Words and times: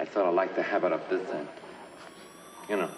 I 0.00 0.06
sort 0.06 0.24
of 0.28 0.34
like 0.34 0.54
to 0.54 0.62
have 0.62 0.84
it 0.84 0.94
up 0.94 1.10
this 1.10 1.28
end. 1.30 1.46
You 2.70 2.76
know, 2.78 2.88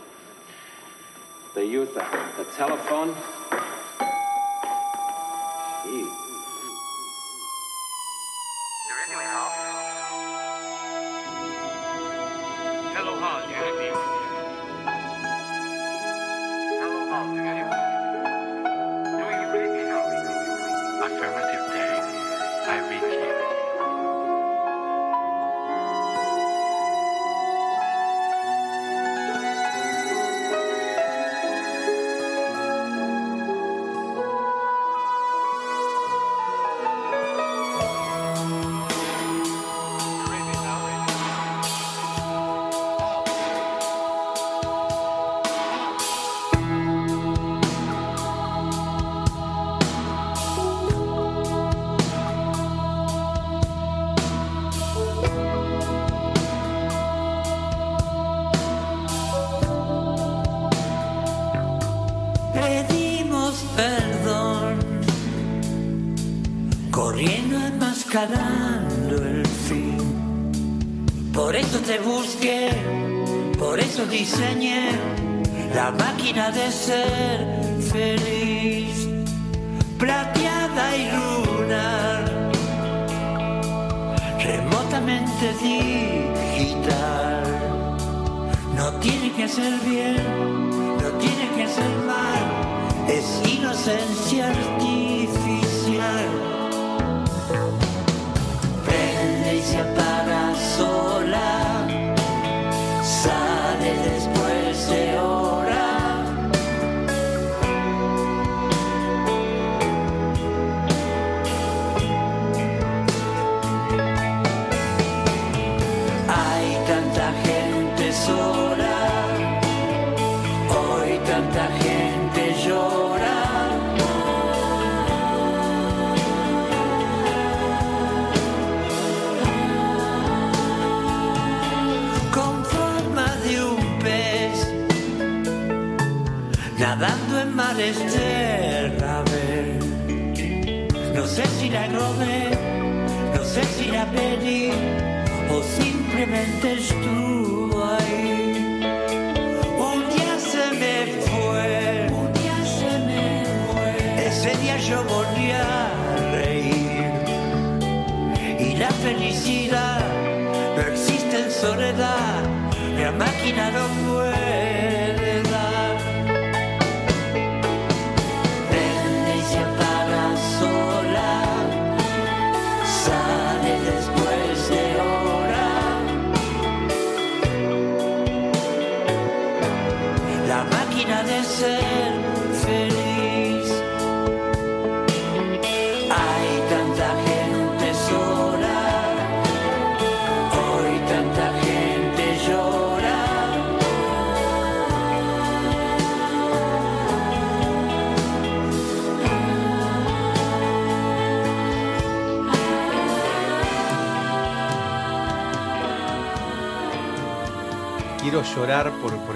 they 1.53 1.65
use 1.65 1.89
the, 1.95 2.05
uh, 2.05 2.37
the 2.37 2.45
telephone. 2.57 3.17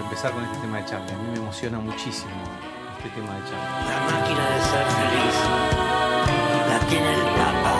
Empezar 0.06 0.32
con 0.32 0.44
este 0.44 0.58
tema 0.58 0.78
de 0.78 0.84
Charlie. 0.86 1.12
A 1.12 1.16
mí 1.18 1.28
me 1.32 1.36
emociona 1.38 1.78
muchísimo 1.78 2.30
este 2.96 3.10
tema 3.20 3.34
de 3.34 3.40
Charlie. 3.44 3.90
La 3.90 4.00
máquina 4.10 4.50
de 4.50 4.58
ser 4.62 4.86
feliz 4.96 5.36
la 6.68 6.78
tiene 6.88 7.14
el 7.14 7.20
Papa, 7.20 7.74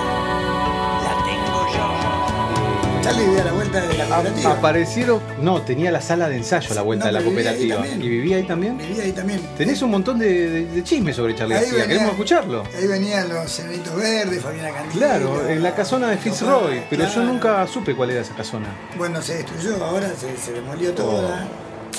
la 1.04 1.24
tengo 1.24 1.66
yo. 1.74 3.02
Charlie 3.02 3.26
dio 3.30 3.44
la 3.44 3.52
vuelta 3.52 3.80
de 3.86 3.96
la 3.98 4.04
A- 4.04 4.08
cooperativa. 4.08 4.52
aparecieron. 4.52 5.20
No, 5.40 5.62
tenía 5.62 5.92
la 5.92 6.00
sala 6.00 6.28
de 6.28 6.36
ensayo 6.38 6.72
a 6.72 6.74
la 6.74 6.82
vuelta 6.82 7.04
No, 7.04 7.06
de 7.06 7.12
la 7.12 7.18
vivía 7.20 7.34
cooperativa. 7.44 7.76
también. 7.76 8.02
¿Y 8.02 8.08
vivía 8.08 8.36
ahí 8.38 8.42
también? 8.42 8.78
Vivía 8.78 9.02
ahí 9.04 9.12
también. 9.12 9.40
Tenés 9.56 9.80
un 9.82 9.90
montón 9.92 10.18
de, 10.18 10.50
de- 10.50 10.66
de 10.66 10.82
chismes 10.84 11.14
sobre 11.14 11.34
Charlie 11.36 11.54
Ahí 11.54 11.60
García. 11.60 11.78
venía- 11.78 11.88
Queremos 11.88 12.10
escucharlo. 12.12 12.64
Ahí 12.76 12.86
venían 12.88 13.28
los 13.28 13.58
enanitos 13.60 13.94
verdes, 13.94 14.42
Fabiana 14.42 14.70
Cantilo. 14.72 15.06
Claro, 15.06 15.48
en 15.48 15.62
la 15.62 15.74
casona 15.74 16.08
de 16.08 16.16
Fitzroy, 16.16 16.82
pero 16.90 17.06
yo 17.08 17.22
nunca 17.22 17.64
supe 17.68 17.94
cuál 17.94 18.10
era 18.10 18.22
esa 18.22 18.34
casona. 18.34 18.68
Bueno, 18.98 19.22
se 19.22 19.36
destruyó, 19.36 19.84
ahora 19.84 20.08
se, 20.18 20.36
se 20.36 20.52
demolió 20.52 20.92
toda. 20.92 21.46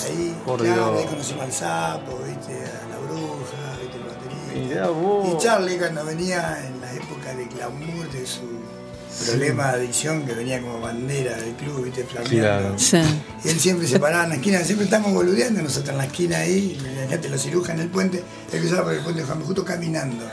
Ahí. 0.06 0.36
Por 0.46 0.60
claro, 0.62 0.92
Dios. 0.92 1.00
ahí 1.02 1.06
conocimos 1.08 1.44
al 1.44 1.52
sapo, 1.54 2.20
viste, 2.26 2.54
a 2.54 2.88
la 2.90 2.98
bruja, 2.98 3.80
viste, 3.82 3.98
el 3.98 4.04
baterista. 4.04 4.88
Vos. 4.90 5.28
Y 5.34 5.38
Charlie 5.44 5.78
cuando 5.78 6.06
venía 6.06 6.66
en 6.66 6.82
la 6.82 6.94
época 6.94 7.34
de 7.36 7.46
glamour 7.46 8.12
de 8.12 8.26
su 8.28 8.58
problema 9.26 9.72
de 9.72 9.78
adicción 9.80 10.26
que 10.28 10.34
venía 10.34 10.62
como 10.62 10.80
bandera 10.80 11.36
del 11.38 11.54
club, 11.56 11.86
viste, 11.86 12.04
flameando. 12.04 12.38
Claro. 12.40 12.74
Sí. 12.78 12.98
Y 13.44 13.50
él 13.50 13.60
siempre 13.60 13.88
se 13.88 14.00
paraba 14.00 14.26
en 14.26 14.30
la 14.30 14.36
esquina, 14.36 14.60
siempre 14.60 14.86
estamos 14.86 15.12
boludeando 15.12 15.62
nosotros 15.64 15.90
en 15.90 15.98
la 15.98 16.06
esquina 16.06 16.38
ahí, 16.38 16.78
fíjate 17.08 17.28
los 17.30 17.42
cirujas 17.42 17.74
en 17.76 17.82
el 17.82 17.88
puente, 17.90 18.24
él 18.54 18.60
cruzaba 18.60 18.84
por 18.84 18.94
el 18.94 19.00
puente 19.02 19.22
de 19.22 19.26
Juan 19.28 19.42
Justo 19.44 19.66
caminando. 19.66 20.24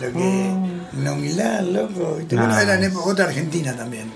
Lo 0.00 0.12
que, 0.12 0.52
la 1.02 1.12
humildad, 1.12 1.60
loco, 1.62 2.16
¿viste? 2.18 2.36
Bueno, 2.36 2.54
Ah. 2.54 2.62
era 2.62 2.74
en 2.74 2.84
época- 2.84 3.06
otra 3.10 3.24
Argentina 3.24 3.74
también. 3.76 4.12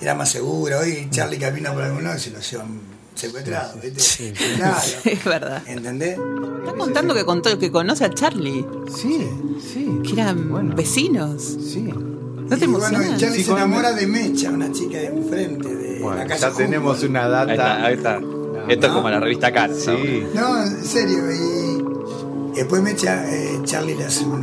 Era 0.00 0.14
más 0.14 0.30
seguro, 0.30 0.78
hoy 0.80 1.08
Charlie 1.10 1.38
camina 1.38 1.72
por 1.72 1.82
algún 1.82 2.04
lado 2.04 2.16
y 2.16 2.20
se 2.20 2.30
lo 2.30 2.40
llevan 2.40 2.80
secuestrado, 3.14 3.78
¿viste? 3.82 4.32
Claro. 4.56 4.76
Es 5.04 5.24
verdad. 5.24 5.62
¿Entendés? 5.66 6.18
Está 6.60 6.72
contando 6.76 7.14
que, 7.14 7.24
contó, 7.24 7.58
que 7.58 7.70
conoce 7.70 8.04
a 8.04 8.10
Charlie, 8.10 8.64
Sí, 8.94 9.28
sí. 9.72 10.00
que 10.04 10.12
eran 10.20 10.50
Bueno. 10.50 10.74
vecinos. 10.74 11.42
Sí. 11.42 11.82
¿No 11.82 12.58
te 12.58 12.64
y 12.64 12.68
bueno, 12.68 12.98
Charlie 13.16 13.36
Sí, 13.38 13.44
se 13.44 13.50
enamora 13.52 13.92
de 13.92 14.06
Mecha, 14.06 14.50
una 14.50 14.70
chica 14.72 14.98
de 14.98 15.06
enfrente 15.06 15.74
de 15.74 16.00
Bueno, 16.00 16.16
la 16.18 16.22
ya 16.24 16.28
casa 16.28 16.52
tenemos 16.56 17.02
Humboldt. 17.02 17.10
una 17.10 17.28
data. 17.28 17.50
Ahí 17.50 17.56
está, 17.56 17.84
ahí 17.86 17.94
está. 17.94 18.20
Esto 18.68 18.86
es 18.86 18.92
como 18.92 19.10
la 19.10 19.20
revista 19.20 19.52
Cat. 19.52 19.70
¿no? 19.70 19.76
Sí. 19.76 20.26
No, 20.34 20.62
en 20.62 20.84
serio. 20.84 21.18
Y 21.32 22.56
después 22.56 22.82
me 22.82 22.92
echa, 22.92 23.24
eh, 23.30 23.60
Charlie 23.64 23.94
le 23.94 24.04
hace 24.04 24.24
un, 24.24 24.42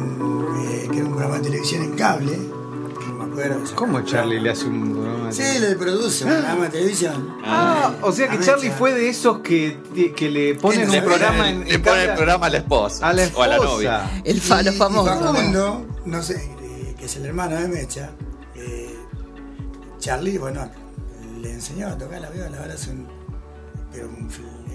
eh, 0.67 0.87
que 0.91 0.97
era 0.97 1.05
un 1.05 1.11
programa 1.13 1.37
de 1.37 1.43
televisión 1.43 1.83
en 1.83 1.91
cable, 1.93 2.37
¿Cómo. 3.75 4.01
Charlie 4.01 4.39
le 4.39 4.49
hace 4.51 4.65
un 4.65 4.93
programa? 4.93 5.31
Sí, 5.31 5.59
le 5.59 5.75
produce 5.75 6.25
un 6.25 6.31
programa 6.31 6.63
de 6.65 6.69
televisión. 6.69 7.37
Ah, 7.43 7.93
o 8.01 8.11
sea 8.11 8.27
que 8.29 8.39
Charlie 8.39 8.71
fue 8.71 8.93
de 8.93 9.09
esos 9.09 9.39
que, 9.39 9.77
que 10.15 10.29
le 10.29 10.55
ponen 10.55 10.89
un 10.89 11.03
programa 11.03 11.51
Le 11.51 11.75
en, 11.75 11.81
pone 11.81 12.03
en 12.03 12.09
el 12.09 12.15
programa 12.15 12.45
a 12.47 12.49
la 12.49 12.57
esposa. 12.57 13.07
a 13.07 13.13
la 13.13 13.29
O 13.33 13.41
a 13.41 13.47
la 13.47 13.57
novia. 13.57 14.21
El 14.23 14.41
falo 14.41 14.71
famoso. 14.73 15.13
Y 15.13 15.17
Facundo, 15.19 15.85
no 16.05 16.21
sé, 16.23 16.35
eh, 16.61 16.95
que 16.97 17.05
es 17.05 17.15
el 17.15 17.25
hermano 17.25 17.55
de 17.59 17.67
Mecha, 17.67 18.11
eh, 18.55 18.95
Charlie, 19.99 20.37
bueno, 20.37 20.69
le 21.41 21.51
enseñó 21.53 21.87
a 21.87 21.97
tocar 21.97 22.21
la 22.21 22.29
viola, 22.29 22.57
ahora 22.59 22.73
es 22.73 22.87
un, 22.87 23.07
pero 23.91 24.07
un 24.07 24.29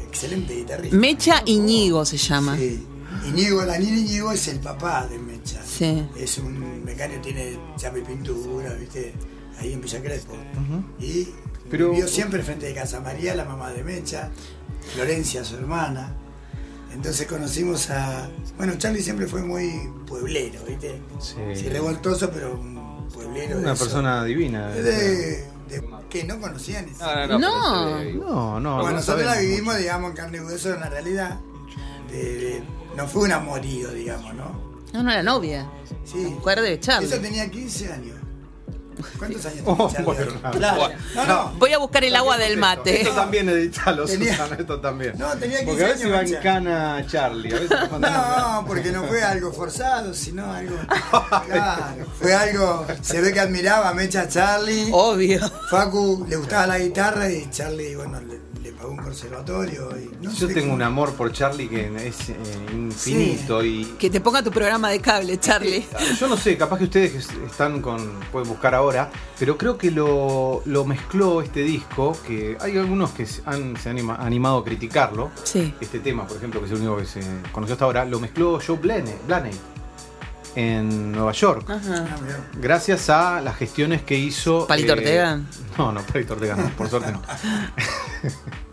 excelente 0.09 0.55
guitarrista. 0.55 0.97
Mecha 0.97 1.43
Iñigo 1.45 2.05
se 2.05 2.17
llama. 2.17 2.57
Sí. 2.57 2.87
Iñigo, 3.29 3.65
Daniel 3.65 3.99
Iñigo 3.99 4.33
es 4.33 4.47
el 4.49 4.61
papá 4.61 5.07
de 5.07 5.19
Mecha. 5.19 5.36
Sí. 5.65 6.07
Es 6.17 6.39
un 6.39 6.85
mecánico, 6.85 7.21
tiene 7.23 7.53
y 7.53 8.01
pintura, 8.03 8.73
¿viste? 8.75 9.13
Ahí 9.59 9.73
en 9.73 9.81
Villa 9.81 10.03
Crespo. 10.03 10.35
Y 11.01 11.29
Pero- 11.71 11.91
vivió 11.91 12.09
siempre 12.09 12.43
frente 12.43 12.67
de 12.67 12.75
casa 12.75 13.01
María, 13.01 13.35
la 13.35 13.45
mamá 13.45 13.71
de 13.73 13.83
Mecha, 13.85 14.31
Florencia, 14.95 15.45
su 15.45 15.57
hermana. 15.57 16.15
Entonces 16.93 17.27
conocimos 17.27 17.91
a. 17.91 18.29
Bueno, 18.57 18.75
Charlie 18.79 19.03
siempre 19.03 19.27
fue 19.27 19.43
muy 19.43 19.91
pueblero, 20.07 20.61
¿viste? 20.67 21.01
Sí. 21.21 21.69
revoltoso, 21.69 22.31
pero 22.31 22.55
un 22.55 23.09
pueblero. 23.13 23.57
de 23.57 23.63
Una 23.63 23.73
eso. 23.75 23.85
persona 23.85 24.25
divina. 24.25 24.69
De, 24.71 24.83
de- 24.83 25.57
que 26.09 26.25
no 26.25 26.41
conocían. 26.41 26.89
eso. 26.89 27.05
No, 27.05 27.39
no, 27.39 27.39
no. 27.39 28.61
No. 28.61 28.77
Bueno, 28.77 28.91
no 28.91 28.91
nosotros 28.93 29.27
la 29.27 29.41
vivimos, 29.41 29.77
digamos, 29.77 30.11
en 30.11 30.17
carne 30.17 30.39
y 30.39 30.41
hueso, 30.41 30.73
en 30.73 30.81
la 30.81 30.89
realidad. 30.89 31.39
de- 32.11 32.35
de- 32.39 32.63
no 32.97 33.07
fue 33.09 33.25
un 33.25 33.33
amorío, 33.33 33.91
digamos, 33.91 34.33
¿no? 34.35 34.66
No, 34.93 35.03
no, 35.03 35.11
la 35.11 35.23
novia. 35.23 35.69
Sí. 36.05 36.17
Mujer 36.19 36.61
de 36.61 36.81
Charlie. 36.81 37.09
Eso 37.09 37.19
tenía 37.21 37.51
15 37.51 37.93
años. 37.93 38.17
¿Cuántos 39.19 39.45
años 39.45 39.61
Oh, 39.67 39.75
tenía 39.89 39.91
Charlie? 39.93 40.05
bueno, 40.05 40.41
no. 40.43 40.51
Claro. 40.53 40.89
No, 41.15 41.27
no. 41.27 41.53
Voy 41.59 41.73
a 41.75 41.79
buscar 41.79 42.03
el 42.03 42.17
agua 42.17 42.39
del 42.39 42.53
Esto, 42.53 42.61
mate. 42.61 43.03
Esto 43.03 43.15
también 43.15 43.47
editalo, 43.51 44.07
Tenía- 44.07 44.33
Susana, 44.37 44.57
esto 44.59 44.81
también. 44.81 45.13
No, 45.19 45.29
tenía 45.37 45.59
15 45.59 45.67
Porque 45.67 45.85
a 45.85 45.89
veces 45.89 46.05
en 46.07 46.13
Mecha. 46.13 46.41
cana 46.41 47.07
Charlie, 47.07 47.53
a 47.55 47.59
veces 47.61 47.79
cuando 47.91 48.09
No, 48.11 48.65
porque 48.67 48.93
no 48.93 49.05
fue 49.05 49.23
algo 49.23 49.53
forzado, 49.53 50.15
sino 50.15 50.51
algo. 50.51 50.77
Claro, 51.47 52.07
fue 52.19 52.33
algo. 52.35 52.87
Se 53.03 53.21
ve 53.21 53.35
que 53.35 53.41
admiraba 53.41 53.91
a 53.91 53.95
Mecha 53.95 54.29
Charlie. 54.29 54.89
Obvio. 54.93 55.41
Facu 55.71 56.25
le 56.27 56.37
gustaba 56.37 56.67
la 56.69 56.79
guitarra 56.79 57.29
y 57.31 57.51
Charlie, 57.51 57.97
bueno, 57.97 58.19
le 58.23 58.39
pagó 58.77 58.91
un 58.91 58.97
conservatorio. 58.99 59.89
Y 59.99 60.25
no 60.25 60.31
Yo 60.33 60.49
sé 60.49 60.55
tengo 60.55 60.61
cómo- 60.67 60.75
un 60.75 60.83
amor 60.83 61.13
por 61.15 61.33
Charlie 61.33 61.69
que 61.69 61.87
es 62.07 62.29
eh, 62.31 62.37
infinito 62.73 63.65
y 63.65 63.85
Que 63.99 64.11
te 64.11 64.21
ponga 64.21 64.43
tu 64.43 64.51
programa 64.51 64.91
de 64.91 65.01
cable, 65.01 65.39
Charlie. 65.41 65.85
yo 66.19 66.29
no 66.29 66.37
sé, 66.37 66.57
capaz 66.57 66.79
que 66.79 66.85
ustedes 66.85 67.13
que 67.27 67.47
están 67.47 67.81
con 67.81 68.21
pueden 68.33 68.49
buscar 68.49 68.75
ahora, 68.75 69.11
pero 69.39 69.57
creo 69.57 69.77
que 69.79 69.91
lo, 69.91 70.63
lo 70.67 70.85
mezcló 70.85 71.43
este 71.43 71.61
disco, 71.63 72.17
que 72.27 72.57
hay 72.61 72.77
algunos 72.79 73.11
que 73.11 73.27
se 73.27 73.43
han, 73.47 73.77
se 73.77 73.89
han 73.91 73.97
anima- 73.97 74.17
animado 74.17 74.59
a 74.59 74.65
criticarlo. 74.65 75.31
Sí. 75.45 75.75
Este 75.81 75.99
tema, 76.01 76.27
por 76.27 76.37
ejemplo, 76.37 76.61
que 76.61 76.67
es 76.67 76.73
el 76.73 76.79
único 76.79 76.97
que 76.99 77.07
se 77.07 77.21
conoció 77.53 77.75
hasta 77.75 77.85
ahora, 77.85 78.05
lo 78.05 78.21
mezcló 78.21 78.59
Joe 78.65 78.77
Blaney, 78.77 79.15
Blaney 79.27 79.53
en 80.55 81.13
Nueva 81.13 81.33
York. 81.33 81.69
Ajá. 81.69 82.07
Ah. 82.11 82.17
Gracias 82.59 83.11
a 83.11 83.41
las 83.43 83.57
gestiones 83.57 84.01
que 84.03 84.17
hizo. 84.17 84.63
eh, 84.63 84.67
¿Palito 84.69 84.93
Ortega? 84.95 85.41
No, 85.77 85.93
no, 85.93 86.01
Palito 86.01 86.33
Ortega 86.33 86.57
no, 86.57 86.71
por 86.71 86.89
suerte 86.89 87.13
no. 87.13 87.21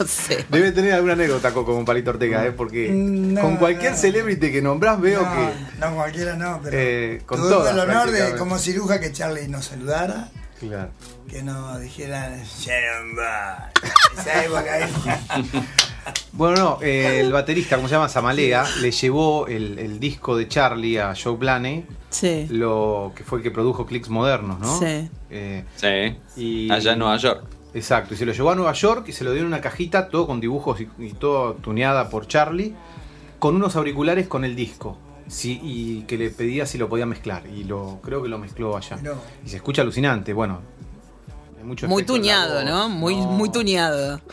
No 0.04 0.06
sé. 0.06 0.46
Debe 0.48 0.72
tener 0.72 0.94
alguna 0.94 1.12
anécdota 1.12 1.52
Coco 1.52 1.74
con 1.74 1.84
Palito 1.84 2.10
Ortega, 2.10 2.46
¿eh? 2.46 2.52
porque 2.52 2.88
No, 2.90 3.42
con 3.42 3.56
cualquier 3.58 3.92
no. 3.92 3.98
celebrity 3.98 4.50
que 4.50 4.62
nombrás 4.62 4.98
veo 5.00 5.22
no, 5.22 5.30
que. 5.30 5.52
no, 5.78 5.94
cualquiera 5.94 6.36
no, 6.36 6.60
pero 6.62 6.76
Eh, 6.78 7.22
con 7.26 7.38
tuve 7.38 7.50
todas, 7.50 7.72
el 7.74 7.80
honor 7.80 8.10
de, 8.10 8.34
como 8.36 8.58
ciruja, 8.58 8.98
que 8.98 9.12
Charlie 9.12 9.46
nos 9.48 9.66
saludara, 9.66 10.28
Claro. 10.58 10.90
que 11.28 11.42
nos 11.42 11.80
dijera 11.80 12.34
Sharon 12.44 13.14
Bar. 13.16 13.72
Esa 14.18 14.44
época 14.44 14.72
ahí. 14.74 14.84
Bueno, 16.32 16.56
no, 16.56 16.78
eh, 16.80 17.20
el 17.20 17.30
baterista, 17.32 17.76
como 17.76 17.86
se 17.88 17.94
llama 17.94 18.08
Samalea, 18.08 18.64
le 18.80 18.90
llevó 18.90 19.46
el, 19.48 19.78
el 19.78 20.00
disco 20.00 20.36
de 20.36 20.48
Charlie 20.48 20.98
a 20.98 21.12
Joe 21.14 21.36
Blaney, 21.36 21.84
Sí. 22.08 22.46
lo 22.50 23.12
que 23.14 23.22
fue 23.22 23.38
el 23.38 23.42
que 23.42 23.50
produjo 23.50 23.84
Clicks 23.84 24.08
Modernos, 24.08 24.58
¿no? 24.58 24.78
Sí. 24.78 25.10
Eh, 25.28 25.64
Sí. 25.76 26.16
y, 26.40 26.70
Allá 26.72 26.92
en 26.94 26.98
Nueva 27.00 27.16
York. 27.18 27.44
Exacto, 27.74 28.14
y 28.14 28.16
se 28.16 28.26
lo 28.26 28.32
llevó 28.32 28.50
a 28.50 28.54
Nueva 28.54 28.72
York 28.72 29.06
y 29.08 29.12
se 29.12 29.24
lo 29.24 29.32
dio 29.32 29.42
en 29.42 29.46
una 29.46 29.60
cajita, 29.60 30.08
todo 30.08 30.26
con 30.26 30.40
dibujos 30.40 30.80
y, 30.80 30.88
y 30.98 31.12
todo 31.12 31.54
tuneada 31.54 32.08
por 32.08 32.26
Charlie, 32.26 32.74
con 33.38 33.54
unos 33.54 33.76
auriculares 33.76 34.26
con 34.28 34.44
el 34.44 34.56
disco. 34.56 34.98
Sí, 35.30 35.60
y 35.62 36.02
que 36.02 36.18
le 36.18 36.30
pedía 36.30 36.66
si 36.66 36.76
lo 36.76 36.88
podía 36.88 37.06
mezclar. 37.06 37.46
Y 37.46 37.62
lo 37.62 38.00
creo 38.02 38.20
que 38.20 38.28
lo 38.28 38.38
mezcló 38.38 38.76
allá. 38.76 38.96
Mirá. 38.96 39.14
Y 39.44 39.48
se 39.48 39.56
escucha 39.56 39.82
alucinante, 39.82 40.32
bueno. 40.32 40.60
hay 41.56 41.64
mucho 41.64 41.86
Muy 41.86 42.02
tuñado. 42.02 42.64
¿no? 42.64 42.88
Muy, 42.88 43.14
muy 43.14 43.50
tuñado. 43.50 44.20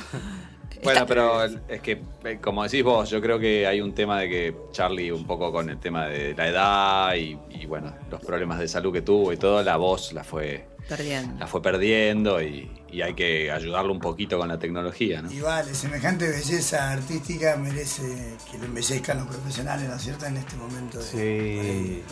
Bueno, 0.83 1.05
pero 1.07 1.43
es 1.43 1.81
que, 1.81 2.03
eh, 2.23 2.37
como 2.39 2.63
decís 2.63 2.83
vos, 2.83 3.09
yo 3.09 3.19
creo 3.19 3.39
que 3.39 3.65
hay 3.65 3.81
un 3.81 3.93
tema 3.93 4.19
de 4.19 4.29
que 4.29 4.55
Charlie, 4.71 5.11
un 5.11 5.25
poco 5.25 5.51
con 5.51 5.69
el 5.71 5.79
tema 5.79 6.05
de 6.05 6.35
la 6.35 6.47
edad 6.47 7.15
y, 7.15 7.37
y, 7.49 7.65
bueno, 7.65 7.93
los 8.11 8.21
problemas 8.21 8.59
de 8.59 8.67
salud 8.67 8.93
que 8.93 9.01
tuvo 9.01 9.33
y 9.33 9.37
todo, 9.37 9.63
la 9.63 9.75
voz 9.77 10.13
la 10.13 10.23
fue, 10.23 10.67
Perdiendo. 10.87 11.37
la 11.39 11.47
fue 11.47 11.61
perdiendo 11.61 12.41
y, 12.41 12.71
y 12.91 13.01
hay 13.01 13.13
que 13.13 13.51
ayudarlo 13.51 13.91
un 13.91 13.99
poquito 13.99 14.37
con 14.37 14.47
la 14.47 14.57
tecnología, 14.57 15.21
¿no? 15.21 15.31
Y 15.31 15.41
vale, 15.41 15.73
semejante 15.75 16.27
belleza 16.29 16.91
artística 16.91 17.55
merece 17.57 18.03
que 18.49 18.57
lo 18.57 18.65
embellezcan 18.65 19.17
los 19.17 19.27
profesionales, 19.27 19.89
¿no 19.89 19.95
es 19.95 20.01
cierto? 20.01 20.25
En 20.25 20.37
este 20.37 20.55
momento. 20.55 20.99
de- 20.99 21.03
Sí. 21.05 22.03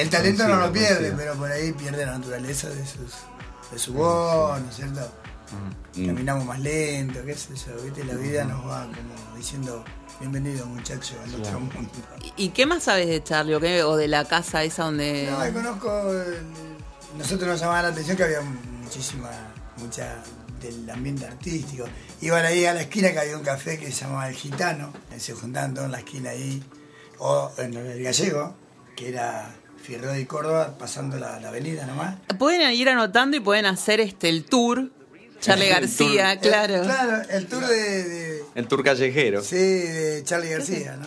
El 0.00 0.10
talento 0.10 0.46
no 0.48 0.56
lo 0.56 0.72
pierde, 0.72 1.12
pero 1.16 1.34
por 1.34 1.50
ahí 1.50 1.72
pierde 1.72 2.04
la 2.04 2.18
naturaleza 2.18 2.68
de, 2.68 2.84
sus, 2.84 3.12
de 3.72 3.78
su 3.78 3.92
voz, 3.94 4.60
¿no 4.60 4.68
es 4.68 4.74
cierto? 4.76 5.00
Mm. 5.94 6.06
Caminamos 6.06 6.44
más 6.44 6.58
lento, 6.58 7.24
qué 7.24 7.34
sé 7.34 7.54
yo, 7.54 7.80
¿viste? 7.84 8.04
La 8.04 8.14
vida 8.14 8.44
nos 8.44 8.66
va 8.66 8.84
como 8.86 9.36
diciendo, 9.36 9.84
bienvenido 10.18 10.66
muchacho 10.66 11.14
al 11.22 11.34
otro 11.40 11.60
mundo. 11.60 11.80
¿Y 12.36 12.48
qué 12.48 12.66
más 12.66 12.82
sabes 12.82 13.06
de 13.06 13.22
Charlie 13.22 13.54
o, 13.54 13.60
qué? 13.60 13.84
o 13.84 13.96
de 13.96 14.08
la 14.08 14.24
casa 14.24 14.64
esa 14.64 14.84
donde... 14.84 15.28
No, 15.30 15.52
conozco, 15.52 16.12
el- 16.12 16.75
nosotros 17.16 17.48
nos 17.48 17.60
llamaba 17.60 17.82
la 17.82 17.88
atención 17.88 18.16
que 18.16 18.24
había 18.24 18.40
muchísima, 18.40 19.30
mucha 19.78 20.22
del 20.60 20.88
ambiente 20.90 21.26
artístico. 21.26 21.84
Iban 22.20 22.44
ahí 22.46 22.64
a 22.64 22.74
la 22.74 22.82
esquina 22.82 23.12
que 23.12 23.18
había 23.20 23.36
un 23.36 23.42
café 23.44 23.78
que 23.78 23.92
se 23.92 24.02
llamaba 24.04 24.28
El 24.28 24.34
Gitano, 24.34 24.92
se 25.18 25.32
juntaban 25.34 25.74
todos 25.74 25.86
en 25.86 25.92
la 25.92 25.98
esquina 25.98 26.30
ahí, 26.30 26.62
o 27.18 27.50
en 27.58 27.74
el 27.74 28.02
Gallego, 28.02 28.54
que 28.96 29.08
era 29.10 29.54
Fierro 29.82 30.16
y 30.18 30.24
Córdoba, 30.26 30.76
pasando 30.78 31.18
la, 31.18 31.38
la 31.40 31.48
avenida 31.48 31.86
nomás. 31.86 32.16
Pueden 32.38 32.70
ir 32.72 32.88
anotando 32.88 33.36
y 33.36 33.40
pueden 33.40 33.66
hacer 33.66 34.00
este 34.00 34.28
el 34.28 34.44
tour. 34.44 34.90
Charlie 35.40 35.68
García, 35.70 36.32
El- 36.32 36.38
claro. 36.40 36.82
claro, 36.82 37.22
el 37.30 37.46
tour 37.46 37.66
de, 37.66 38.04
de- 38.04 38.44
El 38.54 38.66
tour 38.68 38.82
callejero. 38.82 39.42
sí, 39.42 39.56
de 39.56 40.22
Charlie 40.24 40.48
García, 40.50 40.96
¿no? 40.96 41.06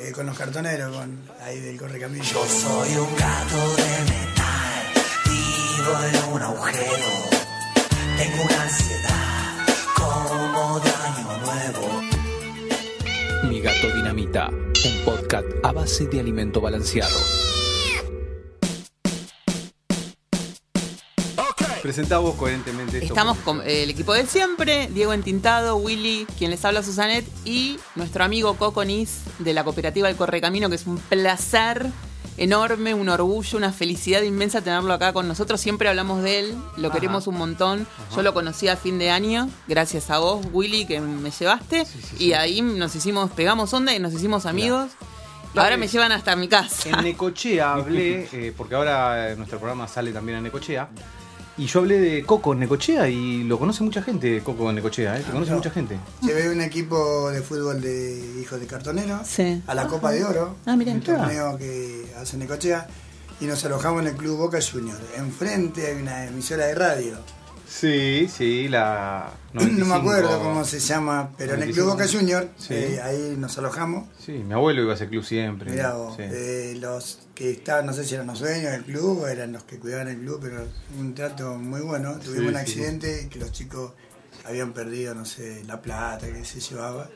Eh, 0.00 0.12
con 0.12 0.26
los 0.26 0.36
cartoneros, 0.38 0.94
con 0.96 1.18
ahí 1.44 1.58
del 1.60 1.76
Correcamino. 1.76 2.24
Soy 2.24 2.96
un 2.96 3.16
gato 3.16 3.76
de 3.76 3.82
metal, 4.04 4.37
vivo 5.88 6.04
en 6.04 6.32
un 6.32 6.42
agujero. 6.42 7.06
Tengo 8.16 8.42
una 8.44 8.62
ansiedad 8.62 9.66
como 9.96 10.80
de 10.80 10.90
año 10.90 11.38
nuevo. 11.38 12.02
Mi 13.44 13.60
gato 13.60 13.90
dinamita, 13.94 14.48
un 14.48 15.04
podcast 15.04 15.46
a 15.62 15.72
base 15.72 16.06
de 16.06 16.20
alimento 16.20 16.60
balanceado. 16.60 17.16
Presentá 21.82 22.18
vos 22.18 22.34
coherentemente 22.34 22.98
esto. 22.98 23.14
Estamos 23.14 23.38
con 23.38 23.62
eh, 23.62 23.84
el 23.84 23.90
equipo 23.90 24.12
de 24.12 24.26
siempre, 24.26 24.88
Diego 24.88 25.12
Entintado, 25.12 25.76
Willy, 25.76 26.26
quien 26.36 26.50
les 26.50 26.62
habla 26.64 26.82
Susanet, 26.82 27.24
y 27.44 27.78
nuestro 27.94 28.24
amigo 28.24 28.54
Coco 28.54 28.84
Nis 28.84 29.20
de 29.38 29.54
la 29.54 29.64
cooperativa 29.64 30.10
El 30.10 30.16
Correcamino, 30.16 30.68
que 30.68 30.74
es 30.74 30.86
un 30.86 30.98
placer 30.98 31.86
enorme, 32.38 32.94
un 32.94 33.08
orgullo, 33.08 33.58
una 33.58 33.72
felicidad 33.72 34.22
inmensa 34.22 34.62
tenerlo 34.62 34.92
acá 34.92 35.12
con 35.12 35.28
nosotros. 35.28 35.60
Siempre 35.60 35.88
hablamos 35.88 36.22
de 36.22 36.38
él, 36.40 36.54
lo 36.76 36.88
Ajá. 36.88 36.94
queremos 36.96 37.26
un 37.26 37.36
montón. 37.36 37.86
Yo 38.14 38.22
lo 38.22 38.32
conocí 38.32 38.68
a 38.68 38.76
fin 38.76 38.98
de 38.98 39.10
año, 39.10 39.48
gracias 39.66 40.10
a 40.10 40.18
vos, 40.18 40.46
Willy, 40.52 40.86
que 40.86 41.00
me 41.00 41.30
llevaste, 41.30 41.84
Sí, 41.84 42.00
sí, 42.02 42.24
y 42.24 42.32
ahí 42.32 42.62
nos 42.62 42.94
hicimos, 42.94 43.30
pegamos 43.32 43.72
onda 43.74 43.94
y 43.94 43.98
nos 43.98 44.12
hicimos 44.12 44.46
amigos. 44.46 44.90
Claro. 45.52 45.64
Ahora 45.66 45.76
me 45.78 45.88
llevan 45.88 46.12
hasta 46.12 46.36
mi 46.36 46.46
casa. 46.46 46.90
En 46.90 47.02
Necochea 47.02 47.72
hablé, 47.74 48.28
eh, 48.32 48.52
porque 48.56 48.74
ahora 48.74 49.34
nuestro 49.34 49.58
programa 49.58 49.88
sale 49.88 50.12
también 50.12 50.38
en 50.38 50.44
Necochea. 50.44 50.88
Y 51.58 51.66
yo 51.66 51.80
hablé 51.80 51.98
de 51.98 52.22
Coco 52.24 52.52
en 52.52 52.60
Necochea 52.60 53.08
y 53.08 53.42
lo 53.42 53.58
conoce 53.58 53.82
mucha 53.82 54.00
gente, 54.00 54.40
Coco 54.44 54.68
en 54.70 54.76
Necochea, 54.76 55.18
¿eh? 55.18 55.22
Te 55.24 55.32
conoce 55.32 55.50
no. 55.50 55.56
mucha 55.56 55.70
gente. 55.70 55.98
Llevé 56.22 56.50
un 56.50 56.60
equipo 56.60 57.30
de 57.32 57.42
fútbol 57.42 57.80
de 57.80 58.40
hijos 58.40 58.60
de 58.60 58.66
cartoneros 58.66 59.26
Sí. 59.26 59.60
a 59.66 59.74
la 59.74 59.88
Copa 59.88 60.12
de 60.12 60.24
Oro, 60.24 60.54
Ah, 60.66 60.76
mirá. 60.76 60.92
un 60.92 61.00
torneo 61.00 61.58
que 61.58 62.06
hace 62.16 62.36
Necochea, 62.36 62.86
y 63.40 63.46
nos 63.46 63.64
alojamos 63.64 64.02
en 64.02 64.08
el 64.08 64.14
Club 64.16 64.36
Boca 64.38 64.58
Junior. 64.60 64.98
Enfrente 65.16 65.86
hay 65.88 66.00
una 66.00 66.26
emisora 66.26 66.66
de 66.66 66.74
radio 66.76 67.14
Sí, 67.68 68.28
sí, 68.34 68.68
la. 68.68 69.30
no 69.52 69.60
me 69.62 69.66
95. 69.72 69.94
acuerdo 69.94 70.42
cómo 70.42 70.64
se 70.64 70.80
llama, 70.80 71.30
pero 71.36 71.54
en 71.54 71.62
el 71.64 71.72
Club 71.72 71.86
95. 71.88 71.90
Boca 71.90 72.18
Junior, 72.18 72.48
Sí. 72.58 72.74
eh, 72.74 73.00
ahí 73.02 73.34
nos 73.36 73.58
alojamos. 73.58 74.08
Sí, 74.24 74.32
mi 74.32 74.54
abuelo 74.54 74.82
iba 74.82 74.92
a 74.92 74.94
ese 74.96 75.08
club 75.08 75.24
siempre. 75.24 75.70
Mirá 75.70 75.94
vos, 75.94 76.16
Sí. 76.16 76.22
eh, 76.24 76.76
los 76.80 77.20
que 77.34 77.50
estaban, 77.52 77.86
no 77.86 77.92
sé 77.92 78.04
si 78.04 78.14
eran 78.14 78.26
los 78.26 78.40
dueños 78.40 78.72
del 78.72 78.84
club 78.84 79.26
eran 79.26 79.52
los 79.52 79.64
que 79.64 79.78
cuidaban 79.78 80.08
el 80.08 80.18
club, 80.18 80.40
pero 80.42 80.66
un 80.98 81.14
trato 81.14 81.54
muy 81.56 81.80
bueno. 81.82 82.14
Tuvimos 82.18 82.38
Sí, 82.42 82.48
un 82.48 82.56
accidente 82.56 83.28
que 83.30 83.38
los 83.38 83.52
chicos 83.52 83.92
habían 84.44 84.72
perdido, 84.72 85.14
no 85.14 85.24
sé, 85.24 85.62
la 85.66 85.80
plata 85.82 86.26
que 86.26 86.44
se 86.44 86.60
llevaba. 86.60 87.08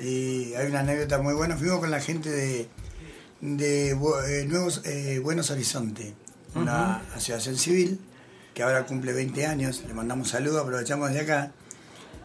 Y 0.00 0.54
hay 0.54 0.66
una 0.68 0.80
anécdota 0.80 1.18
muy 1.18 1.34
buena. 1.34 1.56
Fuimos 1.56 1.78
con 1.80 1.90
la 1.90 2.00
gente 2.00 2.30
de, 2.30 2.68
de 3.42 3.90
eh, 3.90 4.44
Nuevos, 4.48 4.82
Buenos 5.22 5.50
Horizonte, 5.50 6.14
una 6.54 6.96
asociación 7.14 7.56
civil 7.56 8.00
que 8.54 8.62
ahora 8.62 8.84
cumple 8.86 9.12
20 9.12 9.46
años. 9.46 9.82
Le 9.86 9.94
mandamos 9.94 10.28
saludos, 10.28 10.62
aprovechamos 10.62 11.12
de 11.12 11.20
acá. 11.20 11.52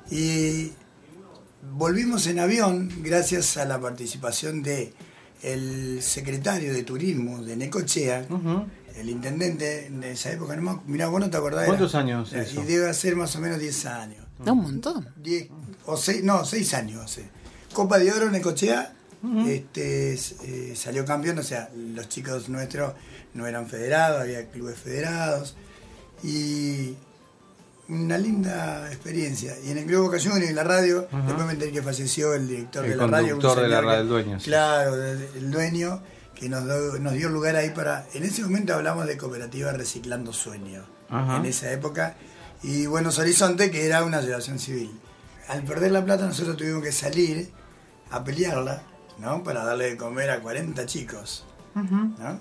Y 0.10 0.72
volvimos 1.74 2.27
en 2.27 2.39
avión 2.39 2.91
gracias 3.03 3.58
a 3.58 3.65
la 3.65 3.79
participación 3.79 4.63
de 4.63 4.94
el 5.41 6.01
secretario 6.01 6.74
de 6.74 6.84
turismo 6.84 7.44
de 7.44 7.55
Necochea, 7.55 8.25
el 8.96 9.10
intendente 9.10 9.89
de 9.91 10.12
esa 10.12 10.32
época, 10.32 10.55
no 10.55 10.82
mirá, 10.88 11.08
vos 11.08 11.20
no 11.20 11.29
te 11.29 11.38
acordás. 11.38 11.65
¿Cuántos 11.65 11.94
era- 11.94 12.00
años 12.03 12.34
era- 12.34 12.44
eso? 12.44 12.62
Y 12.62 12.65
debe 12.65 12.94
ser 12.94 13.15
más 13.15 13.36
o 13.36 13.39
menos 13.39 13.60
10 13.60 13.86
años. 13.86 14.25
Da 14.44 14.53
un 14.53 14.63
montón. 14.63 15.08
10 15.17 15.50
o 15.86 15.98
6, 15.98 16.24
no, 16.24 16.46
6 16.46 16.74
años 16.74 17.03
hace. 17.03 17.29
Copa 17.74 18.00
de 18.00 18.12
Oro 18.12 18.29
Necochea, 18.32 18.94
este, 19.48 20.13
eh, 20.13 20.74
salió 20.75 21.03
campeón, 21.03 21.39
o 21.39 21.44
sea, 21.44 21.70
los 21.75 22.08
chicos 22.10 22.48
nuestros 22.48 22.94
no 23.34 23.46
eran 23.48 23.67
federados, 23.67 24.22
había 24.22 24.48
clubes 24.50 24.77
federados 24.77 25.55
y 26.24 26.96
una 27.88 28.18
linda 28.18 28.88
experiencia. 28.92 29.54
Y 29.64 29.72
en 29.72 29.78
el 29.80 29.86
Club 29.86 30.08
Juniors 30.12 30.44
y 30.46 30.48
en 30.50 30.56
la 30.56 30.64
radio, 30.64 31.08
después 31.12 31.46
me 31.46 31.54
enteré 31.54 31.72
que 31.72 31.82
falleció 31.84 32.34
el 32.34 32.48
director 32.48 32.84
El 32.86 32.92
de 32.92 32.98
la 32.98 33.08
radio. 33.08 33.36
un 33.36 33.42
conductor 33.42 33.64
de 33.64 33.70
la 33.70 33.82
radio, 33.82 34.02
el 34.02 34.08
dueño. 34.10 34.38
Claro, 34.44 34.96
el 34.96 35.30
el 35.36 35.52
dueño 35.52 36.02
que 36.34 36.50
nos, 36.50 36.66
do- 36.66 37.00
nos 37.00 37.14
dio 37.14 37.30
lugar 37.30 37.56
ahí 37.56 37.70
para... 37.70 38.06
En 38.14 38.24
ese 38.24 38.42
momento 38.42 38.74
hablamos 38.74 39.06
de 39.08 39.18
cooperativa 39.18 39.72
Reciclando 39.72 40.34
Sueños, 40.34 40.86
en 41.10 41.46
esa 41.46 41.72
época, 41.72 42.16
y 42.64 42.88
Buenos 42.88 43.20
Horizonte, 43.20 43.70
que 43.72 43.86
era 43.86 44.04
una 44.04 44.18
asociación 44.18 44.58
civil. 44.60 44.92
Al 45.48 45.64
perder 45.64 45.92
la 45.92 46.04
plata 46.04 46.26
nosotros 46.26 46.58
tuvimos 46.58 46.82
que 46.84 46.92
salir 46.92 47.52
a 48.10 48.24
pelearla, 48.24 48.82
¿no? 49.20 49.44
Para 49.44 49.64
darle 49.64 49.92
de 49.92 49.98
comer 49.98 50.32
a 50.32 50.42
40 50.42 50.86
chicos, 50.88 51.46
¿no? 51.76 52.40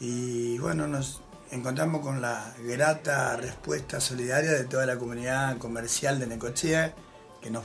Y 0.00 0.58
bueno, 0.58 0.86
nos 0.86 1.22
encontramos 1.50 2.00
con 2.00 2.20
la 2.20 2.54
grata 2.66 3.36
respuesta 3.36 4.00
solidaria 4.00 4.52
de 4.52 4.64
toda 4.64 4.86
la 4.86 4.98
comunidad 4.98 5.58
comercial 5.58 6.18
de 6.18 6.26
Necochea, 6.26 6.94
que 7.40 7.50
nos 7.50 7.64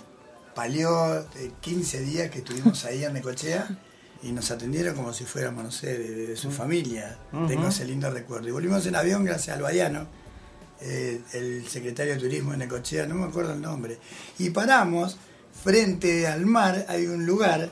palió 0.55 1.23
de 1.23 1.51
15 1.61 2.01
días 2.01 2.29
que 2.29 2.39
estuvimos 2.39 2.85
ahí 2.85 3.03
en 3.03 3.13
Necochea 3.13 3.67
y 4.23 4.31
nos 4.31 4.51
atendieron 4.51 4.95
como 4.95 5.13
si 5.13 5.25
fuéramos, 5.25 5.63
no 5.63 5.71
sé, 5.71 5.97
de, 5.97 6.27
de 6.27 6.35
su 6.35 6.51
familia. 6.51 7.17
Tengo 7.47 7.67
ese 7.67 7.85
lindo 7.85 8.09
recuerdo. 8.11 8.47
Y 8.47 8.51
volvimos 8.51 8.85
en 8.85 8.95
avión 8.95 9.25
gracias 9.25 9.55
al 9.55 9.63
Baiano, 9.63 10.07
eh, 10.81 11.21
el 11.33 11.67
secretario 11.67 12.13
de 12.13 12.19
Turismo 12.19 12.51
de 12.51 12.57
Necochea, 12.57 13.05
no 13.05 13.15
me 13.15 13.25
acuerdo 13.25 13.53
el 13.53 13.61
nombre. 13.61 13.97
Y 14.37 14.51
paramos 14.51 15.17
frente 15.63 16.27
al 16.27 16.45
mar, 16.45 16.85
hay 16.87 17.07
un 17.07 17.25
lugar 17.25 17.71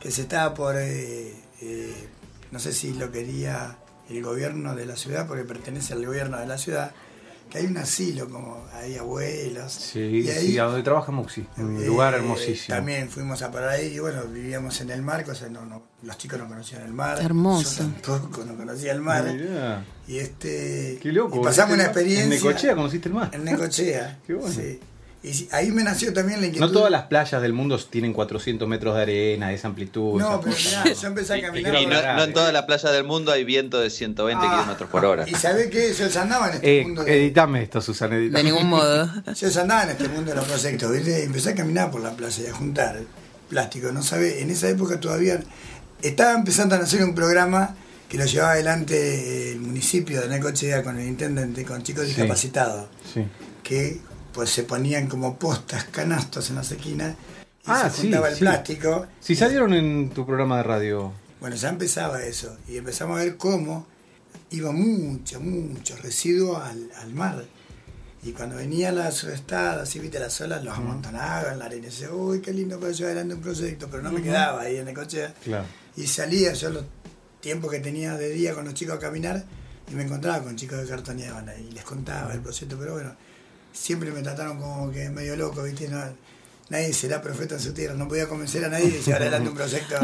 que 0.00 0.10
se 0.10 0.22
estaba 0.22 0.52
por, 0.54 0.76
eh, 0.76 1.34
eh, 1.60 2.08
no 2.50 2.58
sé 2.58 2.72
si 2.72 2.92
lo 2.94 3.10
quería 3.10 3.78
el 4.10 4.22
gobierno 4.22 4.74
de 4.74 4.86
la 4.86 4.96
ciudad, 4.96 5.26
porque 5.26 5.44
pertenece 5.44 5.92
al 5.92 6.04
gobierno 6.04 6.38
de 6.38 6.46
la 6.46 6.58
ciudad, 6.58 6.92
que 7.50 7.58
hay 7.58 7.66
un 7.66 7.76
asilo, 7.76 8.28
como 8.28 8.64
hay 8.72 8.96
abuelos. 8.96 9.72
Sí, 9.72 10.00
y 10.00 10.30
ahí, 10.30 10.46
sí, 10.48 10.58
a 10.58 10.64
donde 10.64 10.82
trabaja 10.82 11.12
Muxi. 11.12 11.46
Un 11.56 11.80
eh, 11.80 11.86
lugar 11.86 12.14
hermosísimo. 12.14 12.74
También 12.76 13.08
fuimos 13.08 13.42
a 13.42 13.50
parar 13.50 13.70
ahí 13.70 13.94
y 13.94 13.98
bueno, 13.98 14.24
vivíamos 14.24 14.80
en 14.80 14.90
el 14.90 15.02
mar, 15.02 15.24
cosa 15.24 15.48
no, 15.48 15.64
no, 15.64 15.82
los 16.02 16.18
chicos 16.18 16.38
no 16.38 16.48
conocían 16.48 16.82
el 16.82 16.92
mar. 16.92 17.18
Hermoso. 17.20 17.82
Yo 17.82 17.88
tampoco 17.90 18.44
no 18.44 18.56
conocía 18.56 18.92
el 18.92 19.00
mar. 19.00 19.24
Mirá, 19.32 19.84
Y 20.08 20.18
este. 20.18 20.98
Qué 21.02 21.12
loco. 21.12 21.38
y 21.40 21.44
pasamos 21.44 21.74
una 21.74 21.84
experiencia. 21.84 22.24
En 22.24 22.30
Necochea 22.30 22.74
conociste 22.74 23.08
el 23.08 23.14
mar. 23.14 23.30
En 23.32 23.44
Necochea. 23.44 24.20
Qué 24.26 24.34
bueno. 24.34 24.54
sí. 24.54 24.80
Y 25.24 25.32
sí, 25.32 25.48
ahí 25.52 25.70
me 25.72 25.82
nació 25.82 26.12
también 26.12 26.40
la 26.42 26.48
inquietud. 26.48 26.66
No 26.66 26.70
todas 26.72 26.90
las 26.90 27.04
playas 27.04 27.40
del 27.40 27.54
mundo 27.54 27.78
tienen 27.78 28.12
400 28.12 28.68
metros 28.68 28.94
de 28.94 29.00
arena, 29.02 29.52
esa 29.54 29.68
amplitud. 29.68 30.20
No, 30.20 30.38
pero 30.42 30.54
mirá, 30.54 30.84
yo 30.92 31.08
empecé 31.08 31.32
a 31.32 31.36
Y- 31.36 31.40
y 31.40 31.42
caminar. 31.44 31.72
quiero 31.72 31.80
Y 31.82 31.86
no, 31.86 32.14
no 32.16 32.24
en 32.24 32.30
eh. 32.30 32.32
toda 32.34 32.52
la 32.52 32.66
playa 32.66 32.90
del 32.90 33.04
mundo 33.04 33.32
hay 33.32 33.42
viento 33.42 33.80
de 33.80 33.88
120 33.88 34.44
Ah. 34.46 34.50
kilómetros 34.50 34.90
por 34.90 35.04
hora. 35.06 35.24
Y 35.26 35.34
sabés 35.34 35.68
que 35.70 35.94
yo 35.94 36.06
ya 36.08 36.22
andaba 36.22 36.48
en 36.50 36.54
este 36.56 36.80
Eh, 36.80 36.82
mundo. 36.84 37.04
De, 37.04 37.16
editame 37.16 37.62
esto, 37.62 37.80
Susana. 37.80 38.16
editame. 38.16 38.44
De 38.44 38.50
ningún 38.50 38.68
modo. 38.68 39.08
yo 39.34 39.48
ya 39.48 39.60
andaba 39.62 39.84
en 39.84 39.90
este 39.90 40.08
mundo 40.08 40.30
de 40.30 40.36
los 40.36 40.44
proyectos, 40.44 40.92
¿viste? 40.92 41.20
Y 41.20 41.22
empecé 41.22 41.50
a 41.50 41.54
caminar 41.54 41.90
por 41.90 42.02
la 42.02 42.10
playa 42.10 42.44
y 42.44 42.46
a 42.46 42.52
juntar 42.52 43.00
plástico. 43.48 43.92
No 43.92 44.02
sabe, 44.02 44.42
en 44.42 44.50
esa 44.50 44.68
época 44.68 45.00
todavía 45.00 45.40
estaba 46.02 46.34
empezando 46.34 46.74
a 46.74 46.78
nacer 46.78 47.02
un 47.02 47.14
programa 47.14 47.74
que 48.10 48.18
lo 48.18 48.26
llevaba 48.26 48.52
adelante 48.52 49.52
el 49.52 49.60
municipio 49.60 50.20
de 50.20 50.28
Necochea 50.28 50.82
con 50.82 50.98
el 51.00 51.08
intendente, 51.08 51.64
con 51.64 51.82
chicos 51.82 52.02
Sí. 52.02 52.08
discapacitados. 52.08 52.88
Sí. 53.14 53.24
que 53.62 54.00
pues 54.34 54.50
se 54.50 54.64
ponían 54.64 55.06
como 55.08 55.38
postas, 55.38 55.84
canastos 55.84 56.50
en 56.50 56.56
las 56.56 56.70
esquinas 56.72 57.14
y 57.14 57.70
Ah, 57.70 57.88
se 57.88 57.96
sí, 57.96 58.02
juntaba 58.02 58.28
el 58.28 58.34
sí. 58.34 58.40
plástico. 58.40 59.06
Si 59.20 59.34
salieron 59.34 59.72
en 59.72 60.10
tu 60.10 60.26
programa 60.26 60.58
de 60.58 60.62
radio. 60.64 61.12
Bueno, 61.40 61.56
ya 61.56 61.68
empezaba 61.70 62.22
eso 62.22 62.56
y 62.68 62.76
empezamos 62.76 63.18
a 63.18 63.24
ver 63.24 63.36
cómo 63.36 63.86
iba 64.50 64.72
mucho, 64.72 65.40
mucho 65.40 65.96
residuo 65.96 66.56
al, 66.58 66.90
al 67.00 67.14
mar. 67.14 67.44
Y 68.22 68.32
cuando 68.32 68.56
venía 68.56 68.90
la 68.90 69.10
subestada, 69.12 69.82
así 69.82 69.98
viste 69.98 70.18
las 70.18 70.40
olas, 70.40 70.64
los 70.64 70.76
amontonaban 70.76 71.52
en 71.52 71.58
la 71.58 71.66
arena. 71.66 71.86
Y 71.86 71.90
decía, 71.90 72.10
uy, 72.10 72.40
qué 72.40 72.52
lindo 72.54 72.80
para 72.80 72.92
llevar 72.92 73.12
adelante 73.12 73.34
un 73.34 73.40
proyecto, 73.42 73.88
pero 73.90 74.02
no 74.02 74.10
me 74.12 74.22
quedaba 74.22 74.62
ahí 74.62 74.76
en 74.76 74.88
el 74.88 74.94
coche. 74.94 75.28
Claro. 75.44 75.64
Y 75.96 76.06
salía 76.06 76.54
yo 76.54 76.70
los 76.70 76.84
tiempos 77.40 77.70
que 77.70 77.80
tenía 77.80 78.16
de 78.16 78.30
día 78.30 78.54
con 78.54 78.64
los 78.64 78.72
chicos 78.72 78.96
a 78.96 78.98
caminar 78.98 79.44
y 79.92 79.94
me 79.94 80.04
encontraba 80.04 80.42
con 80.42 80.56
chicos 80.56 80.80
que 80.80 80.88
cartoneaban 80.88 81.50
ahí 81.50 81.68
y 81.70 81.72
les 81.72 81.84
contaba 81.84 82.32
el 82.32 82.40
proyecto, 82.40 82.76
pero 82.78 82.94
bueno, 82.94 83.14
siempre 83.74 84.10
me 84.12 84.22
trataron 84.22 84.58
como 84.58 84.90
que 84.90 85.10
medio 85.10 85.36
loco, 85.36 85.62
¿viste? 85.62 85.88
No, 85.88 86.00
nadie 86.70 86.92
será 86.94 87.20
profeta 87.20 87.56
en 87.56 87.60
su 87.60 87.74
tierra, 87.74 87.92
no 87.94 88.08
podía 88.08 88.26
convencer 88.28 88.64
a 88.64 88.68
nadie 88.68 88.90
de 88.90 89.02
llevar 89.02 89.20
adelante 89.22 89.50
un 89.50 89.54
proyecto 89.56 89.96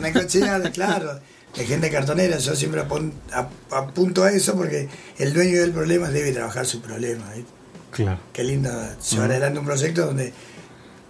Necochea, 0.00 0.62
claro, 0.72 1.20
de 1.56 1.64
gente 1.66 1.90
cartonera, 1.90 2.38
yo 2.38 2.56
siempre 2.56 2.82
apun- 2.82 3.12
ap- 3.32 3.72
apunto 3.72 4.24
a 4.24 4.30
eso 4.32 4.54
porque 4.56 4.88
el 5.18 5.34
dueño 5.34 5.60
del 5.60 5.72
problema 5.72 6.08
debe 6.08 6.32
trabajar 6.32 6.64
su 6.64 6.80
problema, 6.80 7.28
¿viste? 7.34 7.50
Claro. 7.90 8.20
Qué 8.32 8.44
lindo 8.44 8.70
llevar 9.10 9.30
adelante 9.32 9.58
un 9.58 9.66
proyecto 9.66 10.06
donde 10.06 10.32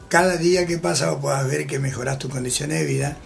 cada 0.08 0.36
día 0.36 0.66
que 0.66 0.78
pasa 0.78 1.10
vos 1.10 1.20
puedas 1.20 1.46
ver 1.48 1.66
que 1.66 1.78
mejorás 1.78 2.18
tus 2.18 2.30
condiciones 2.30 2.78
de 2.80 2.86
vida, 2.86 3.16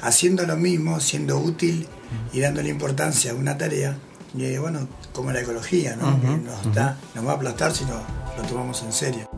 haciendo 0.00 0.44
lo 0.46 0.56
mismo, 0.56 0.98
siendo 1.00 1.38
útil 1.38 1.86
y 2.32 2.40
dándole 2.40 2.68
importancia 2.70 3.30
a 3.32 3.34
una 3.34 3.56
tarea. 3.58 3.96
Y 4.34 4.44
eh, 4.44 4.58
bueno, 4.58 4.88
como 5.12 5.30
la 5.32 5.40
ecología, 5.40 5.96
¿no? 5.96 6.20
Que 6.20 6.26
nos, 6.26 6.74
da, 6.74 6.96
nos 7.14 7.26
va 7.26 7.32
a 7.32 7.34
aplastar 7.34 7.72
si 7.74 7.84
no 7.84 8.02
lo 8.36 8.42
tomamos 8.48 8.82
en 8.82 8.92
serio. 8.92 9.28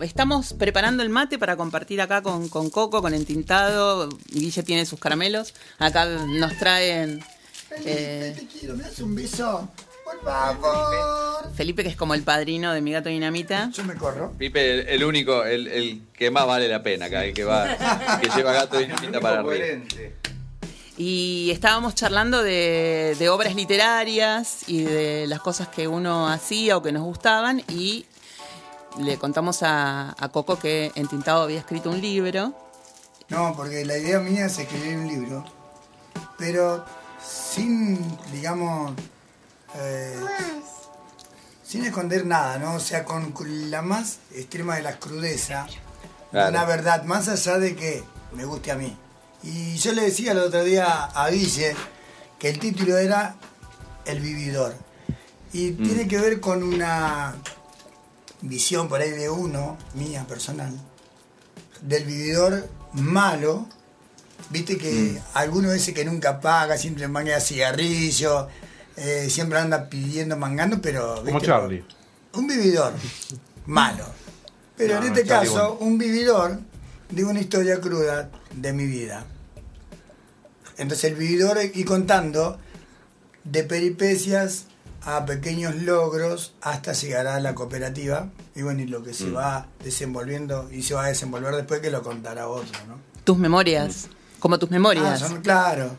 Estamos 0.00 0.54
preparando 0.54 1.02
el 1.02 1.10
mate 1.10 1.38
para 1.38 1.56
compartir 1.56 2.00
acá 2.00 2.22
con, 2.22 2.48
con 2.48 2.70
Coco, 2.70 3.02
con 3.02 3.14
Entintado. 3.14 4.08
Guille 4.30 4.62
tiene 4.62 4.84
sus 4.86 4.98
caramelos. 4.98 5.54
Acá 5.78 6.06
nos 6.06 6.56
traen 6.58 7.22
eh, 7.84 8.34
te 8.36 8.46
quiero, 8.46 8.76
me 8.76 8.82
das 8.84 8.98
un 9.00 9.14
beso. 9.14 9.68
Por 10.04 10.22
favor. 10.24 11.52
Felipe, 11.54 11.82
que 11.82 11.88
es 11.88 11.96
como 11.96 12.14
el 12.14 12.22
padrino 12.22 12.72
de 12.72 12.80
mi 12.80 12.92
gato 12.92 13.08
dinamita. 13.08 13.70
Yo 13.70 13.84
me 13.84 13.94
corro. 13.94 14.32
Pipe, 14.36 14.80
el, 14.80 14.88
el 14.88 15.04
único, 15.04 15.44
el, 15.44 15.68
el 15.68 16.02
que 16.12 16.30
más 16.30 16.46
vale 16.46 16.68
la 16.68 16.82
pena 16.82 17.06
acá, 17.06 17.24
el 17.24 17.32
que 17.32 17.44
va, 17.44 18.18
que 18.20 18.28
lleva 18.34 18.52
gato 18.52 18.78
dinamita 18.78 19.20
para 19.20 19.40
arriba. 19.40 19.84
Y 20.96 21.50
estábamos 21.50 21.94
charlando 21.94 22.42
de, 22.42 23.16
de 23.18 23.28
obras 23.30 23.54
literarias 23.54 24.68
y 24.68 24.82
de 24.82 25.26
las 25.26 25.40
cosas 25.40 25.68
que 25.68 25.88
uno 25.88 26.28
hacía 26.28 26.76
o 26.76 26.82
que 26.82 26.92
nos 26.92 27.02
gustaban. 27.02 27.62
Y 27.68 28.04
le 28.98 29.16
contamos 29.18 29.62
a, 29.62 30.14
a 30.18 30.28
Coco 30.28 30.58
que 30.58 30.92
Entintado 30.94 31.42
había 31.42 31.58
escrito 31.60 31.90
un 31.90 32.00
libro. 32.00 32.54
No, 33.28 33.54
porque 33.56 33.84
la 33.86 33.96
idea 33.96 34.20
mía 34.20 34.46
es 34.46 34.58
escribir 34.58 34.98
un 34.98 35.08
libro, 35.08 35.44
pero 36.36 36.84
sin, 37.26 37.98
digamos, 38.30 38.92
eh, 39.76 40.20
sin 41.64 41.86
esconder 41.86 42.26
nada, 42.26 42.58
¿no? 42.58 42.74
O 42.74 42.80
sea, 42.80 43.04
con 43.04 43.32
la 43.70 43.80
más 43.80 44.18
extrema 44.34 44.76
de 44.76 44.82
la 44.82 44.98
crudeza, 44.98 45.66
Claro. 46.30 46.50
una 46.50 46.64
verdad, 46.66 47.04
más 47.04 47.28
allá 47.28 47.58
de 47.58 47.74
que 47.76 48.04
me 48.32 48.44
guste 48.44 48.70
a 48.72 48.74
mí. 48.74 48.94
Y 49.42 49.76
yo 49.76 49.92
le 49.92 50.02
decía 50.02 50.32
el 50.32 50.38
otro 50.38 50.62
día 50.62 51.04
a 51.04 51.28
Guille 51.30 51.74
que 52.38 52.50
el 52.50 52.58
título 52.58 52.96
era 52.98 53.36
El 54.04 54.20
vividor. 54.20 54.74
Y 55.52 55.72
tiene 55.72 56.08
que 56.08 56.18
ver 56.18 56.40
con 56.40 56.62
una 56.62 57.34
visión 58.40 58.88
por 58.88 59.00
ahí 59.00 59.10
de 59.10 59.28
uno, 59.28 59.76
mía 59.94 60.24
personal, 60.26 60.72
del 61.82 62.04
vividor 62.04 62.68
malo. 62.92 63.66
Viste 64.50 64.78
que 64.78 65.20
alguno 65.34 65.72
ese 65.72 65.92
que 65.92 66.04
nunca 66.04 66.40
paga, 66.40 66.76
siempre 66.78 67.06
manga 67.08 67.40
cigarrillo, 67.40 68.48
eh, 68.96 69.28
siempre 69.30 69.58
anda 69.58 69.88
pidiendo, 69.88 70.36
mangando, 70.36 70.80
pero... 70.80 71.16
Como 71.16 71.24
¿viste? 71.24 71.46
Charlie. 71.46 71.84
un 72.34 72.46
vividor 72.46 72.92
malo. 73.66 74.06
Pero 74.76 74.94
No, 74.94 75.02
en 75.06 75.12
este 75.12 75.26
Charlie, 75.26 75.50
caso, 75.50 75.74
bueno. 75.74 75.86
un 75.86 75.98
vividor 75.98 76.60
de 77.12 77.24
una 77.24 77.40
historia 77.40 77.80
cruda 77.80 78.30
de 78.54 78.72
mi 78.72 78.86
vida. 78.86 79.24
Entonces 80.78 81.10
el 81.12 81.16
vividor 81.16 81.58
y 81.74 81.84
contando 81.84 82.58
de 83.44 83.62
peripecias 83.64 84.66
a 85.02 85.26
pequeños 85.26 85.74
logros 85.82 86.54
hasta 86.60 86.92
llegar 86.92 87.26
a 87.26 87.40
la 87.40 87.54
cooperativa 87.54 88.30
y 88.54 88.62
bueno, 88.62 88.80
y 88.82 88.86
lo 88.86 89.02
que 89.02 89.12
se 89.14 89.24
Mm. 89.26 89.36
va 89.36 89.66
desenvolviendo 89.82 90.70
y 90.72 90.82
se 90.82 90.94
va 90.94 91.04
a 91.04 91.08
desenvolver 91.08 91.54
después 91.56 91.80
que 91.80 91.90
lo 91.90 92.02
contará 92.02 92.48
otro, 92.48 92.72
¿no? 92.86 92.98
Tus 93.24 93.36
memorias. 93.38 94.08
Como 94.38 94.58
tus 94.58 94.70
memorias. 94.70 95.22
Ah, 95.22 95.28
son- 95.28 95.42
claro, 95.42 95.90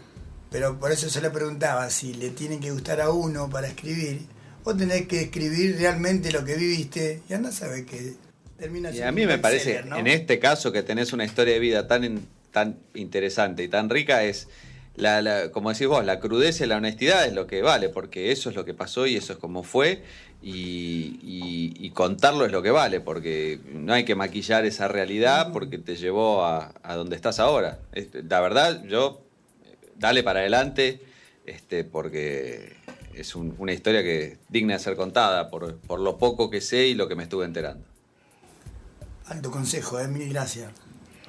pero 0.50 0.80
por 0.80 0.92
eso 0.92 1.10
se 1.10 1.22
le 1.22 1.30
preguntaba 1.30 1.90
si 1.90 2.14
le 2.14 2.30
tiene 2.30 2.60
que 2.60 2.72
gustar 2.72 3.02
a 3.02 3.10
uno 3.12 3.50
para 3.50 3.68
escribir, 3.68 4.26
o 4.64 4.74
tenés 4.74 5.08
que 5.08 5.22
escribir 5.24 5.76
realmente 5.78 6.32
lo 6.32 6.44
que 6.46 6.56
viviste 6.56 7.22
y 7.30 7.34
anda 7.34 7.50
a 7.50 7.54
saber 7.54 7.86
que 7.86 8.16
termina 8.64 8.90
Y 8.92 9.02
a 9.02 9.12
mí 9.12 9.26
me 9.26 9.38
parece, 9.38 9.84
en 10.00 10.08
este 10.08 10.40
caso, 10.40 10.72
que 10.72 10.84
tenés 10.84 11.14
una 11.14 11.26
historia 11.26 11.54
de 11.54 11.60
vida 11.60 11.88
tan, 11.88 12.22
tan 12.52 12.78
interesante 12.96 13.64
y 13.64 13.68
tan 13.68 13.90
rica, 13.90 14.24
es, 14.24 14.48
la, 14.96 15.22
la- 15.22 15.52
como 15.52 15.72
decís 15.72 15.88
vos, 15.88 16.06
la 16.06 16.20
crudeza 16.20 16.64
y 16.64 16.68
la 16.68 16.78
honestidad 16.78 17.26
es 17.26 17.34
lo 17.34 17.46
que 17.48 17.62
vale, 17.62 17.90
porque 17.90 18.32
eso 18.32 18.50
es 18.50 18.56
lo 18.56 18.64
que 18.64 18.74
pasó 18.74 19.06
y 19.08 19.16
eso 19.18 19.34
es 19.34 19.40
como 19.40 19.64
fue, 19.64 20.04
y, 20.42 21.20
y- 21.24 21.74
y 21.78 21.90
contarlo 21.92 22.46
es 22.46 22.52
lo 22.52 22.62
que 22.62 22.72
vale, 22.72 23.00
porque 23.02 23.60
no 23.74 23.94
hay 23.94 24.06
que 24.06 24.16
maquillar 24.16 24.66
esa 24.66 24.88
realidad 24.88 25.52
porque 25.52 25.78
te 25.78 25.96
llevó 25.96 26.44
a, 26.46 26.74
a 26.84 26.96
donde 26.96 27.16
estás 27.16 27.40
ahora. 27.40 27.80
Es- 27.94 28.10
La 28.30 28.40
verdad, 28.42 28.84
yo, 28.86 29.22
dale 29.98 30.24
para 30.24 30.40
adelante, 30.42 31.02
este, 31.46 31.84
porque 31.84 32.74
es 33.14 33.36
un- 33.36 33.56
una 33.58 33.74
historia 33.74 34.04
que 34.04 34.38
digna 34.50 34.74
de 34.74 34.80
ser 34.80 34.96
contada 34.96 35.50
por, 35.50 35.76
por 35.78 36.00
lo 36.00 36.18
poco 36.18 36.50
que 36.50 36.62
sé 36.62 36.88
y 36.88 36.94
lo 36.94 37.08
que 37.08 37.16
me 37.16 37.24
estuve 37.24 37.46
enterando. 37.46 37.86
Alto 39.28 39.52
consejo, 39.52 40.00
eh, 40.00 40.08
mil 40.08 40.30
gracias. 40.30 40.72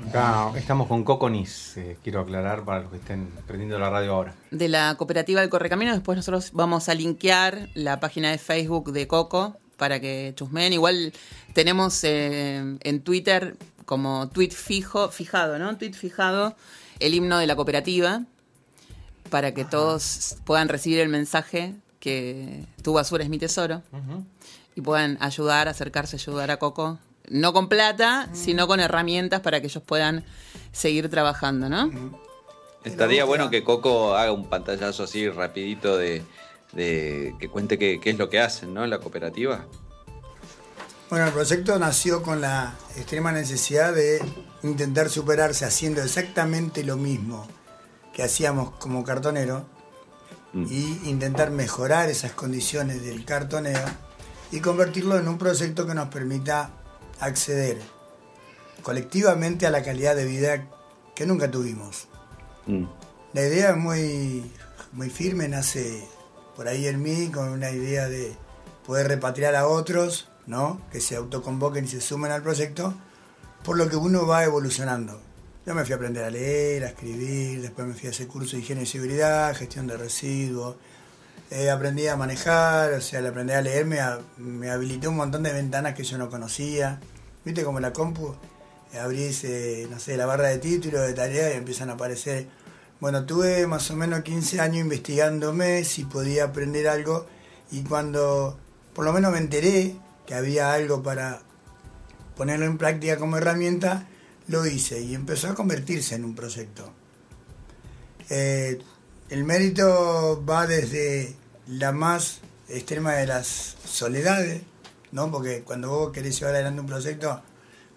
Acá 0.08 0.50
estamos 0.56 0.88
con 0.88 1.04
Coco 1.04 1.30
Nis, 1.30 1.76
eh, 1.76 1.96
quiero 2.02 2.20
aclarar 2.20 2.64
para 2.64 2.80
los 2.80 2.90
que 2.90 2.96
estén 2.96 3.28
prendiendo 3.46 3.78
la 3.78 3.90
radio 3.90 4.14
ahora. 4.14 4.34
de 4.50 4.68
la 4.68 4.96
cooperativa 4.96 5.40
del 5.40 5.50
Correcamino. 5.50 5.92
Después 5.92 6.16
nosotros 6.16 6.50
vamos 6.52 6.88
a 6.88 6.94
linkear 6.94 7.68
la 7.74 8.00
página 8.00 8.32
de 8.32 8.38
Facebook 8.38 8.90
de 8.92 9.06
Coco 9.06 9.56
para 9.76 10.00
que 10.00 10.32
chusmen. 10.36 10.72
Igual 10.72 11.12
tenemos 11.52 12.02
eh, 12.02 12.78
en 12.80 13.02
Twitter 13.02 13.56
como 13.86 14.28
tweet 14.30 14.50
fijo, 14.50 15.10
fijado, 15.10 15.58
¿no? 15.60 15.76
Tweet 15.76 15.92
fijado, 15.92 16.56
el 16.98 17.14
himno 17.14 17.38
de 17.38 17.46
la 17.46 17.54
cooperativa 17.54 18.24
para 19.30 19.54
que 19.54 19.64
todos 19.64 20.36
puedan 20.44 20.68
recibir 20.68 20.98
el 21.00 21.08
mensaje 21.08 21.74
que 22.00 22.66
tu 22.82 22.92
basura 22.92 23.24
es 23.24 23.30
mi 23.30 23.38
tesoro 23.38 23.82
y 24.74 24.80
puedan 24.80 25.16
ayudar, 25.20 25.68
acercarse, 25.68 26.16
ayudar 26.16 26.50
a 26.50 26.58
Coco. 26.58 26.98
No 27.28 27.52
con 27.52 27.68
plata, 27.68 28.28
sino 28.32 28.66
con 28.66 28.80
herramientas 28.80 29.40
para 29.40 29.60
que 29.60 29.66
ellos 29.68 29.82
puedan 29.82 30.24
seguir 30.72 31.08
trabajando, 31.08 31.68
¿no? 31.68 31.90
Estaría 32.84 33.24
bueno 33.24 33.48
que 33.50 33.64
Coco 33.64 34.14
haga 34.14 34.32
un 34.32 34.48
pantallazo 34.48 35.04
así 35.04 35.28
rapidito 35.28 35.96
de, 35.96 36.22
de 36.72 37.34
que 37.38 37.48
cuente 37.48 37.78
qué, 37.78 37.98
qué 38.00 38.10
es 38.10 38.18
lo 38.18 38.28
que 38.28 38.40
hacen, 38.40 38.74
¿no? 38.74 38.84
En 38.84 38.90
la 38.90 38.98
cooperativa. 38.98 39.64
Bueno, 41.08 41.26
el 41.26 41.32
proyecto 41.32 41.78
nació 41.78 42.22
con 42.22 42.40
la 42.40 42.74
extrema 42.96 43.32
necesidad 43.32 43.94
de 43.94 44.22
intentar 44.62 45.08
superarse 45.08 45.64
haciendo 45.64 46.02
exactamente 46.02 46.82
lo 46.84 46.96
mismo 46.96 47.46
que 48.12 48.22
hacíamos 48.22 48.72
como 48.72 49.04
cartonero 49.04 49.66
Mm. 50.54 50.66
y 50.70 51.00
intentar 51.10 51.50
mejorar 51.50 52.08
esas 52.08 52.30
condiciones 52.30 53.02
del 53.02 53.24
cartoneo 53.24 53.84
y 54.52 54.60
convertirlo 54.60 55.18
en 55.18 55.26
un 55.26 55.36
proyecto 55.36 55.84
que 55.84 55.94
nos 55.94 56.08
permita 56.08 56.70
acceder 57.20 57.78
colectivamente 58.82 59.66
a 59.66 59.70
la 59.70 59.82
calidad 59.82 60.14
de 60.14 60.24
vida 60.24 60.66
que 61.14 61.26
nunca 61.26 61.50
tuvimos. 61.50 62.08
Mm. 62.66 62.84
La 63.32 63.40
idea 63.40 63.70
es 63.70 63.76
muy, 63.76 64.50
muy 64.92 65.10
firme, 65.10 65.48
nace 65.48 66.06
por 66.54 66.68
ahí 66.68 66.86
en 66.86 67.02
mí 67.02 67.30
con 67.32 67.48
una 67.48 67.70
idea 67.70 68.08
de 68.08 68.36
poder 68.86 69.08
repatriar 69.08 69.56
a 69.56 69.66
otros, 69.66 70.28
¿no? 70.46 70.80
Que 70.92 71.00
se 71.00 71.16
autoconvoquen 71.16 71.86
y 71.86 71.88
se 71.88 72.00
sumen 72.00 72.30
al 72.30 72.42
proyecto, 72.42 72.94
por 73.64 73.76
lo 73.76 73.88
que 73.88 73.96
uno 73.96 74.26
va 74.26 74.44
evolucionando. 74.44 75.20
Yo 75.66 75.74
me 75.74 75.84
fui 75.84 75.94
a 75.94 75.96
aprender 75.96 76.24
a 76.24 76.30
leer, 76.30 76.84
a 76.84 76.88
escribir, 76.88 77.62
después 77.62 77.88
me 77.88 77.94
fui 77.94 78.08
a 78.08 78.10
hacer 78.10 78.28
curso 78.28 78.54
de 78.54 78.62
higiene 78.62 78.82
y 78.82 78.86
seguridad, 78.86 79.56
gestión 79.56 79.86
de 79.86 79.96
residuos, 79.96 80.76
eh, 81.54 81.70
aprendí 81.70 82.08
a 82.08 82.16
manejar, 82.16 82.94
o 82.94 83.00
sea, 83.00 83.20
al 83.20 83.28
aprender 83.28 83.54
a 83.56 83.62
leer 83.62 83.86
me, 83.86 84.00
me 84.38 84.70
habilitó 84.70 85.10
un 85.10 85.16
montón 85.16 85.44
de 85.44 85.52
ventanas 85.52 85.94
que 85.94 86.02
yo 86.02 86.18
no 86.18 86.28
conocía. 86.28 86.98
Viste 87.44 87.62
como 87.62 87.78
la 87.78 87.92
compu, 87.92 88.34
eh, 88.92 88.98
abrís, 88.98 89.44
eh, 89.44 89.86
no 89.88 90.00
sé, 90.00 90.16
la 90.16 90.26
barra 90.26 90.48
de 90.48 90.58
títulos, 90.58 91.06
de 91.06 91.12
tareas 91.12 91.54
y 91.54 91.58
empiezan 91.58 91.90
a 91.90 91.92
aparecer. 91.92 92.48
Bueno, 92.98 93.24
tuve 93.24 93.68
más 93.68 93.88
o 93.92 93.94
menos 93.94 94.22
15 94.22 94.60
años 94.60 94.78
investigándome 94.78 95.84
si 95.84 96.02
podía 96.02 96.42
aprender 96.46 96.88
algo 96.88 97.26
y 97.70 97.84
cuando 97.84 98.58
por 98.92 99.04
lo 99.04 99.12
menos 99.12 99.30
me 99.30 99.38
enteré 99.38 99.94
que 100.26 100.34
había 100.34 100.72
algo 100.72 101.04
para 101.04 101.42
ponerlo 102.36 102.66
en 102.66 102.78
práctica 102.78 103.16
como 103.16 103.36
herramienta, 103.36 104.08
lo 104.48 104.66
hice 104.66 105.02
y 105.02 105.14
empezó 105.14 105.50
a 105.50 105.54
convertirse 105.54 106.16
en 106.16 106.24
un 106.24 106.34
proyecto. 106.34 106.92
El 108.28 109.44
mérito 109.44 110.44
va 110.44 110.66
desde 110.66 111.36
la 111.66 111.92
más 111.92 112.40
extrema 112.68 113.12
de 113.14 113.26
las 113.26 113.76
soledades, 113.84 114.62
¿no? 115.12 115.30
Porque 115.30 115.62
cuando 115.62 115.90
vos 115.90 116.12
querés 116.12 116.38
llevar 116.38 116.54
adelante 116.54 116.80
un 116.80 116.86
proyecto, 116.86 117.42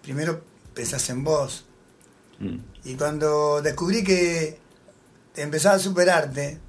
primero 0.02 0.44
pensás 0.74 1.08
en 1.10 1.24
vos. 1.24 1.66
Mm. 2.38 2.58
Y 2.84 2.94
cuando 2.94 3.62
descubrí 3.62 4.04
que 4.04 4.58
empezaba 5.36 5.76
a 5.76 5.80
superarte, 5.80 6.60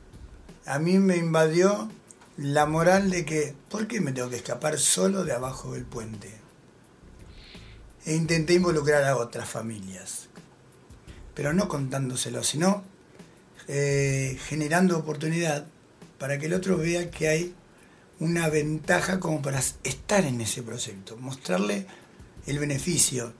a 0.65 0.79
mí 0.79 0.99
me 0.99 1.17
invadió 1.17 1.89
la 2.37 2.65
moral 2.65 3.09
de 3.09 3.25
que, 3.25 3.55
¿por 3.69 3.87
qué 3.87 3.99
me 4.01 4.11
tengo 4.11 4.29
que 4.29 4.37
escapar 4.37 4.79
solo 4.79 5.23
de 5.23 5.33
abajo 5.33 5.73
del 5.73 5.85
puente? 5.85 6.31
E 8.05 8.15
intenté 8.15 8.53
involucrar 8.53 9.03
a 9.03 9.17
otras 9.17 9.49
familias, 9.49 10.29
pero 11.35 11.53
no 11.53 11.67
contándoselo, 11.67 12.43
sino 12.43 12.83
eh, 13.67 14.39
generando 14.47 14.97
oportunidad 14.97 15.67
para 16.19 16.37
que 16.37 16.45
el 16.45 16.53
otro 16.53 16.77
vea 16.77 17.09
que 17.09 17.27
hay 17.27 17.55
una 18.19 18.49
ventaja 18.49 19.19
como 19.19 19.41
para 19.41 19.59
estar 19.83 20.25
en 20.25 20.41
ese 20.41 20.61
proyecto, 20.61 21.17
mostrarle 21.17 21.87
el 22.45 22.59
beneficio, 22.59 23.33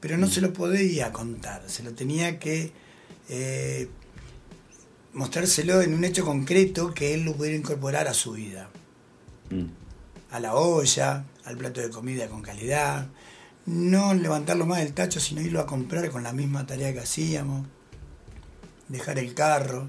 pero 0.00 0.16
no 0.16 0.28
se 0.28 0.40
lo 0.40 0.52
podía 0.52 1.12
contar, 1.12 1.68
se 1.68 1.82
lo 1.82 1.92
tenía 1.92 2.38
que 2.38 2.72
eh, 3.28 3.88
mostrárselo 5.12 5.82
en 5.82 5.94
un 5.94 6.04
hecho 6.04 6.24
concreto 6.24 6.94
que 6.94 7.14
él 7.14 7.24
lo 7.24 7.34
pudiera 7.34 7.56
incorporar 7.58 8.06
a 8.08 8.14
su 8.14 8.32
vida, 8.32 8.70
Mm. 9.50 9.64
a 10.30 10.40
la 10.40 10.54
olla, 10.54 11.24
al 11.44 11.56
plato 11.56 11.80
de 11.80 11.88
comida 11.88 12.28
con 12.28 12.42
calidad, 12.42 13.08
no 13.64 14.12
levantarlo 14.12 14.66
más 14.66 14.80
del 14.80 14.92
tacho, 14.92 15.20
sino 15.20 15.40
irlo 15.40 15.60
a 15.60 15.66
comprar 15.66 16.10
con 16.10 16.22
la 16.22 16.34
misma 16.34 16.66
tarea 16.66 16.92
que 16.92 17.00
hacíamos, 17.00 17.66
dejar 18.88 19.18
el 19.18 19.32
carro, 19.34 19.88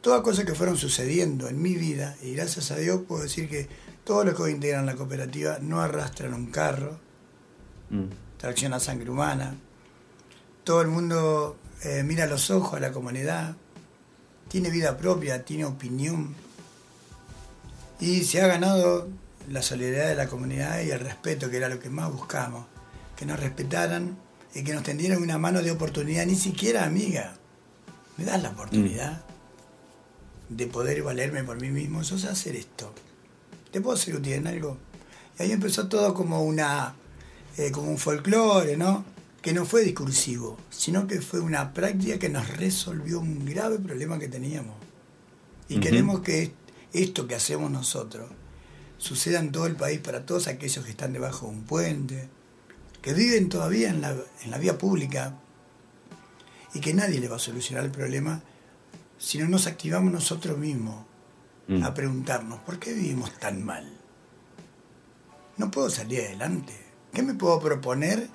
todas 0.00 0.22
cosas 0.22 0.44
que 0.44 0.54
fueron 0.54 0.76
sucediendo 0.76 1.48
en 1.48 1.60
mi 1.60 1.74
vida 1.74 2.16
y 2.22 2.34
gracias 2.34 2.70
a 2.70 2.76
Dios 2.76 3.02
puedo 3.06 3.22
decir 3.22 3.48
que 3.48 3.68
todos 4.04 4.24
los 4.24 4.34
que 4.34 4.42
hoy 4.42 4.52
integran 4.52 4.86
la 4.86 4.94
cooperativa 4.94 5.58
no 5.60 5.80
arrastran 5.80 6.34
un 6.34 6.46
carro, 6.46 6.98
Mm. 7.90 8.04
tracción 8.36 8.74
a 8.74 8.80
sangre 8.80 9.10
humana. 9.10 9.54
Todo 10.64 10.82
el 10.82 10.88
mundo 10.88 11.56
eh, 11.84 12.02
mira 12.04 12.26
los 12.26 12.50
ojos 12.50 12.74
a 12.74 12.80
la 12.80 12.92
comunidad, 12.92 13.56
tiene 14.48 14.70
vida 14.70 14.96
propia, 14.96 15.44
tiene 15.44 15.64
opinión 15.64 16.34
y 18.00 18.24
se 18.24 18.42
ha 18.42 18.46
ganado 18.46 19.08
la 19.48 19.62
solidaridad 19.62 20.08
de 20.08 20.14
la 20.14 20.28
comunidad 20.28 20.82
y 20.82 20.90
el 20.90 21.00
respeto, 21.00 21.50
que 21.50 21.56
era 21.56 21.68
lo 21.68 21.80
que 21.80 21.88
más 21.88 22.12
buscamos, 22.12 22.66
que 23.16 23.24
nos 23.24 23.40
respetaran 23.40 24.18
y 24.54 24.62
que 24.62 24.74
nos 24.74 24.82
tendieran 24.82 25.22
una 25.22 25.38
mano 25.38 25.62
de 25.62 25.70
oportunidad, 25.70 26.26
ni 26.26 26.34
siquiera 26.34 26.84
amiga. 26.84 27.34
¿Me 28.16 28.24
das 28.24 28.42
la 28.42 28.50
oportunidad 28.50 29.22
de 30.48 30.66
poder 30.66 31.02
valerme 31.02 31.44
por 31.44 31.60
mí 31.60 31.70
mismo? 31.70 32.02
Yo 32.02 32.18
sé 32.18 32.28
hacer 32.28 32.56
esto. 32.56 32.92
¿Te 33.70 33.80
puedo 33.80 33.96
ser 33.96 34.16
útil 34.16 34.34
en 34.34 34.46
algo? 34.46 34.76
Y 35.38 35.42
ahí 35.42 35.52
empezó 35.52 35.88
todo 35.88 36.14
como 36.14 36.42
una 36.42 36.94
eh, 37.58 37.72
como 37.72 37.90
un 37.90 37.98
folclore, 37.98 38.76
¿no? 38.76 39.04
Que 39.42 39.52
no 39.52 39.66
fue 39.66 39.82
discursivo, 39.82 40.56
sino 40.70 41.08
que 41.08 41.20
fue 41.20 41.40
una 41.40 41.74
práctica 41.74 42.16
que 42.16 42.28
nos 42.28 42.56
resolvió 42.56 43.18
un 43.18 43.44
grave 43.44 43.80
problema 43.80 44.18
que 44.20 44.28
teníamos. 44.28 44.76
Y 45.68 45.80
queremos 45.80 46.20
que 46.20 46.52
esto 46.92 47.26
que 47.26 47.34
hacemos 47.34 47.70
nosotros 47.70 48.30
suceda 48.96 49.40
en 49.40 49.50
todo 49.50 49.66
el 49.66 49.74
país 49.74 49.98
para 49.98 50.24
todos 50.24 50.46
aquellos 50.46 50.84
que 50.84 50.92
están 50.92 51.12
debajo 51.12 51.46
de 51.46 51.52
un 51.52 51.64
puente, 51.64 52.28
que 53.02 53.12
viven 53.12 53.48
todavía 53.48 53.90
en 53.90 54.02
la, 54.02 54.16
en 54.44 54.50
la 54.52 54.58
vía 54.58 54.78
pública 54.78 55.36
y 56.74 56.80
que 56.80 56.94
nadie 56.94 57.18
le 57.18 57.28
va 57.28 57.36
a 57.36 57.40
solucionar 57.40 57.84
el 57.84 57.90
problema 57.90 58.42
si 59.18 59.38
no 59.38 59.48
nos 59.48 59.66
activamos 59.66 60.12
nosotros 60.12 60.56
mismos 60.58 61.04
Mm. 61.68 61.84
a 61.84 61.92
preguntarnos, 61.92 62.60
¿por 62.60 62.78
qué 62.78 62.94
vivimos 62.94 63.30
tan 63.38 63.62
mal? 63.62 63.94
no 65.58 65.70
puedo 65.72 65.90
salir 65.90 66.20
adelante. 66.20 66.72
¿Qué 67.12 67.22
me 67.22 67.34
puedo 67.34 67.58
proponer 67.60 68.28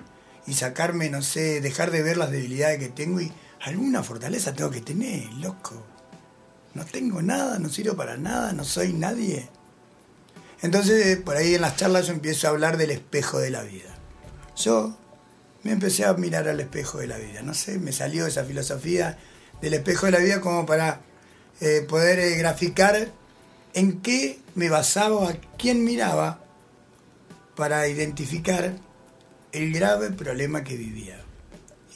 y 0.46 0.52
sacarme, 0.52 1.08
no 1.08 1.22
sé, 1.22 1.60
dejar 1.62 1.90
de 1.90 2.02
ver 2.02 2.18
las 2.18 2.30
debilidades 2.30 2.78
que 2.78 2.90
tengo 2.90 3.18
y 3.20 3.32
alguna 3.62 4.02
fortaleza 4.02 4.52
tengo 4.52 4.70
que 4.70 4.82
tener, 4.82 5.32
loco? 5.34 5.82
No 6.74 6.84
tengo 6.84 7.22
nada, 7.22 7.58
no 7.58 7.70
sirvo 7.70 7.96
para 7.96 8.18
nada, 8.18 8.52
no 8.52 8.62
soy 8.62 8.92
nadie. 8.92 9.48
Entonces, 10.60 11.16
por 11.16 11.36
ahí 11.36 11.54
en 11.54 11.62
las 11.62 11.76
charlas 11.76 12.06
yo 12.08 12.12
empiezo 12.12 12.46
a 12.46 12.50
hablar 12.50 12.76
del 12.76 12.90
espejo 12.90 13.38
de 13.38 13.50
la 13.50 13.62
vida. 13.62 13.94
Yo 14.56 14.94
me 15.62 15.72
empecé 15.72 16.04
a 16.04 16.12
mirar 16.14 16.46
al 16.46 16.60
espejo 16.60 16.98
de 16.98 17.06
la 17.06 17.16
vida. 17.16 17.40
No 17.40 17.54
sé, 17.54 17.78
me 17.78 17.92
salió 17.92 18.26
esa 18.26 18.44
filosofía 18.44 19.16
del 19.60 19.74
espejo 19.74 20.06
de 20.06 20.12
la 20.12 20.18
vida 20.18 20.40
como 20.40 20.66
para 20.66 21.00
eh, 21.60 21.84
poder 21.88 22.18
eh, 22.18 22.36
graficar 22.36 23.12
en 23.74 24.00
qué 24.00 24.40
me 24.54 24.68
basaba, 24.68 25.30
a 25.30 25.34
quién 25.58 25.84
miraba 25.84 26.44
para 27.56 27.86
identificar 27.88 28.76
el 29.52 29.72
grave 29.72 30.10
problema 30.10 30.64
que 30.64 30.76
vivía. 30.76 31.20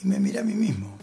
Y 0.01 0.07
me 0.07 0.19
miré 0.19 0.39
a 0.39 0.43
mí 0.43 0.53
mismo. 0.53 0.97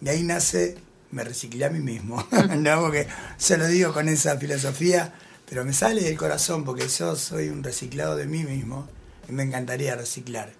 De 0.00 0.10
ahí 0.10 0.22
nace, 0.22 0.76
me 1.10 1.24
reciclé 1.24 1.64
a 1.64 1.70
mí 1.70 1.80
mismo. 1.80 2.26
no, 2.58 2.80
porque 2.80 3.06
se 3.36 3.56
lo 3.56 3.66
digo 3.66 3.92
con 3.92 4.08
esa 4.08 4.36
filosofía, 4.38 5.14
pero 5.48 5.64
me 5.64 5.72
sale 5.72 6.02
del 6.02 6.16
corazón 6.16 6.64
porque 6.64 6.88
yo 6.88 7.16
soy 7.16 7.48
un 7.48 7.62
reciclado 7.62 8.16
de 8.16 8.26
mí 8.26 8.44
mismo 8.44 8.88
y 9.28 9.32
me 9.32 9.44
encantaría 9.44 9.94
reciclar. 9.94 10.52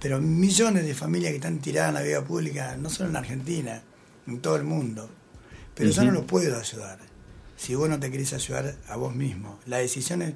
Pero 0.00 0.20
millones 0.20 0.86
de 0.86 0.94
familias 0.94 1.30
que 1.30 1.36
están 1.36 1.58
tiradas 1.58 1.88
en 1.88 1.94
la 1.94 2.02
vida 2.02 2.24
pública, 2.24 2.76
no 2.78 2.90
solo 2.90 3.10
en 3.10 3.16
Argentina, 3.16 3.82
en 4.26 4.40
todo 4.40 4.56
el 4.56 4.64
mundo. 4.64 5.08
Pero 5.74 5.90
yo 5.90 6.04
no 6.04 6.12
lo 6.12 6.26
puedo 6.26 6.58
ayudar. 6.58 6.98
Si 7.56 7.74
vos 7.74 7.88
no 7.88 8.00
te 8.00 8.10
querés 8.10 8.32
ayudar 8.32 8.76
a 8.88 8.96
vos 8.96 9.14
mismo, 9.14 9.58
la 9.66 9.78
decisión 9.78 10.22
es 10.22 10.34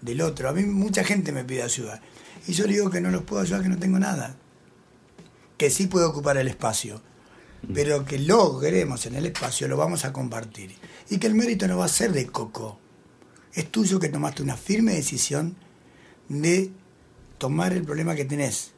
del 0.00 0.20
otro. 0.20 0.48
A 0.48 0.52
mí 0.52 0.64
mucha 0.64 1.04
gente 1.04 1.32
me 1.32 1.44
pide 1.44 1.62
ayuda. 1.62 2.00
Y 2.46 2.52
yo 2.52 2.66
le 2.66 2.74
digo 2.74 2.90
que 2.90 3.00
no 3.00 3.10
los 3.10 3.22
puedo 3.22 3.42
ayudar, 3.42 3.62
que 3.62 3.68
no 3.68 3.78
tengo 3.78 3.98
nada. 3.98 4.36
Que 5.56 5.70
sí 5.70 5.86
puedo 5.86 6.08
ocupar 6.10 6.36
el 6.36 6.48
espacio. 6.48 7.00
Pero 7.72 8.04
que 8.04 8.18
logremos 8.18 9.06
en 9.06 9.14
el 9.14 9.24
espacio, 9.26 9.68
lo 9.68 9.76
vamos 9.78 10.04
a 10.04 10.12
compartir. 10.12 10.74
Y 11.08 11.18
que 11.18 11.26
el 11.26 11.34
mérito 11.34 11.66
no 11.66 11.78
va 11.78 11.86
a 11.86 11.88
ser 11.88 12.12
de 12.12 12.26
Coco. 12.26 12.78
Es 13.54 13.70
tuyo 13.70 13.98
que 13.98 14.08
tomaste 14.08 14.42
una 14.42 14.56
firme 14.56 14.94
decisión 14.94 15.56
de 16.28 16.72
tomar 17.38 17.72
el 17.72 17.84
problema 17.84 18.14
que 18.14 18.24
tenés, 18.24 18.72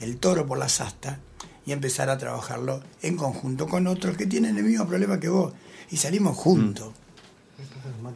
el 0.00 0.18
toro 0.18 0.46
por 0.46 0.58
la 0.58 0.68
sasta, 0.68 1.20
y 1.66 1.72
empezar 1.72 2.08
a 2.10 2.16
trabajarlo 2.16 2.82
en 3.02 3.16
conjunto 3.16 3.66
con 3.66 3.86
otros 3.88 4.16
que 4.16 4.26
tienen 4.26 4.56
el 4.56 4.64
mismo 4.64 4.86
problema 4.86 5.18
que 5.20 5.28
vos. 5.28 5.52
Y 5.90 5.96
salimos 5.98 6.36
juntos. 6.36 6.92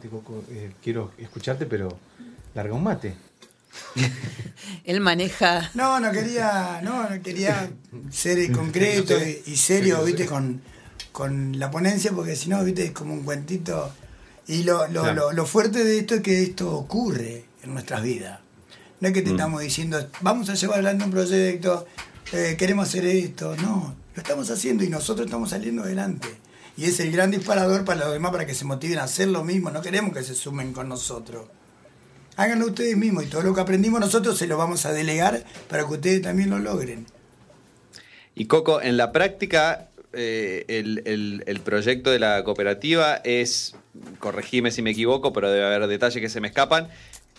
Coco, 0.09 0.43
eh, 0.49 0.71
quiero 0.83 1.11
escucharte, 1.17 1.65
pero 1.65 1.97
larga 2.55 2.73
un 2.73 2.83
mate. 2.83 3.15
Él 4.83 4.99
maneja. 5.01 5.69
No, 5.73 5.99
no 5.99 6.11
quería, 6.11 6.81
no, 6.83 7.09
no 7.09 7.21
quería 7.21 7.69
ser 8.09 8.51
concreto 8.53 9.13
y, 9.23 9.43
y 9.51 9.55
serio, 9.57 10.03
viste, 10.03 10.25
con, 10.25 10.61
con 11.11 11.57
la 11.59 11.69
ponencia, 11.69 12.11
porque 12.11 12.35
si 12.35 12.49
no, 12.49 12.63
viste, 12.63 12.85
es 12.85 12.91
como 12.91 13.13
un 13.13 13.23
cuentito. 13.23 13.91
Y 14.47 14.63
lo, 14.63 14.87
lo, 14.87 15.03
Claro. 15.03 15.13
lo, 15.29 15.33
lo 15.33 15.45
fuerte 15.45 15.83
de 15.83 15.99
esto 15.99 16.15
es 16.15 16.21
que 16.21 16.41
esto 16.43 16.73
ocurre 16.75 17.45
en 17.63 17.73
nuestras 17.73 18.01
vidas. 18.01 18.39
No 18.99 19.07
es 19.07 19.13
que 19.13 19.21
te 19.21 19.29
Mm. 19.29 19.33
estamos 19.35 19.61
diciendo, 19.61 20.09
vamos 20.21 20.49
a 20.49 20.55
llevar 20.55 20.75
adelante 20.75 21.05
un 21.05 21.11
proyecto, 21.11 21.85
eh, 22.31 22.55
queremos 22.57 22.87
hacer 22.87 23.05
esto. 23.05 23.55
No, 23.57 23.95
lo 24.15 24.21
estamos 24.21 24.49
haciendo 24.49 24.83
y 24.83 24.89
nosotros 24.89 25.25
estamos 25.25 25.49
saliendo 25.51 25.83
adelante. 25.83 26.27
Y 26.77 26.85
es 26.85 26.99
el 26.99 27.11
gran 27.11 27.31
disparador 27.31 27.83
para 27.85 28.01
los 28.05 28.13
demás 28.13 28.31
para 28.31 28.45
que 28.45 28.55
se 28.55 28.65
motiven 28.65 28.99
a 28.99 29.03
hacer 29.03 29.27
lo 29.27 29.43
mismo. 29.43 29.71
No 29.71 29.81
queremos 29.81 30.13
que 30.13 30.23
se 30.23 30.33
sumen 30.35 30.73
con 30.73 30.87
nosotros. 30.89 31.47
Háganlo 32.37 32.67
ustedes 32.67 32.95
mismos 32.95 33.25
y 33.25 33.27
todo 33.27 33.41
lo 33.43 33.53
que 33.53 33.61
aprendimos 33.61 33.99
nosotros 33.99 34.37
se 34.37 34.47
lo 34.47 34.57
vamos 34.57 34.85
a 34.85 34.93
delegar 34.93 35.43
para 35.69 35.85
que 35.85 35.93
ustedes 35.93 36.21
también 36.21 36.49
lo 36.49 36.59
logren. 36.59 37.05
Y 38.35 38.45
Coco, 38.45 38.81
en 38.81 38.95
la 38.95 39.11
práctica, 39.11 39.89
eh, 40.13 40.63
el, 40.69 41.43
el- 41.45 41.59
proyecto 41.59 42.09
de 42.09 42.19
la 42.19 42.41
cooperativa 42.45 43.15
es, 43.25 43.75
corregime 44.19 44.71
si 44.71 44.81
me 44.81 44.91
equivoco, 44.91 45.33
pero 45.33 45.51
debe 45.51 45.65
haber 45.65 45.87
detalles 45.87 46.21
que 46.21 46.29
se 46.29 46.39
me 46.39 46.47
escapan, 46.47 46.87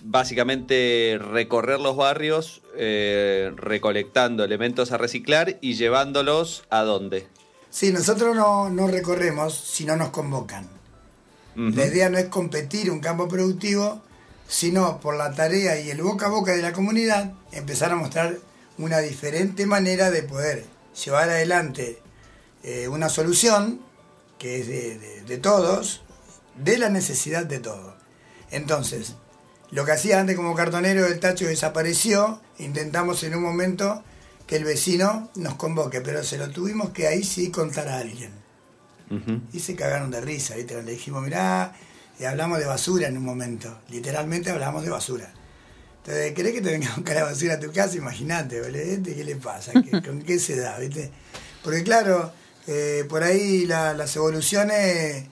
básicamente 0.04 1.18
recorrer 1.20 1.80
los 1.80 1.96
barrios 1.96 2.62
eh, 2.76 3.52
recolectando 3.56 4.44
elementos 4.44 4.92
a 4.92 4.98
reciclar 4.98 5.58
y 5.60 5.74
llevándolos 5.74 6.64
a 6.70 6.82
dónde. 6.82 7.26
Sí, 7.70 7.92
nosotros 7.92 8.34
no, 8.36 8.68
no 8.70 8.86
recorremos 8.88 9.54
si 9.56 9.84
no 9.84 9.96
nos 9.96 10.10
convocan. 10.10 10.68
La 11.54 11.84
idea 11.86 12.08
no 12.08 12.16
es 12.16 12.26
competir 12.26 12.90
un 12.90 13.00
campo 13.00 13.28
productivo, 13.28 14.00
sino 14.48 15.00
por 15.00 15.16
la 15.16 15.32
tarea 15.34 15.78
y 15.78 15.90
el 15.90 16.00
boca 16.02 16.26
a 16.26 16.30
boca 16.30 16.52
de 16.52 16.62
la 16.62 16.72
comunidad, 16.72 17.32
empezar 17.52 17.92
a 17.92 17.96
mostrar 17.96 18.38
una 18.78 19.00
diferente 19.00 19.66
manera 19.66 20.10
de 20.10 20.22
poder 20.22 20.64
llevar 21.04 21.28
adelante 21.28 21.98
eh, 22.62 22.88
una 22.88 23.10
solución 23.10 23.80
que 24.38 24.60
es 24.60 24.66
de, 24.66 24.98
de- 24.98 25.22
de 25.24 25.38
todos, 25.38 26.02
de 26.56 26.78
la 26.78 26.88
necesidad 26.88 27.44
de 27.44 27.58
todos. 27.58 27.94
Entonces, 28.50 29.16
lo 29.72 29.84
que 29.84 29.92
hacía 29.92 30.20
antes 30.20 30.36
como 30.36 30.54
cartonero 30.54 31.02
del 31.04 31.18
tacho 31.18 31.46
desapareció, 31.46 32.40
intentamos 32.58 33.22
en 33.24 33.34
un 33.34 33.42
momento 33.42 34.04
que 34.46 34.56
el 34.56 34.64
vecino 34.64 35.30
nos 35.34 35.54
convoque, 35.56 36.00
pero 36.00 36.22
se 36.22 36.38
lo 36.38 36.50
tuvimos 36.50 36.90
que 36.90 37.08
ahí 37.08 37.24
sí 37.24 37.50
contar 37.50 37.88
a 37.88 37.98
alguien. 37.98 38.30
Y 39.52 39.60
se 39.60 39.74
cagaron 39.76 40.10
de 40.10 40.20
risa, 40.22 40.54
¿viste? 40.54 40.80
Le 40.82 40.92
dijimos, 40.92 41.22
mirá, 41.22 41.74
y 42.18 42.24
hablamos 42.24 42.58
de 42.58 42.64
basura 42.66 43.08
en 43.08 43.16
un 43.18 43.24
momento. 43.24 43.78
Literalmente 43.90 44.50
hablamos 44.50 44.84
de 44.84 44.90
basura. 44.90 45.32
Entonces, 45.98 46.32
¿querés 46.32 46.52
que 46.54 46.60
te 46.62 46.70
venga 46.70 46.90
a 46.92 46.96
buscar 46.96 47.16
la 47.16 47.24
basura 47.24 47.54
a 47.54 47.60
tu 47.60 47.70
casa? 47.72 47.96
Imagínate, 47.96 48.60
boludo, 48.60 48.78
¿este 48.80 49.14
¿qué 49.14 49.24
le 49.24 49.36
pasa? 49.36 49.72
¿Qué- 49.72 50.02
¿Con 50.06 50.22
qué 50.22 50.38
se 50.38 50.56
da, 50.56 50.78
viste? 50.78 51.10
Porque 51.62 51.82
claro, 51.82 52.32
eh, 52.66 53.04
por 53.08 53.22
ahí 53.22 53.66
la- 53.66 53.92
las 53.94 54.16
evoluciones 54.16 55.24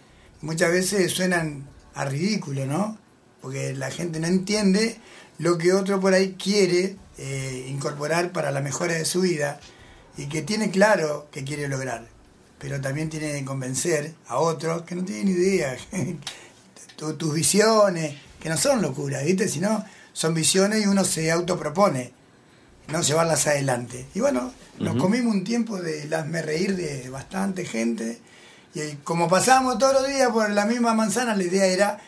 muchas 0.42 0.70
veces 0.70 1.11
suenan 1.12 1.66
a 1.94 2.05
ridículo, 2.05 2.66
¿no? 2.66 2.98
Porque 3.42 3.74
la 3.74 3.90
gente 3.90 4.20
no 4.20 4.26
entiende 4.26 4.98
lo 5.38 5.57
que 5.59 5.72
otro 5.72 6.00
por 6.00 6.12
ahí 6.14 6.35
quiere 6.35 6.96
eh, 7.18 7.66
incorporar 7.68 8.33
para 8.33 8.50
la 8.50 8.61
mejora 8.61 8.94
de 8.94 9.05
su 9.05 9.20
vida 9.22 9.61
y 10.16 10.26
que 10.26 10.42
tiene 10.42 10.70
claro 10.70 11.29
que 11.31 11.44
quiere 11.44 11.68
lograr 11.68 12.07
pero 12.59 12.79
también 12.79 13.09
tiene 13.09 13.33
que 13.38 13.44
convencer 13.46 14.12
a 14.29 14.37
otros 14.37 14.83
que 14.83 14.94
no 14.94 15.03
tienen 15.03 15.29
idea. 15.29 15.79
Tu- 16.96 17.14
tus 17.14 17.33
visiones, 17.35 18.14
que 18.38 18.50
no 18.50 18.59
son 18.59 18.83
locuras, 18.83 19.24
¿viste? 19.24 19.48
Sino 19.48 19.83
son 20.12 20.35
visiones 20.35 20.83
y 20.83 20.87
uno 20.87 21.03
se 21.05 21.31
autopropone, 21.31 22.12
no 22.88 23.00
llevarlas 23.00 23.46
adelante. 23.46 24.07
Y 24.14 24.20
bueno, 24.20 24.53
nos 24.79 24.96
comimos 24.96 25.35
un 25.35 25.42
tiempo 25.44 25.81
de 25.81 26.14
hazme 26.14 26.42
reír 26.42 26.76
de 26.76 27.09
bastante 27.09 27.64
gente. 27.64 28.20
Y 28.74 28.96
como 29.05 29.29
pasábamos 29.29 29.79
todos 29.79 29.94
los 29.94 30.07
días 30.09 30.29
por 30.31 30.50
la 30.50 30.66
misma 30.66 30.92
manzana, 30.92 31.35
la 31.35 31.42
idea 31.44 31.64
era 31.64 31.98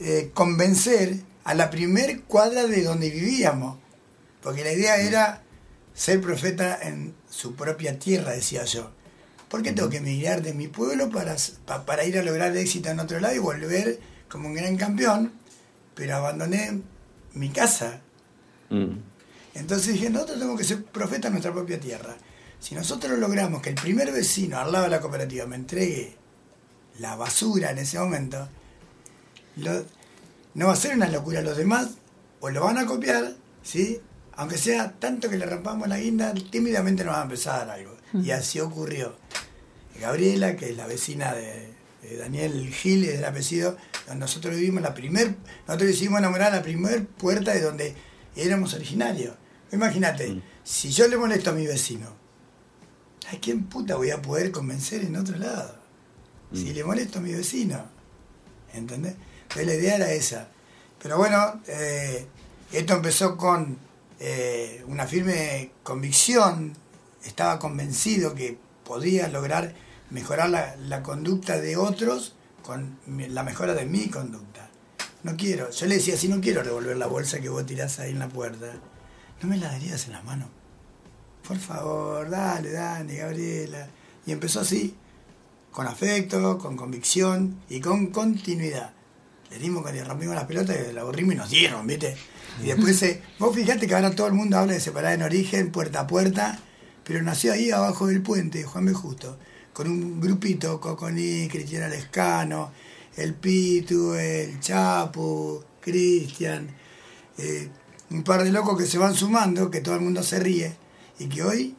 eh, 0.00 0.30
convencer 0.34 1.16
a 1.44 1.54
la 1.54 1.70
primer 1.70 2.22
cuadra 2.22 2.66
de 2.66 2.82
donde 2.82 3.10
vivíamos. 3.10 3.78
Porque 4.42 4.64
la 4.64 4.72
idea 4.72 4.96
era 4.96 5.42
ser 5.94 6.20
profeta 6.20 6.78
en 6.82 7.14
su 7.28 7.54
propia 7.54 7.98
tierra, 7.98 8.32
decía 8.32 8.64
yo. 8.64 8.90
¿Por 9.48 9.62
qué 9.62 9.72
tengo 9.72 9.90
que 9.90 9.98
emigrar 9.98 10.42
de 10.42 10.54
mi 10.54 10.68
pueblo 10.68 11.10
para, 11.10 11.36
pa- 11.66 11.84
para 11.84 12.04
ir 12.04 12.18
a 12.18 12.22
lograr 12.22 12.56
éxito 12.56 12.88
en 12.88 13.00
otro 13.00 13.18
lado 13.20 13.34
y 13.34 13.38
volver 13.38 14.00
como 14.30 14.48
un 14.48 14.54
gran 14.54 14.76
campeón? 14.76 15.32
Pero 15.94 16.16
abandoné 16.16 16.80
mi 17.34 17.50
casa. 17.50 18.00
Mm. 18.70 18.92
Entonces 19.54 19.94
dije, 19.94 20.08
nosotros 20.10 20.38
tenemos 20.38 20.58
que 20.58 20.64
ser 20.64 20.84
profeta 20.84 21.26
en 21.28 21.32
nuestra 21.34 21.52
propia 21.52 21.80
tierra. 21.80 22.16
Si 22.60 22.74
nosotros 22.74 23.18
logramos 23.18 23.60
que 23.60 23.70
el 23.70 23.74
primer 23.74 24.12
vecino 24.12 24.58
al 24.58 24.70
lado 24.70 24.84
de 24.84 24.90
la 24.90 25.00
cooperativa 25.00 25.46
me 25.46 25.56
entregue 25.56 26.16
la 26.98 27.16
basura 27.16 27.72
en 27.72 27.78
ese 27.78 27.98
momento, 27.98 28.48
lo- 29.56 29.84
no 30.54 30.66
va 30.66 30.72
a 30.72 30.76
ser 30.76 30.94
una 30.96 31.08
locura. 31.08 31.42
Los 31.42 31.56
demás 31.56 31.90
o 32.40 32.50
lo 32.50 32.64
van 32.64 32.78
a 32.78 32.86
copiar, 32.86 33.34
¿sí? 33.62 34.00
Aunque 34.34 34.58
sea 34.58 34.92
tanto 34.98 35.28
que 35.28 35.36
le 35.36 35.46
rompamos 35.46 35.86
la 35.88 35.98
guinda, 35.98 36.32
tímidamente 36.34 37.04
nos 37.04 37.14
va 37.14 37.20
a 37.20 37.24
empezar 37.24 37.54
a 37.54 37.58
dar 37.66 37.70
algo. 37.78 37.96
Y 38.14 38.30
así 38.32 38.58
ocurrió. 38.60 39.14
Gabriela, 40.00 40.56
que 40.56 40.70
es 40.70 40.76
la 40.76 40.86
vecina 40.86 41.34
de, 41.34 41.68
de 42.02 42.16
Daniel 42.16 42.72
Gil, 42.72 43.04
es 43.04 43.18
el 43.18 43.24
apellido, 43.24 43.76
donde 44.06 44.20
nosotros 44.20 44.56
vivimos 44.56 44.82
la 44.82 44.94
primer, 44.94 45.34
nosotros 45.66 45.90
hicimos 45.90 46.18
enamorar 46.20 46.52
la 46.52 46.62
primer 46.62 47.06
puerta 47.06 47.52
de 47.52 47.60
donde 47.60 47.94
éramos 48.34 48.72
originarios. 48.74 49.34
Imagínate, 49.72 50.40
si 50.64 50.90
yo 50.90 51.06
le 51.06 51.16
molesto 51.18 51.50
a 51.50 51.52
mi 51.52 51.66
vecino, 51.66 52.06
¿a 53.32 53.36
quién 53.40 53.64
puta 53.64 53.96
voy 53.96 54.10
a 54.10 54.22
poder 54.22 54.50
convencer 54.50 55.02
en 55.04 55.16
otro 55.16 55.36
lado? 55.36 55.76
Si 56.52 56.72
le 56.72 56.82
molesto 56.82 57.18
a 57.18 57.22
mi 57.22 57.32
vecino. 57.32 57.84
¿Entendés? 58.72 59.14
La 59.56 59.62
idea 59.62 59.96
era 59.96 60.12
esa. 60.12 60.48
Pero 61.02 61.18
bueno, 61.18 61.60
eh, 61.66 62.26
esto 62.72 62.94
empezó 62.94 63.36
con 63.36 63.78
eh, 64.20 64.84
una 64.86 65.06
firme 65.06 65.72
convicción. 65.82 66.74
Estaba 67.24 67.58
convencido 67.58 68.34
que 68.34 68.58
podía 68.84 69.28
lograr 69.28 69.74
mejorar 70.10 70.50
la, 70.50 71.02
conducta 71.02 71.60
de 71.60 71.76
otros 71.76 72.34
con 72.62 72.98
la 73.06 73.42
mejora 73.42 73.74
de 73.74 73.86
mi 73.86 74.08
conducta. 74.08 74.68
no 75.22 75.36
quiero. 75.36 75.70
Yo 75.70 75.86
le 75.86 75.96
decía, 75.96 76.16
si 76.16 76.28
no 76.28 76.40
quiero 76.40 76.62
revolver 76.62 76.96
la 76.96 77.06
bolsa 77.06 77.40
que 77.40 77.48
vos 77.48 77.66
tirás 77.66 77.98
ahí 77.98 78.12
en 78.12 78.18
la 78.18 78.28
puerta, 78.28 78.72
no 79.42 79.48
me 79.48 79.56
la 79.56 79.72
darías 79.72 80.06
en 80.06 80.12
la 80.12 80.22
mano. 80.22 80.48
Por 81.46 81.58
favor, 81.58 82.28
dale, 82.30 82.70
Dani, 82.70 83.16
Gabriela. 83.16 83.88
Y 84.26 84.32
empezó 84.32 84.60
así, 84.60 84.94
con 85.72 85.86
afecto, 85.86 86.58
con 86.58 86.76
convicción 86.76 87.60
y 87.68 87.80
con 87.80 88.08
continuidad. 88.08 88.92
Le 89.50 89.58
dimos 89.58 89.84
que 89.84 89.92
le 89.92 90.04
rompimos 90.04 90.34
las 90.34 90.44
pelotas 90.44 90.76
y 90.88 90.92
la 90.92 91.00
aburrimos 91.00 91.34
y 91.34 91.38
nos 91.38 91.50
dieron, 91.50 91.86
¿viste? 91.86 92.16
Y 92.62 92.66
después, 92.66 93.02
eh, 93.02 93.22
vos 93.38 93.54
fijate 93.54 93.86
que 93.86 93.94
ahora 93.94 94.10
todo 94.12 94.26
el 94.28 94.32
mundo 94.34 94.58
habla 94.58 94.74
de 94.74 94.80
separar 94.80 95.14
en 95.14 95.22
origen, 95.22 95.72
puerta 95.72 96.00
a 96.00 96.06
puerta, 96.06 96.60
pero 97.04 97.22
nació 97.22 97.52
ahí 97.52 97.70
abajo 97.70 98.06
del 98.06 98.22
puente, 98.22 98.62
Juan 98.62 98.86
B. 98.86 98.92
Justo, 98.92 99.38
con 99.72 99.88
un 99.88 100.20
grupito, 100.20 100.80
Coconí, 100.80 101.48
Cristiana 101.48 101.88
Lescano, 101.88 102.70
el 103.16 103.34
Pitu, 103.34 104.14
el 104.14 104.60
Chapu, 104.60 105.64
Cristian, 105.80 106.68
eh, 107.38 107.68
un 108.10 108.22
par 108.22 108.44
de 108.44 108.52
locos 108.52 108.78
que 108.78 108.86
se 108.86 108.98
van 108.98 109.14
sumando, 109.14 109.70
que 109.70 109.80
todo 109.80 109.94
el 109.94 110.00
mundo 110.00 110.22
se 110.22 110.38
ríe, 110.38 110.74
y 111.18 111.26
que 111.26 111.42
hoy 111.42 111.76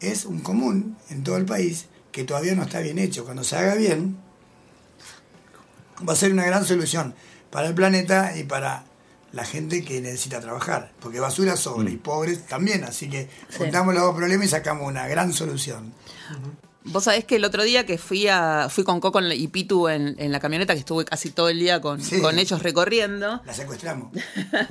es 0.00 0.24
un 0.24 0.40
común 0.40 0.96
en 1.10 1.22
todo 1.24 1.36
el 1.36 1.44
país, 1.44 1.86
que 2.12 2.24
todavía 2.24 2.54
no 2.54 2.64
está 2.64 2.80
bien 2.80 2.98
hecho. 2.98 3.24
Cuando 3.24 3.44
se 3.44 3.56
haga 3.56 3.74
bien, 3.74 4.18
va 6.06 6.12
a 6.12 6.16
ser 6.16 6.32
una 6.32 6.44
gran 6.44 6.64
solución 6.64 7.14
para 7.50 7.68
el 7.68 7.74
planeta 7.74 8.36
y 8.36 8.44
para 8.44 8.84
la 9.32 9.44
gente 9.44 9.84
que 9.84 10.00
necesita 10.00 10.40
trabajar, 10.40 10.92
porque 11.00 11.20
basura 11.20 11.56
sobra 11.56 11.90
y 11.90 11.96
pobres 11.96 12.46
también, 12.46 12.84
así 12.84 13.08
que 13.10 13.28
juntamos 13.58 13.94
los 13.94 14.02
dos 14.02 14.16
problemas 14.16 14.46
y 14.46 14.50
sacamos 14.50 14.88
una 14.88 15.06
gran 15.06 15.32
solución. 15.32 15.92
Vos 16.84 17.04
sabés 17.04 17.26
que 17.26 17.36
el 17.36 17.44
otro 17.44 17.62
día 17.64 17.84
que 17.84 17.98
fui 17.98 18.28
a 18.28 18.68
fui 18.70 18.82
con 18.84 19.00
Coco 19.00 19.20
y 19.20 19.48
Pitu 19.48 19.88
en, 19.88 20.14
en 20.18 20.32
la 20.32 20.40
camioneta, 20.40 20.72
que 20.72 20.78
estuve 20.80 21.04
casi 21.04 21.30
todo 21.30 21.50
el 21.50 21.58
día 21.58 21.82
con, 21.82 22.00
Sí. 22.00 22.18
con 22.22 22.38
ellos 22.38 22.62
recorriendo, 22.62 23.42
La 23.44 23.52
secuestramos. 23.52 24.10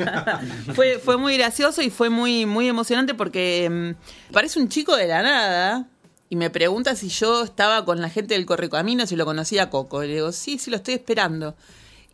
fue, 0.75 0.97
fue 0.97 1.17
muy 1.17 1.37
gracioso 1.37 1.83
y 1.83 1.91
fue 1.91 2.09
muy, 2.09 2.47
muy 2.47 2.67
emocionante 2.67 3.13
porque 3.13 3.69
mm, 3.69 4.31
parece 4.33 4.59
un 4.59 4.69
chico 4.69 4.95
de 4.95 5.07
la 5.07 5.21
nada 5.21 5.87
y 6.29 6.35
me 6.35 6.49
pregunta 6.49 6.95
si 6.95 7.09
yo 7.09 7.43
estaba 7.43 7.85
con 7.85 8.01
la 8.01 8.09
gente 8.09 8.33
del 8.33 8.45
Correcamino, 8.45 9.07
si 9.07 9.15
lo 9.15 9.25
conocía 9.25 9.63
a 9.63 9.69
Coco. 9.69 10.03
Y 10.03 10.07
le 10.07 10.13
digo, 10.15 10.31
sí, 10.31 10.57
sí, 10.57 10.69
lo 10.69 10.77
estoy 10.77 10.95
esperando. 10.95 11.55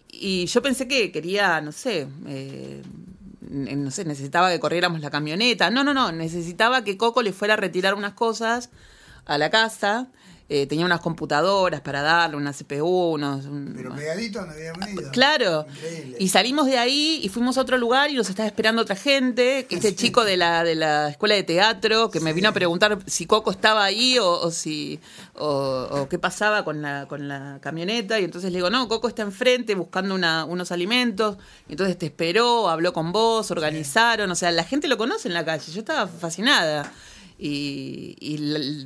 Y 0.08 0.46
yo 0.46 0.62
pensé 0.62 0.88
que 0.88 1.12
quería, 1.12 1.60
no 1.62 1.72
sé, 1.72 2.08
eh, 2.28 2.84
no 3.50 3.90
sé, 3.90 4.06
necesitaba 4.06 4.52
que 4.52 4.60
corriéramos 4.60 5.02
la 5.02 5.10
camioneta. 5.10 5.72
No, 5.72 5.84
no, 5.84 5.94
no, 5.94 6.12
necesitaba 6.12 6.84
que 6.84 6.98
Coco 6.98 7.24
le 7.24 7.34
fuera 7.34 7.56
a 7.56 7.58
retirar 7.58 7.96
unas 7.96 8.14
cosas 8.14 8.70
a 9.26 9.38
la 9.40 9.50
casa. 9.50 10.08
Eh, 10.56 10.68
tenía 10.68 10.86
unas 10.86 11.00
computadoras 11.00 11.82
para 11.82 12.04
darle, 12.04 12.38
una 12.38 12.54
CPU, 12.54 13.14
unos... 13.14 13.46
un- 13.46 13.74
Pero 13.76 13.96
pegadito 13.96 14.46
no 14.46 14.52
habíamos 14.52 14.88
ido. 14.88 15.12
Claro. 15.12 15.66
Increíble. 15.68 16.18
Y 16.20 16.28
salimos 16.30 16.68
de 16.68 16.78
ahí 16.78 17.20
y 17.24 17.30
fuimos 17.30 17.58
a 17.58 17.62
otro 17.62 17.80
lugar 17.80 18.12
y 18.12 18.14
nos 18.14 18.30
estaba 18.30 18.46
esperando 18.46 18.84
otra 18.84 18.96
gente, 18.96 19.66
que 19.68 19.74
este 19.76 19.90
Sí. 19.90 19.96
chico 19.96 20.24
de 20.24 20.38
la, 20.38 20.64
de 20.64 20.76
la 20.76 21.10
escuela 21.10 21.34
de 21.34 21.42
teatro, 21.42 22.12
que 22.12 22.20
me 22.20 22.34
vino 22.34 22.50
a 22.50 22.52
preguntar 22.52 23.00
si 23.08 23.26
Coco 23.26 23.50
estaba 23.50 23.84
ahí 23.84 24.20
o, 24.20 24.30
o 24.30 24.52
si 24.52 25.00
o, 25.34 25.88
o 25.90 26.08
qué 26.08 26.20
pasaba 26.20 26.64
con 26.64 26.84
la, 26.84 27.08
con 27.08 27.28
la 27.28 27.58
camioneta. 27.60 28.20
Y 28.20 28.26
entonces 28.26 28.52
le 28.52 28.58
digo, 28.60 28.70
no, 28.70 28.88
Coco 28.88 29.08
está 29.08 29.24
enfrente 29.24 29.74
buscando 29.74 30.14
una- 30.14 30.46
unos 30.46 30.72
alimentos. 30.72 31.38
Y 31.68 31.72
entonces 31.72 31.98
te 31.98 32.06
esperó, 32.06 32.70
habló 32.70 32.94
con 32.94 33.12
vos, 33.12 33.50
organizaron. 33.50 34.30
O 34.30 34.36
sea, 34.36 34.52
la 34.52 34.64
gente 34.66 34.88
lo 34.88 35.00
conoce 35.00 35.28
en 35.30 35.34
la 35.34 35.44
calle. 35.44 35.72
Yo 35.72 35.80
estaba 35.80 36.06
fascinada. 36.08 36.92
Y, 37.46 38.16
y 38.22 38.38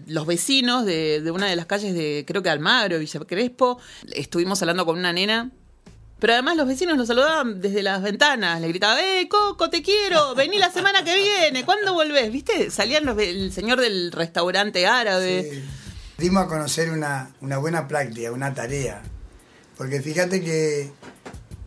los 0.07 0.25
vecinos 0.25 0.83
de, 0.83 1.21
de 1.21 1.29
una 1.29 1.45
de 1.45 1.55
las 1.55 1.67
calles 1.67 1.93
de, 1.93 2.23
creo 2.25 2.41
que 2.41 2.49
Almagro, 2.49 2.97
Villa 2.97 3.19
Crespo, 3.19 3.77
estuvimos 4.13 4.59
hablando 4.63 4.83
con 4.83 4.97
una 4.97 5.13
nena 5.13 5.51
pero 6.19 6.33
además 6.33 6.57
los 6.57 6.67
vecinos 6.67 6.97
lo 6.97 7.05
saludaban 7.05 7.61
desde 7.61 7.83
las 7.83 8.01
ventanas, 8.01 8.59
le 8.59 8.67
gritaban, 8.69 8.97
¡eh, 8.99 9.27
Coco, 9.29 9.69
te 9.69 9.83
quiero! 9.83 10.33
Vení 10.33 10.57
la 10.57 10.71
semana 10.71 11.03
que 11.03 11.15
viene, 11.15 11.63
¿cuándo 11.63 11.93
volvés? 11.93 12.31
¿Viste? 12.31 12.71
Salían 12.71 13.05
los, 13.05 13.17
el 13.19 13.51
señor 13.51 13.79
del 13.79 14.11
restaurante 14.11 14.87
árabe. 14.87 15.63
Dimos 16.17 16.45
a 16.45 16.47
conocer 16.47 16.89
una, 16.89 17.35
una 17.41 17.59
buena 17.59 17.87
práctica, 17.87 18.31
una 18.31 18.55
tarea. 18.55 19.03
Porque 19.77 20.01
fíjate 20.01 20.41
que 20.41 20.91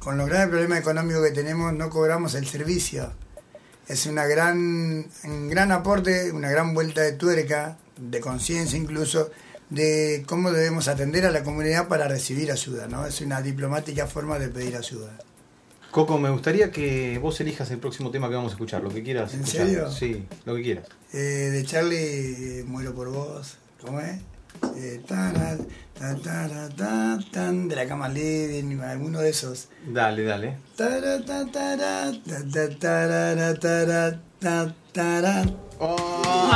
con 0.00 0.18
los 0.18 0.28
graves 0.28 0.48
problemas 0.48 0.80
económicos 0.80 1.22
que 1.22 1.30
tenemos 1.30 1.72
no 1.72 1.88
cobramos 1.88 2.34
el 2.34 2.46
servicio. 2.46 3.12
Es 3.90 4.06
una 4.06 4.24
gran, 4.24 5.04
un 5.24 5.48
gran 5.48 5.72
aporte, 5.72 6.30
una 6.30 6.48
gran 6.48 6.74
vuelta 6.74 7.00
de 7.00 7.10
tuerca, 7.10 7.76
de 7.96 8.20
conciencia 8.20 8.78
incluso, 8.78 9.32
de 9.68 10.22
cómo 10.28 10.52
debemos 10.52 10.86
atender 10.86 11.26
a 11.26 11.32
la 11.32 11.42
comunidad 11.42 11.88
para 11.88 12.06
recibir 12.06 12.52
ayuda. 12.52 12.86
¿no? 12.86 13.04
Es 13.04 13.20
una 13.20 13.42
diplomática 13.42 14.06
forma 14.06 14.38
de 14.38 14.48
pedir 14.48 14.76
ayuda. 14.76 15.18
Coco, 15.90 16.18
me 16.18 16.30
gustaría 16.30 16.70
que 16.70 17.18
vos 17.18 17.40
elijas 17.40 17.68
el 17.72 17.78
próximo 17.78 18.12
tema 18.12 18.28
que 18.28 18.36
vamos 18.36 18.52
a 18.52 18.54
escuchar, 18.54 18.80
lo 18.80 18.90
que 18.90 19.02
quieras. 19.02 19.34
¿En 19.34 19.40
escuchar. 19.40 19.66
serio? 19.66 19.90
Sí, 19.90 20.24
lo 20.44 20.54
que 20.54 20.62
quieras. 20.62 20.86
Eh, 21.12 21.18
de 21.18 21.64
Charlie, 21.64 22.60
eh, 22.60 22.64
Muero 22.64 22.94
por 22.94 23.10
vos. 23.10 23.58
¿Cómo 23.80 23.98
es? 23.98 24.20
Eh, 24.76 25.00
tara, 25.06 25.56
ta, 25.98 26.14
tara, 26.22 26.68
ta, 26.76 27.18
tan, 27.32 27.68
de 27.68 27.76
la 27.76 27.86
cama 27.86 28.08
living, 28.08 28.80
alguno 28.80 29.20
de 29.20 29.30
esos. 29.30 29.68
Dale, 29.86 30.22
dale. 30.24 30.56
Tara, 30.76 31.24
ta, 31.24 31.44
tara, 31.50 32.12
ta, 32.12 32.38
ta, 32.52 32.68
tarara, 32.78 33.58
tara, 33.58 34.20
ta, 34.38 34.74
tara. 34.92 35.44
Oh, 35.78 36.50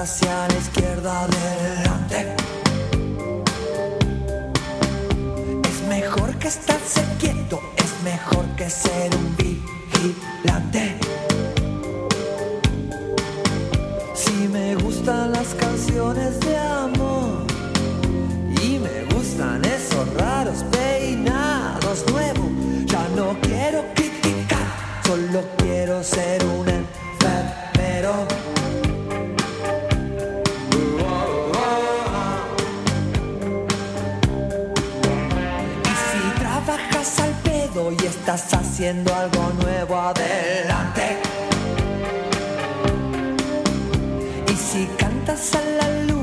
hacia 0.00 0.48
la 0.48 0.54
izquierda 0.54 1.24
adelante. 1.24 2.34
Es 5.68 5.88
mejor 5.88 6.34
que 6.38 6.48
estarse 6.48 7.04
quieto, 7.18 7.60
es 7.76 7.92
mejor 8.02 8.46
que 8.56 8.70
ser 8.70 9.14
un 9.14 9.36
vigilante. 9.36 10.96
Si 14.14 14.48
me 14.48 14.74
gustan 14.76 15.32
las 15.32 15.48
canciones 15.48 16.40
de 16.40 16.56
amor 16.56 17.44
y 18.62 18.78
me 18.78 19.04
gustan 19.14 19.62
esos 19.66 20.14
raros 20.14 20.64
peinados 20.72 22.06
nuevos, 22.10 22.48
ya 22.86 23.06
no 23.16 23.36
quiero 23.42 23.84
criticar, 23.94 24.66
solo 25.04 25.42
quiero 25.58 26.02
ser 26.02 26.42
un 26.46 26.79
y 37.92 38.06
estás 38.06 38.52
haciendo 38.54 39.14
algo 39.14 39.52
nuevo, 39.62 39.96
adelante. 39.96 41.18
Y 44.48 44.56
si 44.56 44.86
cantas 44.96 45.54
a 45.54 45.60
la 45.60 46.04
luna 46.04 46.19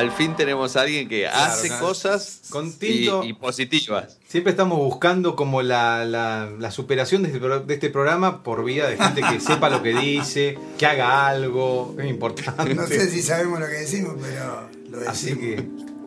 al 0.00 0.10
fin 0.12 0.34
tenemos 0.36 0.76
a 0.76 0.82
alguien 0.82 1.08
que 1.08 1.26
hace 1.28 1.68
claro. 1.68 1.86
cosas 1.86 2.40
Con 2.50 2.68
y- 2.68 2.70
Tinto- 2.72 3.24
y, 3.24 3.32
positivas. 3.34 4.18
Siempre 4.28 4.50
estamos 4.52 4.78
buscando 4.78 5.36
como 5.36 5.62
la, 5.62 6.04
la- 6.04 6.50
la 6.58 6.70
superación 6.70 7.22
de 7.22 7.28
este, 7.28 7.40
pro- 7.40 7.60
de 7.60 7.74
este 7.74 7.90
programa 7.90 8.42
por 8.42 8.64
vía 8.64 8.86
de 8.88 8.96
gente 8.96 9.22
que 9.30 9.40
sepa 9.40 9.68
lo 9.70 9.82
que 9.82 9.94
dice, 9.94 10.58
que 10.78 10.86
haga 10.86 11.26
algo, 11.28 11.94
es 11.98 12.06
importante. 12.08 12.74
No 12.74 12.86
sé 12.86 13.08
si 13.10 13.22
sabemos 13.22 13.60
lo 13.60 13.66
que 13.66 13.72
decimos, 13.74 14.14
pero 14.20 14.68
lo 14.90 14.98
decimos. 14.98 15.08
Así 15.08 15.36
que 15.36 15.64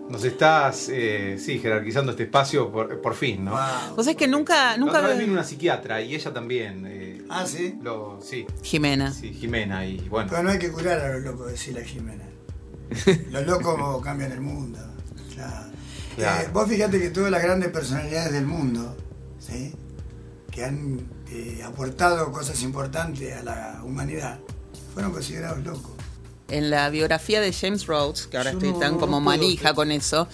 nos 0.09 0.23
estás, 0.25 0.89
eh, 0.91 1.37
sí, 1.39 1.59
jerarquizando 1.59 2.11
este 2.11 2.23
espacio 2.23 2.71
por, 2.71 3.01
por 3.01 3.15
fin, 3.15 3.45
¿no? 3.45 3.51
Wow. 3.51 3.95
Vos 3.95 4.05
sabés 4.05 4.17
que 4.17 4.27
nunca, 4.27 4.71
La 4.71 4.77
nunca 4.77 4.97
otra 4.99 5.07
vez 5.09 5.17
vino 5.19 5.31
una 5.33 5.43
psiquiatra 5.45 6.01
y 6.01 6.13
ella 6.15 6.33
también. 6.33 6.85
eh, 6.87 7.21
Ah, 7.29 7.45
sí. 7.47 7.75
lo, 7.81 8.19
sí, 8.21 8.45
Jimena. 8.63 9.11
sí, 9.13 9.33
Jimena 9.33 9.85
y 9.85 9.97
bueno. 10.09 10.27
Pero 10.29 10.43
no 10.43 10.49
hay 10.51 10.59
que 10.59 10.71
curar 10.71 10.99
a 11.01 11.13
los 11.13 11.23
locos, 11.23 11.51
decía 11.51 11.79
la 11.79 11.85
Jimena. 11.85 12.23
Los 13.31 13.45
locos 13.47 14.03
cambian 14.03 14.31
el 14.31 14.41
mundo. 14.41 14.79
Claro. 15.33 15.71
Claro. 16.15 16.41
Eh, 16.45 16.49
vos 16.53 16.67
fíjate 16.69 16.99
que 16.99 17.09
todas 17.09 17.31
las 17.31 17.41
grandes 17.41 17.69
personalidades 17.71 18.31
del 18.33 18.45
mundo, 18.45 18.95
¿sí? 19.39 19.73
que 20.51 20.63
han 20.63 20.99
eh, 21.31 21.61
aportado 21.65 22.31
cosas 22.31 22.61
importantes 22.61 23.35
a 23.35 23.43
la 23.43 23.81
humanidad, 23.83 24.39
fueron 24.93 25.11
considerados 25.11 25.63
locos. 25.63 25.91
En 26.49 26.69
la 26.69 26.89
biografía 26.91 27.41
de 27.41 27.51
James 27.51 27.87
Rhodes, 27.87 28.27
que 28.27 28.37
ahora 28.37 28.51
Yo 28.51 28.57
estoy 28.59 28.73
no- 28.73 28.79
tan 28.79 28.93
no 28.93 28.99
como 28.99 29.19
manija 29.21 29.73
con 29.73 29.91
eso, 29.91 30.27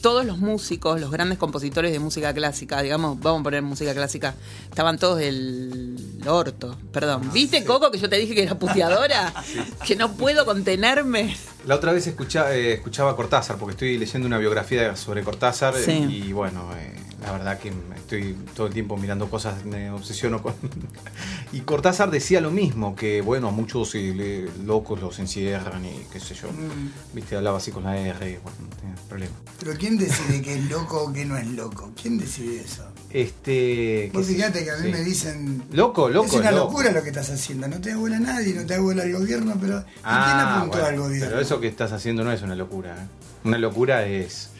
todos 0.00 0.24
los 0.24 0.38
músicos, 0.38 1.00
los 1.00 1.10
grandes 1.10 1.38
compositores 1.38 1.90
de 1.92 1.98
música 1.98 2.32
clásica, 2.34 2.82
digamos, 2.82 3.18
vamos 3.20 3.40
a 3.40 3.44
poner 3.44 3.62
música 3.62 3.94
clásica, 3.94 4.34
estaban 4.68 4.98
todos 4.98 5.18
del 5.18 5.96
orto. 6.26 6.76
Perdón. 6.92 7.30
¿Viste, 7.32 7.64
Coco, 7.64 7.90
que 7.90 7.98
yo 7.98 8.08
te 8.08 8.16
dije 8.16 8.34
que 8.34 8.42
era 8.42 8.58
puteadora? 8.58 9.32
Que 9.86 9.96
no 9.96 10.12
puedo 10.12 10.44
contenerme. 10.44 11.36
La 11.66 11.76
otra 11.76 11.92
vez 11.92 12.06
escucha- 12.06 12.54
eh, 12.54 12.74
escuchaba 12.74 13.12
a 13.12 13.16
Cortázar, 13.16 13.56
porque 13.56 13.72
estoy 13.72 13.98
leyendo 13.98 14.26
una 14.26 14.38
biografía 14.38 14.96
sobre 14.96 15.22
Cortázar 15.22 15.74
Sí. 15.76 15.92
y 16.26 16.32
bueno, 16.32 16.70
eh, 16.76 16.95
la 17.22 17.32
verdad 17.32 17.58
que 17.58 17.72
estoy 17.96 18.36
todo 18.54 18.66
el 18.66 18.72
tiempo 18.74 18.96
mirando 18.96 19.28
cosas, 19.30 19.64
me 19.64 19.90
obsesiono 19.90 20.42
con... 20.42 20.54
y 21.52 21.60
Cortázar 21.60 22.10
decía 22.10 22.40
lo 22.40 22.50
mismo, 22.50 22.94
que 22.94 23.20
bueno, 23.22 23.48
a 23.48 23.50
muchos 23.50 23.94
le- 23.94 24.48
locos 24.64 25.00
los 25.00 25.18
encierran 25.18 25.84
y 25.84 26.04
qué 26.12 26.20
sé 26.20 26.34
yo. 26.34 26.48
Mm. 26.48 27.14
Viste, 27.14 27.36
hablaba 27.36 27.58
así 27.58 27.70
con 27.70 27.84
la 27.84 27.96
R, 27.98 28.40
bueno, 28.42 28.58
no 28.68 28.76
tenía 28.76 28.94
problema. 29.08 29.34
Pero 29.58 29.72
¿quién 29.78 29.96
decide 29.96 30.42
que 30.42 30.54
es 30.54 30.64
loco 30.70 31.04
o 31.04 31.12
que 31.12 31.24
no 31.24 31.36
es 31.36 31.46
loco? 31.48 31.90
¿Quién 32.00 32.18
decide 32.18 32.60
eso? 32.60 32.84
Este... 33.10 34.10
Vos 34.12 34.26
fíjate 34.26 34.62
que 34.64 34.70
a 34.70 34.76
mí 34.76 34.86
sí. 34.86 34.92
me 34.92 35.00
dicen... 35.00 35.62
Loco, 35.72 36.08
loco, 36.10 36.26
es 36.26 36.32
una 36.34 36.50
loco. 36.50 36.66
locura 36.72 36.92
lo 36.92 37.02
que 37.02 37.08
estás 37.08 37.30
haciendo. 37.30 37.66
No 37.66 37.80
te 37.80 37.90
da 37.90 37.96
bola 37.96 38.16
a 38.18 38.20
nadie, 38.20 38.52
no 38.54 38.66
te 38.66 38.74
da 38.74 38.80
bola 38.80 39.02
al 39.04 39.12
gobierno, 39.12 39.56
pero 39.60 39.78
¿y 39.78 39.82
quién 39.82 39.94
Ah, 40.04 40.56
apuntó 40.58 40.78
bueno, 40.78 40.86
al 40.88 40.98
gobierno? 40.98 41.28
pero 41.30 41.40
eso 41.40 41.60
que 41.60 41.68
estás 41.68 41.92
haciendo 41.92 42.24
no 42.24 42.32
es 42.32 42.42
una 42.42 42.54
locura. 42.54 42.94
¿eh? 42.94 43.06
Una 43.44 43.58
locura 43.58 44.04
es 44.06 44.50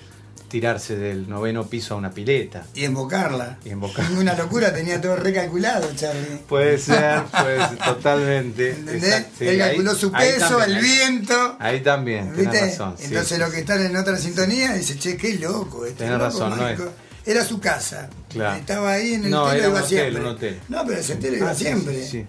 tirarse 0.61 0.97
del 0.97 1.29
noveno 1.29 1.66
piso 1.66 1.92
a 1.92 1.97
una 1.99 2.11
pileta. 2.12 2.64
Y 2.75 2.85
invocarla. 2.87 3.59
Y 3.62 3.71
invocar. 3.71 4.11
Una 4.12 4.35
locura, 4.35 4.73
tenía 4.73 4.99
todo 5.03 5.16
recalculado, 5.16 5.87
Charlie. 5.95 6.38
Puede 6.49 6.79
ser, 6.87 7.25
puede 7.25 7.59
ser, 7.69 7.79
totalmente. 7.79 8.71
¿Entendés? 8.71 9.27
Sí, 9.38 9.47
Él 9.49 9.61
ahí- 9.61 9.69
calculó 9.69 9.95
su 9.95 10.11
peso, 10.11 10.57
también, 10.57 10.79
el 10.79 10.83
viento. 10.83 11.57
Ahí 11.61 11.81
también, 11.83 12.35
¿Viste? 12.35 12.51
tenés 12.53 12.79
razón. 12.79 12.97
Entonces 13.01 13.29
sí, 13.29 13.37
los 13.37 13.51
que 13.51 13.61
están 13.61 13.85
en 13.85 13.95
otra 13.97 14.16
sintonía 14.16 14.73
dicen, 14.73 14.99
che, 14.99 15.16
qué 15.19 15.35
loco. 15.35 15.85
Este 15.85 15.99
Tenés 16.05 16.12
loco, 16.14 16.25
razón, 16.25 16.51
no 16.51 16.57
mágico". 16.57 16.90
Era 17.27 17.45
su 17.45 17.61
casa. 17.61 18.09
Claro. 18.31 18.57
Estaba 18.57 18.92
ahí 18.92 19.12
en 19.14 19.25
el 19.27 19.31
No, 19.31 19.42
hotel, 19.45 19.59
era 19.59 19.69
un 19.69 19.75
iba 19.75 19.85
hotel, 19.85 19.99
siempre. 20.01 20.21
un 20.23 20.27
hotel. 20.29 20.61
No, 20.71 20.87
pero 20.87 21.01
ese 21.01 21.12
hotel 21.14 21.35
iba 21.35 21.51
Ah, 21.51 21.55
siempre. 21.55 22.03
sí, 22.03 22.09
sí. 22.11 22.27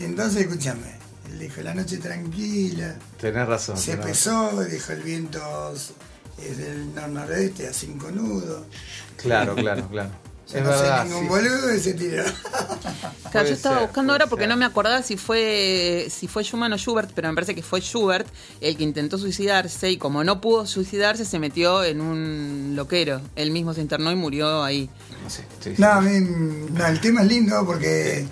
Y 0.00 0.04
entonces, 0.04 0.40
escúchame, 0.42 0.94
él 1.30 1.38
dijo, 1.38 1.60
la 1.62 1.74
noche 1.74 1.98
tranquila, 1.98 2.96
Tenés 3.20 3.46
razón. 3.46 3.76
se 3.76 3.92
tenés 3.96 4.06
razón. 4.24 4.50
pesó, 4.56 4.64
dijo, 4.64 4.92
el 4.92 5.02
viento 5.02 5.72
es 6.42 6.58
del 6.58 6.94
nor-nordeste 6.94 7.68
a 7.68 7.72
cinco 7.72 8.10
nudos. 8.10 8.62
Claro, 9.16 9.54
claro, 9.54 9.86
claro. 9.88 10.10
Yo 10.52 10.58
es 10.58 10.64
no 10.64 10.70
verdad. 10.70 11.02
sé 11.02 11.08
ningún 11.08 11.22
sí. 11.22 11.28
boludo 11.28 11.74
y 11.74 11.80
se 11.80 11.94
tiró. 11.94 12.24
Claro, 13.30 13.48
yo 13.48 13.54
estaba 13.54 13.76
ser, 13.76 13.86
buscando 13.86 14.12
ahora 14.12 14.26
porque 14.26 14.42
ser. 14.44 14.48
no 14.48 14.56
me 14.56 14.64
acordaba 14.64 15.02
si 15.02 15.16
fue 15.16 16.08
si 16.10 16.26
fue 16.26 16.42
Schumann 16.42 16.72
o 16.72 16.76
Schubert, 16.78 17.10
pero 17.14 17.28
me 17.28 17.34
parece 17.34 17.54
que 17.54 17.62
fue 17.62 17.80
Schubert 17.80 18.26
el 18.60 18.76
que 18.76 18.82
intentó 18.82 19.18
suicidarse 19.18 19.90
y 19.90 19.96
como 19.98 20.24
no 20.24 20.40
pudo 20.40 20.66
suicidarse 20.66 21.24
se 21.24 21.38
metió 21.38 21.84
en 21.84 22.00
un 22.00 22.72
loquero. 22.74 23.20
Él 23.36 23.50
mismo 23.52 23.74
se 23.74 23.80
internó 23.82 24.10
y 24.10 24.16
murió 24.16 24.62
ahí. 24.64 24.90
No 25.22 25.30
sé, 25.30 25.44
sí, 25.60 25.74
sí. 25.76 25.82
No, 25.82 25.88
a 25.88 26.00
mí, 26.00 26.18
no, 26.72 26.86
el 26.86 27.00
tema 27.00 27.22
es 27.22 27.28
lindo 27.28 27.64
porque 27.64 28.26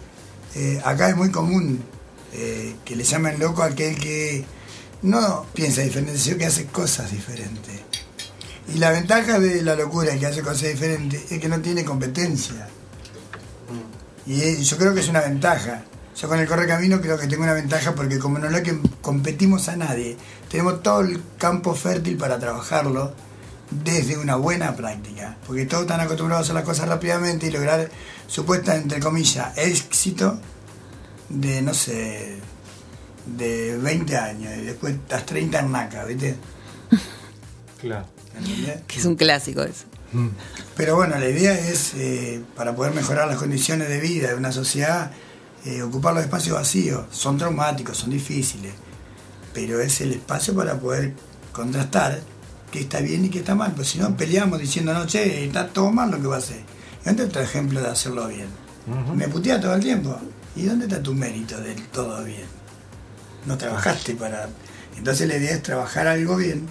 eh, 0.55 0.81
acá 0.85 1.11
es 1.11 1.17
muy 1.17 1.31
común 1.31 1.85
eh, 2.33 2.75
que 2.85 2.97
le 2.97 3.05
llamen 3.05 3.39
loco 3.39 3.63
a 3.63 3.67
aquel 3.67 3.97
que 3.97 4.45
no 5.03 5.47
piensa 5.55 5.83
diferente, 5.83 6.19
sino 6.19 6.39
que 6.39 6.47
hace 6.47 6.67
cosas 6.67 7.13
diferentes. 7.13 7.88
Y 8.75 8.79
la 8.79 8.91
ventaja 8.91 9.39
de 9.39 9.63
la 9.63 9.75
locura 9.75 10.17
que 10.19 10.27
hace 10.27 10.43
cosas 10.43 10.69
diferentes 10.69 11.33
es 11.33 11.41
que 11.41 11.49
no 11.49 11.61
tiene 11.61 11.85
competencia. 11.85 12.69
Y 14.27 14.63
yo 14.63 14.77
creo 14.77 14.93
que 14.93 15.01
es 15.01 15.09
una 15.09 15.21
ventaja. 15.21 15.83
Yo 16.15 16.29
con 16.29 16.39
el 16.39 16.47
Correcamino 16.47 17.01
creo 17.01 17.19
que 17.19 17.27
tengo 17.29 17.45
una 17.45 17.55
ventaja 17.55 17.95
porque 17.95 18.19
como 18.19 18.39
no 18.39 18.51
le 18.51 18.63
que 18.63 18.79
competimos 19.01 19.69
a 19.69 19.77
nadie, 19.77 20.17
tenemos 20.51 20.83
todo 20.83 21.01
el 21.01 21.23
campo 21.39 21.75
fértil 21.75 22.19
para 22.19 22.39
trabajarlo 22.39 23.15
desde 23.71 24.19
una 24.19 24.37
buena 24.37 24.77
práctica. 24.77 25.37
Porque 25.47 25.65
todos 25.65 25.85
están 25.85 26.01
acostumbrados 26.01 26.43
a 26.43 26.45
hacer 26.45 26.55
las 26.57 26.65
cosas 26.65 26.89
rápidamente 26.89 27.47
y 27.47 27.51
lograr 27.51 27.89
supuesta, 28.27 28.77
entre 28.77 29.01
comillas, 29.01 29.57
éxito 29.57 30.39
de, 31.31 31.63
no 31.63 31.73
sé, 31.73 32.37
de 33.25 33.79
20 33.79 34.17
años 34.17 34.53
y 34.59 34.63
después 34.63 34.95
estás 34.95 35.25
30 35.25 35.61
en 35.61 35.73
naca, 35.73 36.05
¿viste? 36.05 36.37
Claro. 37.81 38.18
¿Entendés? 38.39 38.83
Que 38.87 38.99
es 38.99 39.05
un 39.05 39.17
clásico 39.17 39.63
eso. 39.63 39.85
Pero 40.77 40.97
bueno, 40.97 41.19
la 41.19 41.29
idea 41.29 41.53
es, 41.53 41.93
eh, 41.95 42.43
para 42.57 42.75
poder 42.75 42.95
mejorar 42.95 43.29
las 43.29 43.37
condiciones 43.37 43.89
de 43.89 44.01
vida 44.01 44.29
de 44.29 44.35
una 44.35 44.53
sociedad, 44.53 45.11
eh, 45.67 45.83
ocupar 45.83 46.15
los 46.15 46.23
espacios 46.23 46.57
vacíos. 46.57 47.07
Son 47.11 47.37
traumáticos, 47.37 47.99
son 47.99 48.11
difíciles, 48.11 48.73
pero 49.53 49.81
es 49.81 50.01
el 50.01 50.13
espacio 50.13 50.55
para 50.55 50.79
poder 50.79 51.15
contrastar 51.53 52.21
qué 52.71 52.81
está 52.81 53.01
bien 53.01 53.25
y 53.25 53.29
qué 53.29 53.41
está 53.41 53.55
mal. 53.55 53.73
Pues 53.73 53.89
si 53.89 53.99
no, 53.99 54.17
peleamos 54.17 54.59
diciendo, 54.61 54.95
no, 54.95 55.07
che, 55.07 55.45
está 55.45 55.69
todo 55.69 55.91
mal 55.91 56.11
lo 56.11 56.21
que 56.21 56.27
va 56.27 56.37
a 56.37 56.39
hacer. 56.39 56.63
Y 57.03 57.05
dónde 57.05 57.25
está 57.25 57.41
el 57.41 57.47
ejemplo 57.47 57.81
de 57.81 57.89
hacerlo 57.89 58.29
bien? 58.29 58.49
Me 59.15 59.29
putea 59.29 59.61
todo 59.61 59.75
el 59.75 59.83
tiempo. 59.83 60.19
¿Y 60.57 60.63
dónde 60.63 60.87
está 60.87 61.03
tu 61.03 61.15
mérito 61.15 61.61
del 61.61 61.83
todo 61.89 62.25
bien? 62.25 62.47
No 63.47 63.59
trabajaste 63.59 64.15
para... 64.15 64.49
Entonces 64.97 65.29
la 65.29 65.37
idea 65.37 65.55
es 65.55 65.63
trabajar 65.63 66.07
algo 66.07 66.37
bien 66.37 66.67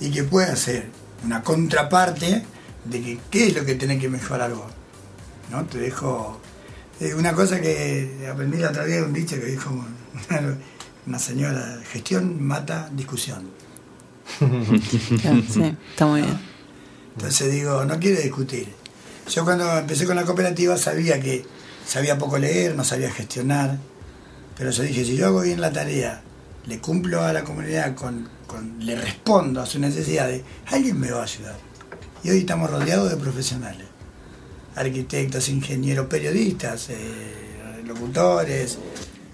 y 0.00 0.10
que 0.10 0.22
pueda 0.22 0.54
ser 0.54 0.90
una 1.24 1.42
contraparte 1.42 2.42
de 2.84 3.02
que 3.02 3.18
qué 3.30 3.48
es 3.48 3.56
lo 3.56 3.64
que 3.64 3.74
tenés 3.74 4.00
que 4.00 4.08
mejorar 4.08 4.52
vos. 4.54 4.70
¿No? 5.50 5.64
Te 5.66 5.78
dejo 5.78 6.40
eh, 7.00 7.14
una 7.14 7.32
cosa 7.34 7.60
que 7.60 8.28
aprendí 8.30 8.58
la 8.58 8.70
otra 8.70 8.84
vez, 8.84 9.02
un 9.02 9.12
dicho 9.12 9.36
que 9.36 9.46
dijo 9.46 9.70
una, 9.70 10.56
una 11.06 11.18
señora, 11.18 11.80
gestión 11.90 12.42
mata 12.42 12.88
discusión. 12.92 13.50
Claro, 14.38 15.42
sí, 15.48 15.76
está 15.90 16.06
muy 16.06 16.22
bien. 16.22 16.38
Entonces 17.16 17.52
digo, 17.52 17.84
no 17.84 17.98
quiere 17.98 18.22
discutir. 18.22 18.68
Yo 19.30 19.44
cuando 19.44 19.78
empecé 19.78 20.06
con 20.06 20.16
la 20.16 20.24
cooperativa 20.24 20.76
sabía 20.76 21.20
que 21.20 21.44
sabía 21.86 22.18
poco 22.18 22.38
leer, 22.38 22.74
no 22.74 22.84
sabía 22.84 23.10
gestionar, 23.10 23.78
pero 24.56 24.70
yo 24.70 24.82
dije, 24.82 25.04
si 25.04 25.16
yo 25.16 25.26
hago 25.26 25.42
bien 25.42 25.60
la 25.60 25.72
tarea, 25.72 26.22
le 26.66 26.78
cumplo 26.80 27.22
a 27.22 27.32
la 27.32 27.44
comunidad, 27.44 27.94
con, 27.94 28.28
con- 28.46 28.76
le 28.84 28.96
respondo 28.96 29.60
a 29.60 29.66
sus 29.66 29.80
necesidades, 29.80 30.42
alguien 30.66 30.98
me 30.98 31.10
va 31.10 31.20
a 31.20 31.24
ayudar. 31.24 31.56
Y 32.22 32.30
hoy 32.30 32.38
estamos 32.38 32.70
rodeados 32.70 33.10
de 33.10 33.16
profesionales, 33.16 33.86
arquitectos, 34.76 35.48
ingenieros, 35.48 36.06
periodistas, 36.06 36.88
eh, 36.90 37.82
locutores, 37.84 38.78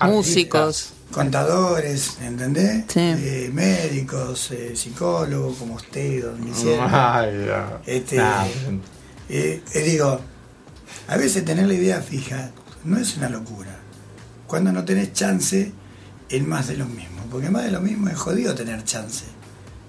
Músicos. 0.03 0.93
contadores, 1.13 2.19
¿entendés? 2.23 2.85
Sí. 2.89 3.01
Eh, 3.01 3.51
médicos, 3.53 4.51
eh, 4.53 4.73
psicólogos 4.75 5.57
como 5.59 5.75
usted, 5.75 6.23
don 6.25 6.41
ya. 6.55 7.81
Este, 7.87 8.17
Nah, 8.17 8.45
eh, 9.29 9.63
eh, 9.73 9.81
digo, 9.83 10.21
a 11.07 11.17
veces 11.17 11.45
tener 11.45 11.67
la 11.69 11.75
idea 11.75 12.01
fija 12.01 12.51
no 12.85 12.99
es 12.99 13.17
una 13.17 13.29
locura. 13.29 13.77
Cuando 14.47 14.73
no 14.73 14.85
tenés 14.85 15.13
chance 15.13 15.71
en 16.29 16.49
más 16.49 16.67
de 16.69 16.77
lo 16.77 16.87
mismo. 16.87 17.20
Porque 17.31 17.51
más 17.51 17.65
de 17.65 17.71
lo 17.71 17.81
mismo 17.81 18.09
es 18.09 18.17
jodido 18.19 18.55
tener 18.55 18.83
chance. 18.85 19.25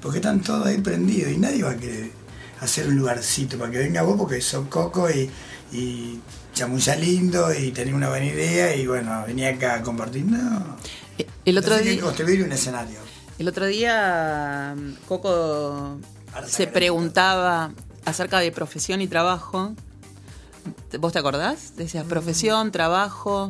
Porque 0.02 0.18
están 0.20 0.42
todos 0.42 0.66
ahí 0.68 0.78
prendidos 0.80 1.32
y 1.32 1.38
nadie 1.38 1.64
va 1.64 1.72
a 1.72 1.78
querer 1.78 2.12
hacer 2.60 2.88
un 2.88 2.96
lugarcito 2.96 3.58
para 3.58 3.72
que 3.72 3.78
venga 3.80 4.02
vos 4.04 4.16
porque 4.18 4.40
sos 4.42 4.68
coco 4.68 5.10
y, 5.10 5.30
y 5.72 6.20
chamulla 6.54 6.96
lindo 6.96 7.54
y 7.54 7.72
tenés 7.72 7.94
una 7.94 8.10
buena 8.10 8.26
idea 8.28 8.76
y 8.76 8.86
bueno, 8.88 9.24
venía 9.26 9.50
acá 9.50 9.76
a 9.76 9.82
compartir. 9.84 10.26
No. 10.26 10.78
Eh, 11.18 11.28
El 11.46 11.58
otro 11.58 11.72
Tenés 11.76 11.84
que 11.86 11.92
día, 11.94 12.02
construir 12.02 12.44
un 12.44 12.52
escenario. 12.52 13.00
el 13.40 13.48
otro 13.48 13.66
día 13.66 14.76
mm, 14.78 14.94
Coco 15.08 15.98
se 16.48 16.68
preguntaba 16.68 17.72
acerca 18.06 18.40
de 18.40 18.52
profesión 18.52 19.02
y 19.02 19.08
trabajo. 19.08 19.74
¿Vos 21.00 21.14
te 21.14 21.20
acordás? 21.20 21.76
Decías 21.78 22.06
profesión, 22.06 22.72
trabajo. 22.72 23.50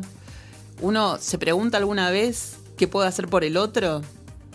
Uno 0.82 1.18
se 1.20 1.38
pregunta 1.38 1.78
alguna 1.78 2.10
vez 2.10 2.54
qué 2.82 2.88
puede 2.88 3.08
hacer 3.08 3.28
por 3.28 3.44
el 3.44 3.58
otro. 3.58 4.02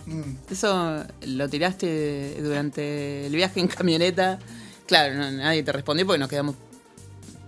Mm. 0.06 0.32
Eso 0.50 1.04
lo 1.22 1.48
tiraste 1.48 2.40
durante 2.42 3.26
el 3.28 3.32
viaje 3.36 3.60
en 3.60 3.68
camioneta. 3.68 4.40
Claro, 4.84 5.14
no- 5.14 5.30
nadie 5.30 5.62
te 5.62 5.70
respondió 5.70 6.04
porque 6.04 6.18
nos 6.18 6.28
quedamos 6.28 6.56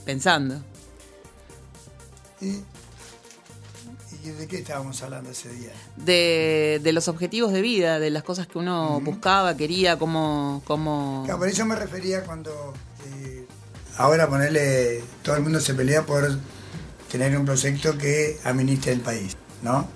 pensando. 0.05 0.63
¿Y, 2.41 2.61
¿Y 4.25 4.31
de 4.39 4.47
qué 4.47 4.59
estábamos 4.59 5.03
hablando 5.03 5.31
ese 5.31 5.49
día? 5.49 5.73
De, 5.97 6.81
de 6.81 6.93
los 6.93 7.09
objetivos 7.09 7.53
de 7.53 7.61
vida, 7.61 7.99
de 7.99 8.11
las 8.11 8.23
cosas 8.23 8.47
que 8.47 8.59
uno 8.59 9.01
buscaba, 9.01 9.57
quería, 9.57 9.99
cómo... 9.99 10.63
cómo... 10.65 11.23
Claro, 11.25 11.41
por 11.41 11.49
eso 11.49 11.67
me 11.67 11.75
refería 11.75 12.23
cuando 12.23 12.73
eh, 13.17 13.45
ahora 13.97 14.29
ponerle, 14.29 15.03
todo 15.25 15.35
el 15.35 15.43
mundo 15.43 15.59
se 15.61 15.75
pelea 15.75 16.07
por 16.07 16.39
tener 17.11 17.37
un 17.37 17.45
proyecto 17.45 17.99
que 17.99 18.39
administre 18.45 18.93
el 18.93 19.01
país, 19.01 19.37
¿no? 19.63 19.89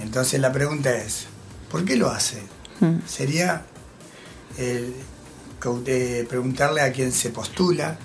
Entonces 0.00 0.40
la 0.40 0.52
pregunta 0.52 0.96
es, 0.96 1.26
¿por 1.70 1.84
qué 1.84 1.96
lo 1.96 2.10
hace? 2.10 2.42
Mm. 2.80 2.98
Sería 3.06 3.64
el, 4.58 4.94
eh, 5.86 6.26
preguntarle 6.28 6.82
a 6.82 6.92
quien 6.92 7.12
se 7.12 7.30
postula, 7.30 7.98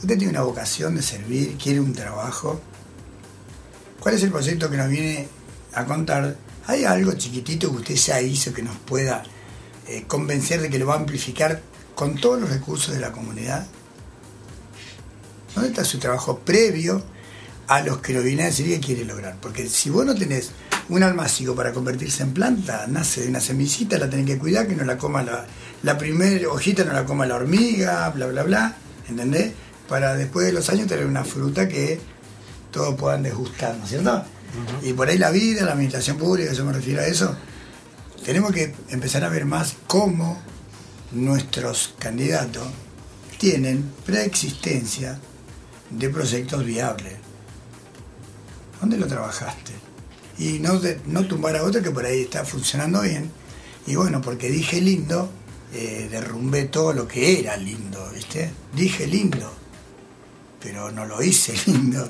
¿usted 0.00 0.16
tiene 0.16 0.30
una 0.30 0.42
vocación 0.42 0.94
de 0.94 1.02
servir? 1.02 1.56
¿Quiere 1.62 1.80
un 1.80 1.92
trabajo? 1.92 2.60
¿Cuál 4.00 4.14
es 4.14 4.22
el 4.22 4.30
proyecto 4.30 4.70
que 4.70 4.76
nos 4.76 4.88
viene 4.88 5.28
a 5.74 5.84
contar? 5.84 6.36
¿Hay 6.66 6.84
algo 6.84 7.12
chiquitito 7.12 7.70
que 7.70 7.76
usted 7.76 7.94
ya 7.96 8.20
hizo 8.20 8.52
que 8.52 8.62
nos 8.62 8.76
pueda 8.76 9.24
eh, 9.88 10.04
convencer 10.06 10.62
de 10.62 10.70
que 10.70 10.78
lo 10.78 10.86
va 10.86 10.94
a 10.94 10.98
amplificar 10.98 11.60
con 11.94 12.14
todos 12.16 12.40
los 12.40 12.50
recursos 12.50 12.94
de 12.94 13.00
la 13.00 13.12
comunidad? 13.12 13.66
¿Dónde 15.54 15.70
está 15.70 15.84
su 15.84 15.98
trabajo 15.98 16.38
previo 16.38 17.02
a 17.66 17.82
los 17.82 17.98
que 17.98 18.14
lo 18.14 18.22
viene 18.22 18.44
a 18.44 18.46
decir 18.46 18.66
que 18.66 18.80
quiere 18.80 19.04
lograr? 19.04 19.36
Porque 19.40 19.68
si 19.68 19.90
vos 19.90 20.06
no 20.06 20.14
tenés 20.14 20.52
un 20.88 21.02
almácigo 21.02 21.54
para 21.54 21.72
convertirse 21.72 22.22
en 22.22 22.32
planta, 22.32 22.86
nace 22.88 23.22
de 23.22 23.28
una 23.28 23.40
semillita, 23.40 23.98
la 23.98 24.10
tenés 24.10 24.26
que 24.26 24.38
cuidar, 24.38 24.66
que 24.66 24.74
no 24.74 24.84
la 24.84 24.98
coma 24.98 25.22
la, 25.22 25.46
la 25.82 25.98
primera 25.98 26.48
hojita, 26.48 26.84
no 26.84 26.92
la 26.92 27.04
coma 27.04 27.26
la 27.26 27.36
hormiga, 27.36 28.08
bla, 28.10 28.26
bla, 28.26 28.42
bla, 28.42 28.76
¿entendés? 29.08 29.52
Para 29.88 30.14
después 30.14 30.46
de 30.46 30.52
los 30.52 30.68
años 30.70 30.86
tener 30.86 31.06
una 31.06 31.24
fruta 31.24 31.68
que 31.68 32.00
todos 32.70 32.94
puedan 32.94 33.22
desgustar, 33.22 33.76
¿no 33.76 33.84
es 33.84 33.90
cierto? 33.90 34.24
Y 34.82 34.92
por 34.92 35.08
ahí 35.08 35.18
la 35.18 35.30
vida, 35.30 35.64
la 35.64 35.72
administración 35.72 36.18
pública, 36.18 36.52
yo 36.52 36.64
me 36.64 36.72
refiero 36.72 37.00
a 37.00 37.06
eso, 37.06 37.36
tenemos 38.24 38.52
que 38.52 38.74
empezar 38.90 39.24
a 39.24 39.28
ver 39.28 39.44
más 39.44 39.76
cómo 39.86 40.40
nuestros 41.12 41.94
candidatos 41.98 42.66
tienen 43.38 43.90
preexistencia 44.04 45.18
de 45.90 46.08
proyectos 46.08 46.64
viables. 46.64 47.14
¿Dónde 48.80 48.96
lo 48.98 49.06
trabajaste? 49.06 49.81
Y 50.38 50.58
no, 50.60 50.78
de- 50.78 51.00
no 51.06 51.26
tumbar 51.26 51.56
a 51.56 51.62
otro 51.64 51.82
que 51.82 51.90
por 51.90 52.04
ahí 52.04 52.22
está 52.22 52.44
funcionando 52.44 53.02
bien. 53.02 53.30
Y 53.86 53.96
bueno, 53.96 54.20
porque 54.20 54.48
dije 54.50 54.80
lindo, 54.80 55.28
eh, 55.74 56.08
derrumbé 56.10 56.64
todo 56.64 56.92
lo 56.92 57.06
que 57.08 57.40
era 57.40 57.56
lindo, 57.56 58.10
¿viste? 58.14 58.50
Dije 58.74 59.06
lindo, 59.06 59.52
pero 60.60 60.90
no 60.90 61.06
lo 61.06 61.22
hice 61.22 61.54
lindo, 61.66 62.08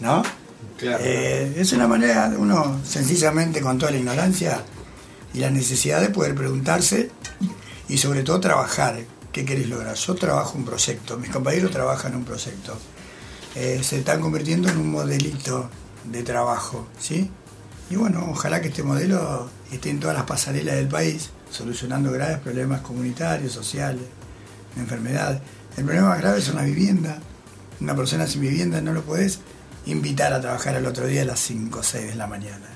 ¿no? 0.00 0.22
Claro. 0.78 1.02
Eh, 1.04 1.54
es 1.56 1.72
una 1.72 1.86
manera 1.88 2.34
uno, 2.36 2.80
sencillamente 2.84 3.60
con 3.60 3.78
toda 3.78 3.92
la 3.92 3.98
ignorancia 3.98 4.62
y 5.32 5.38
la 5.38 5.50
necesidad 5.50 6.00
de 6.00 6.10
poder 6.10 6.34
preguntarse 6.34 7.10
y 7.88 7.98
sobre 7.98 8.22
todo 8.22 8.40
trabajar. 8.40 8.98
¿Qué 9.32 9.44
querés 9.44 9.68
lograr? 9.68 9.94
Yo 9.94 10.14
trabajo 10.14 10.56
un 10.56 10.64
proyecto, 10.64 11.18
mis 11.18 11.30
compañeros 11.30 11.70
trabajan 11.70 12.16
un 12.16 12.24
proyecto. 12.24 12.76
Eh, 13.54 13.80
se 13.82 13.98
están 13.98 14.20
convirtiendo 14.20 14.68
en 14.68 14.78
un 14.78 14.90
modelito 14.90 15.70
de 16.04 16.22
trabajo, 16.22 16.86
¿sí? 16.98 17.30
Y 17.88 17.96
bueno, 17.96 18.26
ojalá 18.30 18.60
que 18.60 18.68
este 18.68 18.82
modelo 18.82 19.48
esté 19.70 19.90
en 19.90 20.00
todas 20.00 20.16
las 20.16 20.26
pasarelas 20.26 20.74
del 20.74 20.88
país, 20.88 21.30
solucionando 21.50 22.10
graves 22.10 22.38
problemas 22.38 22.80
comunitarios, 22.80 23.52
sociales, 23.52 24.02
de 24.74 24.80
enfermedad. 24.80 25.40
El 25.76 25.84
problema 25.84 26.08
más 26.08 26.20
grave 26.20 26.40
son 26.40 26.56
las 26.56 26.64
viviendas. 26.64 27.18
Una 27.80 27.94
persona 27.94 28.26
sin 28.26 28.40
vivienda 28.40 28.80
no 28.80 28.92
lo 28.92 29.02
puedes 29.02 29.40
invitar 29.86 30.32
a 30.32 30.40
trabajar 30.40 30.74
al 30.74 30.86
otro 30.86 31.06
día 31.06 31.22
a 31.22 31.26
las 31.26 31.40
5 31.40 31.78
o 31.78 31.82
6 31.82 32.08
de 32.08 32.14
la 32.16 32.26
mañana. 32.26 32.66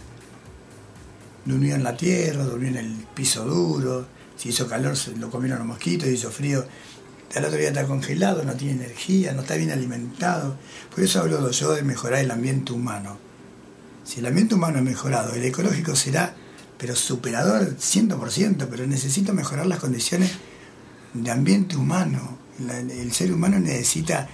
Durmió 1.44 1.74
en 1.74 1.82
la 1.82 1.96
tierra, 1.96 2.44
durmió 2.44 2.68
en 2.68 2.76
el 2.76 3.06
piso 3.14 3.44
duro, 3.44 4.06
si 4.36 4.50
hizo 4.50 4.68
calor 4.68 4.96
se 4.96 5.16
lo 5.16 5.30
comieron 5.30 5.58
los 5.58 5.66
mosquitos, 5.66 6.06
si 6.08 6.14
hizo 6.14 6.30
frío, 6.30 6.64
al 7.34 7.44
otro 7.44 7.58
día 7.58 7.68
está 7.68 7.84
congelado, 7.86 8.44
no 8.44 8.54
tiene 8.54 8.84
energía, 8.84 9.32
no 9.32 9.42
está 9.42 9.54
bien 9.54 9.70
alimentado. 9.70 10.56
Por 10.94 11.02
eso 11.02 11.20
hablo 11.20 11.50
yo 11.50 11.72
de 11.72 11.82
mejorar 11.82 12.20
el 12.20 12.30
ambiente 12.30 12.72
humano. 12.72 13.29
Si 14.04 14.20
el 14.20 14.26
ambiente 14.26 14.54
humano 14.54 14.78
es 14.78 14.84
mejorado, 14.84 15.34
el 15.34 15.44
ecológico 15.44 15.94
será, 15.94 16.34
pero 16.78 16.96
superador 16.96 17.76
100%, 17.76 18.66
pero 18.70 18.86
necesito 18.86 19.32
mejorar 19.34 19.66
las 19.66 19.78
condiciones 19.78 20.32
de 21.14 21.30
ambiente 21.30 21.76
humano. 21.76 22.38
La- 22.66 22.78
el 22.78 23.12
ser 23.12 23.32
humano 23.32 23.58
necesita 23.58 24.28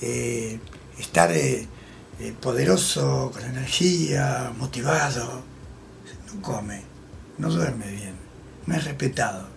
eh, 0.00 0.60
estar 0.98 1.32
eh, 1.32 1.66
eh, 2.20 2.34
poderoso, 2.40 3.30
con 3.32 3.42
energía, 3.44 4.52
motivado. 4.58 5.42
No 6.34 6.42
come, 6.42 6.82
no 7.38 7.50
duerme 7.50 7.90
bien, 7.90 8.14
no 8.66 8.74
es 8.74 8.84
respetado. 8.84 9.48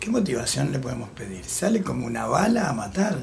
¿Qué 0.00 0.10
motivación 0.10 0.72
le 0.72 0.78
podemos 0.78 1.10
pedir? 1.10 1.44
Sale 1.44 1.82
como 1.82 2.06
una 2.06 2.26
bala 2.26 2.68
a 2.68 2.72
matar. 2.72 3.18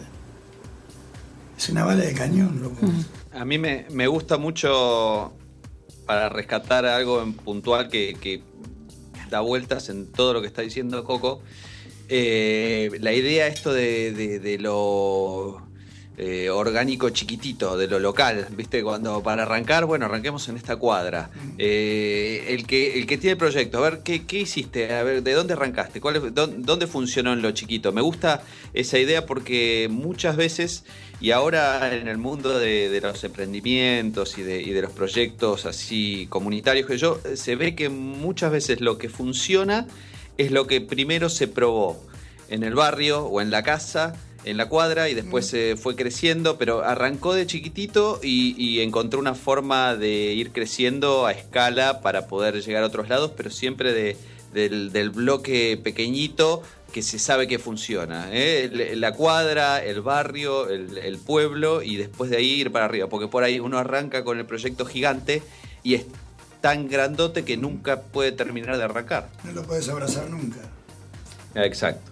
Es 1.58 1.70
una 1.70 1.84
bala 1.84 2.04
de 2.04 2.14
cañón, 2.14 2.60
loco. 2.62 2.86
A 3.34 3.44
mí 3.46 3.58
me, 3.58 3.88
me 3.92 4.06
gusta 4.08 4.38
mucho 4.38 5.34
para 6.08 6.30
rescatar 6.30 6.86
algo 6.88 7.22
en 7.22 7.34
puntual 7.34 7.90
que, 7.90 8.16
que 8.20 8.42
da 9.30 9.42
vueltas 9.42 9.90
en 9.90 10.12
todo 10.12 10.34
lo 10.34 10.42
que 10.42 10.48
está 10.48 10.64
diciendo 10.64 11.04
Coco. 11.04 11.42
eh, 12.10 12.90
la 13.02 13.14
idea 13.14 13.46
esto 13.48 13.74
de, 13.74 14.14
de- 14.14 14.40
de 14.40 14.58
lo 14.58 15.62
eh, 16.20 16.50
orgánico 16.50 17.12
chiquitito, 17.12 17.78
de 17.78 17.88
lo 17.88 18.00
local, 18.00 18.48
¿viste? 18.58 18.82
Cuando 18.82 19.22
para 19.22 19.44
arrancar, 19.44 19.86
bueno, 19.86 20.06
arranquemos 20.06 20.50
en 20.50 20.58
esta 20.58 20.76
cuadra. 20.76 21.30
Eh, 21.60 22.46
el, 22.50 22.66
que, 22.66 22.98
el 22.98 23.06
que 23.06 23.18
tiene 23.18 23.34
el 23.34 23.38
proyecto, 23.38 23.78
a 23.78 23.90
ver, 23.90 24.00
¿qué, 24.04 24.26
qué 24.26 24.40
hiciste? 24.40 24.92
A 24.96 25.04
ver, 25.04 25.22
¿de 25.22 25.34
dónde 25.34 25.54
arrancaste? 25.54 26.02
¿Cuál 26.02 26.16
es- 26.16 26.34
dónde, 26.34 26.88
funcionó 26.88 27.34
en 27.34 27.42
lo 27.44 27.52
chiquito? 27.52 27.92
Me 27.92 28.02
gusta 28.02 28.42
esa 28.74 28.98
idea 28.98 29.26
porque 29.28 29.88
muchas 29.92 30.36
veces, 30.38 30.86
y 31.22 31.30
ahora 31.32 31.94
en 31.96 32.08
el 32.08 32.18
mundo 32.18 32.58
de, 32.58 32.90
de 32.90 33.02
los 33.02 33.24
emprendimientos 33.24 34.38
y 34.40 34.42
de, 34.42 34.62
y 34.62 34.72
de 34.72 34.82
los 34.82 34.92
proyectos 34.92 35.66
así 35.68 36.26
comunitarios 36.30 36.88
que 36.88 36.98
yo, 36.98 37.20
se 37.36 37.56
ve 37.56 37.76
que 37.76 37.90
muchas 37.90 38.52
veces 38.52 38.82
lo 38.82 38.98
que 38.98 39.10
funciona 39.10 39.86
es 40.38 40.52
lo 40.52 40.66
que 40.66 40.82
primero 40.82 41.30
se 41.30 41.48
probó 41.48 42.02
en 42.50 42.64
el 42.64 42.74
barrio 42.76 43.26
o 43.26 43.42
en 43.42 43.52
la 43.52 43.62
casa, 43.64 44.16
en 44.44 44.58
la 44.58 44.70
cuadra, 44.70 45.10
y 45.10 45.14
después 45.14 45.48
se 45.48 45.76
fue 45.76 45.96
creciendo, 45.96 46.58
pero 46.58 46.84
arrancó 46.84 47.34
de 47.34 47.46
chiquitito 47.48 48.20
y, 48.24 48.56
y 48.58 48.82
encontró 48.82 49.20
una 49.20 49.36
forma 49.36 49.96
de 49.96 50.34
ir 50.34 50.52
creciendo 50.52 51.26
a 51.26 51.32
escala 51.34 52.02
para 52.02 52.28
poder 52.28 52.62
llegar 52.64 52.84
a 52.84 52.88
otros 52.88 53.10
lados, 53.10 53.32
pero 53.36 53.50
siempre 53.50 53.94
de- 53.94 54.18
del, 54.54 54.92
del 54.94 55.10
bloque 55.10 55.78
pequeñito 55.84 56.64
que 56.94 57.02
se 57.04 57.20
sabe 57.20 57.48
que 57.48 57.60
funciona. 57.60 58.30
¿eh? 58.32 58.94
La 58.96 59.12
cuadra, 59.14 59.84
el 59.84 60.02
barrio, 60.02 60.70
el, 60.70 60.98
el 60.98 61.18
pueblo, 61.18 61.84
y 61.84 61.98
después 61.98 62.30
de 62.32 62.38
ahí 62.38 62.62
ir 62.62 62.72
para 62.72 62.86
arriba, 62.86 63.08
porque 63.10 63.28
por 63.28 63.44
ahí 63.44 63.60
uno 63.60 63.78
arranca 63.78 64.24
con 64.24 64.40
el 64.40 64.46
proyecto 64.46 64.86
gigante 64.86 65.44
y 65.84 65.96
es 65.96 66.06
tan 66.62 66.88
grandote 66.88 67.44
que 67.44 67.58
nunca 67.58 68.02
puede 68.02 68.32
terminar 68.32 68.78
de 68.78 68.84
arrancar. 68.86 69.30
No 69.44 69.52
lo 69.52 69.64
puedes 69.64 69.88
abrazar 69.90 70.30
nunca. 70.30 70.58
Exacto. 71.56 72.12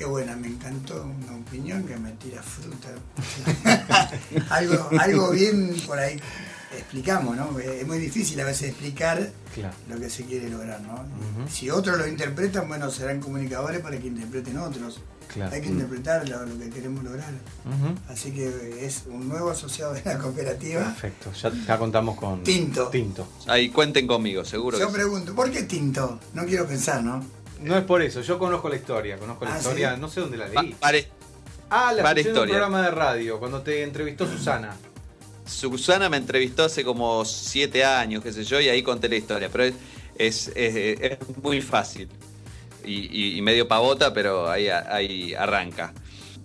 Qué 0.00 0.06
buena, 0.06 0.34
me 0.34 0.46
encantó 0.46 0.94
una 1.04 1.36
opinión 1.36 1.84
que 1.84 1.94
me 1.98 2.12
tira 2.12 2.42
fruta. 2.42 2.88
algo, 4.48 4.88
algo 4.98 5.30
bien 5.30 5.76
por 5.86 5.98
ahí 5.98 6.18
explicamos, 6.74 7.36
¿no? 7.36 7.58
Es 7.58 7.86
muy 7.86 7.98
difícil 7.98 8.40
a 8.40 8.44
veces 8.46 8.70
explicar 8.70 9.30
Claro. 9.54 9.74
lo 9.90 10.00
que 10.00 10.08
se 10.08 10.24
quiere 10.24 10.48
lograr, 10.48 10.80
¿no? 10.80 11.04
Si 11.50 11.68
otros 11.68 11.98
lo 11.98 12.06
interpretan, 12.06 12.66
bueno, 12.66 12.90
serán 12.90 13.20
comunicadores 13.20 13.80
para 13.82 13.98
que 13.98 14.06
interpreten 14.06 14.56
otros. 14.56 15.02
Claro. 15.28 15.54
Hay 15.54 15.60
que 15.60 15.68
interpretar 15.68 16.26
lo, 16.26 16.46
lo 16.46 16.58
que 16.58 16.70
queremos 16.70 17.04
lograr. 17.04 17.32
Así 18.08 18.32
que 18.32 18.86
es 18.86 19.02
un 19.06 19.28
nuevo 19.28 19.50
asociado 19.50 19.92
de 19.92 20.02
la 20.02 20.16
cooperativa. 20.18 20.82
Perfecto, 20.82 21.30
ya, 21.34 21.52
ya 21.66 21.78
contamos 21.78 22.16
con 22.16 22.42
Tinto. 22.42 22.88
Tinto. 22.88 23.28
Ahí 23.48 23.68
cuenten 23.68 24.06
conmigo, 24.06 24.46
seguro 24.46 24.78
que 24.78 24.82
Yo 24.82 24.88
sí. 24.88 24.94
pregunto, 24.94 25.34
¿por 25.34 25.50
qué 25.50 25.64
tinto? 25.64 26.18
No 26.32 26.46
quiero 26.46 26.66
pensar, 26.66 27.04
¿no? 27.04 27.22
No 27.60 27.76
es 27.76 27.84
por 27.84 28.00
eso, 28.02 28.20
yo 28.22 28.38
conozco 28.38 28.68
la 28.68 28.76
historia, 28.76 29.16
conozco 29.18 29.44
la 29.44 29.54
Ah, 29.54 29.58
historia, 29.58 29.94
¿sí? 29.94 30.00
no 30.00 30.08
sé 30.08 30.20
dónde 30.20 30.36
la 30.38 30.46
Pa- 30.46 30.62
leí. 30.62 30.74
pare- 30.74 31.08
Ah, 31.68 31.92
la 31.92 32.02
escuché 32.02 32.30
en 32.30 32.38
un 32.38 32.48
programa 32.48 32.82
de 32.82 32.90
radio, 32.90 33.38
cuando 33.38 33.62
te 33.62 33.82
entrevistó 33.82 34.26
Susana. 34.26 34.76
Susana 35.46 36.08
me 36.08 36.16
entrevistó 36.16 36.64
hace 36.64 36.84
como 36.84 37.24
siete 37.24 37.84
años, 37.84 38.22
qué 38.22 38.32
sé 38.32 38.44
yo, 38.44 38.60
y 38.60 38.68
ahí 38.68 38.82
conté 38.82 39.08
la 39.08 39.16
historia, 39.16 39.48
pero 39.50 39.64
es, 39.64 39.74
es, 40.16 40.50
es- 40.54 41.00
es 41.00 41.18
muy 41.42 41.60
fácil. 41.60 42.08
Y, 42.84 42.94
y- 43.34 43.36
y 43.38 43.42
medio 43.42 43.68
pavota, 43.68 44.12
pero 44.14 44.48
ahí, 44.50 44.68
ahí 44.68 45.34
arranca. 45.34 45.92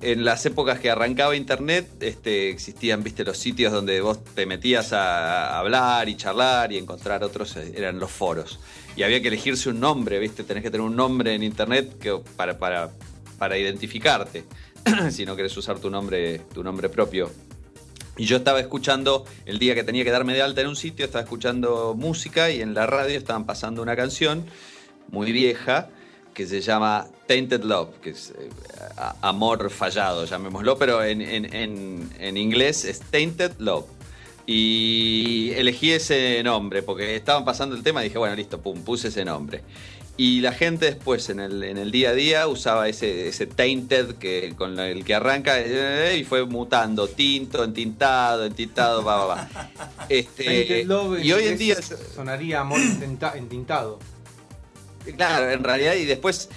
En 0.06 0.24
las 0.24 0.46
épocas 0.46 0.80
que 0.80 0.92
arrancaba 0.92 1.36
internet, 1.36 1.90
este, 2.00 2.52
existían, 2.52 3.02
viste, 3.02 3.24
los 3.24 3.40
sitios 3.40 3.74
donde 3.74 4.02
vos 4.02 4.24
te 4.24 4.46
metías 4.46 4.94
a, 4.94 5.58
hablar 5.58 6.08
y 6.10 6.16
charlar 6.16 6.72
y 6.72 6.78
encontrar 6.78 7.24
otros, 7.24 7.58
eh, 7.58 7.74
eran 7.76 7.98
los 7.98 8.12
foros. 8.12 8.60
Y 8.96 9.02
había 9.02 9.20
que 9.20 9.30
elegirse 9.30 9.68
un 9.70 9.80
nombre, 9.80 10.20
viste, 10.20 10.44
tenés 10.44 10.62
que 10.62 10.70
tener 10.70 10.86
un 10.86 10.96
nombre 10.96 11.34
en 11.34 11.42
internet 11.42 11.98
que, 11.98 12.22
para, 12.36 12.60
para, 12.60 12.92
para 13.40 13.58
identificarte, 13.58 14.46
si 15.10 15.26
no 15.26 15.36
querés 15.36 15.58
usar 15.58 15.80
tu 15.80 15.90
nombre, 15.90 16.38
tu 16.54 16.64
nombre 16.64 16.88
propio. 16.90 17.32
Y 18.16 18.26
yo 18.26 18.38
estaba 18.38 18.60
escuchando, 18.60 19.26
el 19.46 19.58
día 19.58 19.74
que 19.74 19.84
tenía 19.84 20.04
que 20.04 20.12
darme 20.12 20.36
de 20.36 20.44
alta 20.44 20.62
en 20.62 20.68
un 20.68 20.76
sitio, 20.76 21.04
estaba 21.04 21.24
escuchando 21.24 21.96
música 21.98 22.52
y 22.52 22.62
en 22.62 22.76
la 22.76 22.86
radio 22.86 23.18
estaban 23.18 23.48
pasando 23.48 23.82
una 23.82 23.96
canción 23.96 24.46
muy 25.10 25.32
vieja 25.32 25.90
que 26.36 26.46
se 26.46 26.62
llama 26.62 27.08
Tainted 27.28 27.64
Love, 27.64 27.90
que 28.02 28.12
es 28.12 28.32
eh, 28.38 28.50
amor 29.22 29.72
fallado, 29.72 30.26
llamémoslo, 30.26 30.78
pero 30.78 31.04
en, 31.04 31.22
en- 31.22 31.52
en- 31.56 32.10
en 32.20 32.38
inglés 32.38 32.86
es 32.86 33.00
Tainted 33.00 33.54
Love. 33.58 33.86
Y 34.46 35.52
elegí 35.56 35.92
ese 35.92 36.44
nombre 36.44 36.84
porque 36.84 37.16
estaban 37.16 37.44
pasando 37.46 37.76
el 37.76 37.82
tema 37.82 38.02
y 38.02 38.10
dije, 38.10 38.20
bueno, 38.20 38.36
listo, 38.36 38.62
pum, 38.62 38.82
puse 38.84 39.08
ese 39.08 39.26
nombre. 39.26 39.62
Y 40.18 40.40
la 40.42 40.54
gente 40.54 40.86
después 40.86 41.30
en 41.30 41.40
el, 41.42 41.62
en 41.64 41.78
el 41.78 41.92
día 41.92 42.12
a 42.12 42.14
día 42.14 42.48
usaba 42.48 42.88
ese, 42.88 43.28
ese 43.28 43.48
tainted 43.48 44.16
que, 44.16 44.54
con 44.58 44.80
el 44.80 45.04
que 45.04 45.14
arranca 45.16 45.60
eh, 45.60 46.18
y 46.20 46.24
fue 46.24 46.46
mutando, 46.46 47.08
tinto, 47.10 47.64
entintado, 47.66 48.46
entintado, 48.46 49.04
va, 49.04 49.18
va, 49.18 49.26
va. 49.26 49.50
Este, 50.10 50.44
Tainted 50.46 50.86
Love 50.86 51.24
y 51.24 51.32
hoy 51.34 51.48
en 51.48 51.58
día 51.58 51.76
sonaría 52.16 52.62
amor 52.62 52.80
entintado. 53.36 54.00
Claro, 55.16 55.50
en 55.50 55.64
realidad, 55.64 55.96
y 55.96 56.06
después 56.06 56.50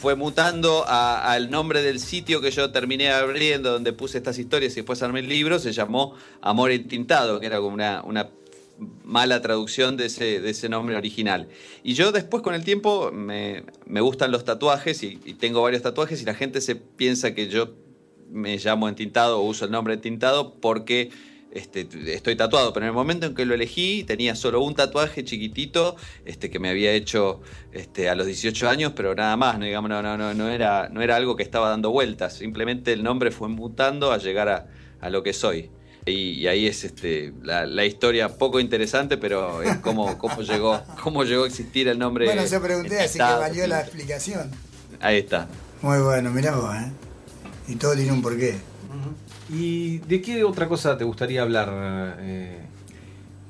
fue 0.00 0.14
mutando 0.14 0.84
al 0.86 1.50
nombre 1.50 1.82
del 1.82 2.00
sitio 2.00 2.40
que 2.40 2.50
yo 2.50 2.70
terminé 2.70 3.10
abriendo, 3.10 3.72
donde 3.72 3.92
puse 3.92 4.18
estas 4.18 4.38
historias 4.38 4.72
y 4.74 4.76
después 4.76 5.02
armé 5.02 5.20
el 5.20 5.28
libro, 5.28 5.58
se 5.58 5.72
llamó 5.72 6.14
Amor 6.42 6.70
Entintado, 6.70 7.40
que 7.40 7.46
era 7.46 7.58
como 7.58 7.74
una, 7.74 8.30
mala 9.04 9.40
traducción 9.40 9.96
de 9.96 10.06
ese, 10.06 10.68
nombre 10.68 10.96
original. 10.96 11.48
Y 11.82 11.94
yo 11.94 12.12
después 12.12 12.42
con 12.42 12.54
el 12.54 12.62
tiempo 12.62 13.10
me, 13.10 13.64
me 13.86 14.02
gustan 14.02 14.30
los 14.30 14.44
tatuajes 14.44 15.02
y, 15.02 15.18
y 15.24 15.34
tengo 15.34 15.62
varios 15.62 15.82
tatuajes 15.82 16.20
y 16.20 16.26
la 16.26 16.34
gente 16.34 16.60
se 16.60 16.76
piensa 16.76 17.34
que 17.34 17.48
yo 17.48 17.74
me 18.30 18.58
llamo 18.58 18.88
Entintado 18.88 19.40
o 19.40 19.44
uso 19.44 19.64
el 19.64 19.70
nombre 19.70 19.94
Entintado 19.94 20.54
porque 20.60 21.10
este, 21.56 21.88
estoy 22.06 22.36
tatuado, 22.36 22.72
pero 22.72 22.86
en 22.86 22.88
el 22.88 22.94
momento 22.94 23.26
en 23.26 23.34
que 23.34 23.44
lo 23.44 23.54
elegí 23.54 24.04
tenía 24.04 24.34
solo 24.34 24.60
un 24.60 24.74
tatuaje 24.74 25.24
chiquitito 25.24 25.96
este, 26.24 26.50
que 26.50 26.58
me 26.58 26.68
había 26.68 26.92
hecho 26.92 27.40
este, 27.72 28.08
a 28.08 28.14
los 28.14 28.26
18 28.26 28.68
años, 28.68 28.92
pero 28.94 29.14
nada 29.14 29.36
más, 29.36 29.58
no, 29.58 29.64
digamos, 29.64 29.88
no, 29.88 30.02
no, 30.02 30.16
no, 30.16 30.34
no, 30.34 30.48
era, 30.48 30.88
no 30.90 31.02
era 31.02 31.16
algo 31.16 31.36
que 31.36 31.42
estaba 31.42 31.68
dando 31.68 31.90
vueltas, 31.90 32.34
simplemente 32.34 32.92
el 32.92 33.02
nombre 33.02 33.30
fue 33.30 33.48
mutando 33.48 34.12
a 34.12 34.18
llegar 34.18 34.48
a, 34.48 34.66
a 35.00 35.10
lo 35.10 35.22
que 35.22 35.32
soy. 35.32 35.70
Y, 36.04 36.30
y 36.34 36.46
ahí 36.46 36.68
es 36.68 36.84
este, 36.84 37.32
la, 37.42 37.66
la 37.66 37.84
historia 37.84 38.28
poco 38.28 38.60
interesante, 38.60 39.16
pero 39.16 39.60
es 39.62 39.78
cómo, 39.78 40.16
cómo, 40.18 40.40
llegó, 40.42 40.80
cómo 41.02 41.24
llegó 41.24 41.42
a 41.42 41.46
existir 41.48 41.88
el 41.88 41.98
nombre. 41.98 42.26
Bueno, 42.26 42.46
yo 42.46 42.62
pregunté, 42.62 43.00
así 43.00 43.18
que 43.18 43.24
valió 43.24 43.66
la 43.66 43.80
explicación. 43.80 44.52
Ahí 45.00 45.18
está. 45.18 45.48
Muy 45.82 45.98
bueno, 45.98 46.30
mirá 46.30 46.54
vos, 46.54 46.74
¿eh? 46.76 46.92
Y 47.68 47.74
todo 47.74 47.94
tiene 47.94 48.12
un 48.12 48.22
porqué. 48.22 48.56
¿Y 49.50 49.98
de 49.98 50.20
qué 50.20 50.44
otra 50.44 50.68
cosa 50.68 50.96
te 50.98 51.04
gustaría 51.04 51.42
hablar? 51.42 52.16
eh, 52.20 52.58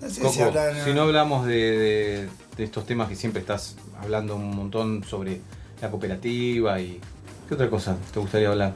No 0.00 0.08
sé 0.10 0.20
Coco? 0.20 0.32
si 0.34 0.40
hablar. 0.42 0.74
Si 0.84 0.92
no 0.92 1.02
hablamos 1.02 1.46
de, 1.46 1.54
de- 1.54 2.28
de 2.56 2.64
estos 2.64 2.86
temas 2.86 3.08
que 3.08 3.16
siempre 3.16 3.40
estás 3.40 3.76
hablando 4.00 4.36
un 4.36 4.54
montón 4.56 5.04
sobre 5.04 5.40
la 5.80 5.90
cooperativa 5.90 6.80
y... 6.80 7.00
¿Qué 7.48 7.54
otra 7.54 7.68
cosa 7.70 7.96
te 8.12 8.18
gustaría 8.18 8.48
hablar? 8.48 8.74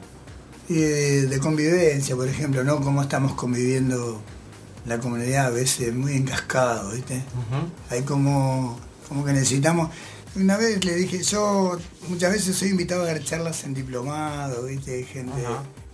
De, 0.69 1.39
convivencia, 1.41 2.15
por 2.15 2.27
ejemplo, 2.27 2.63
¿no? 2.63 2.79
Cómo 2.79 3.01
estamos 3.01 3.33
conviviendo 3.33 4.21
la 4.85 4.97
comunidad 4.99 5.47
a 5.47 5.49
veces 5.49 5.93
muy 5.93 6.13
encascado, 6.13 6.91
¿viste? 6.91 7.21
Hay 7.89 8.03
como, 8.03 8.79
como 9.09 9.25
que 9.25 9.33
necesitamos. 9.33 9.89
Una 10.35 10.55
vez 10.55 10.83
le 10.85 10.95
dije, 10.95 11.21
yo 11.23 11.77
muchas 12.07 12.31
veces 12.31 12.55
soy 12.55 12.69
invitado 12.69 13.01
a 13.03 13.07
dar 13.07 13.21
charlas 13.21 13.63
en 13.65 13.73
diplomado, 13.73 14.63
¿viste? 14.63 14.93
Hay 14.95 15.03
Gente. 15.03 15.41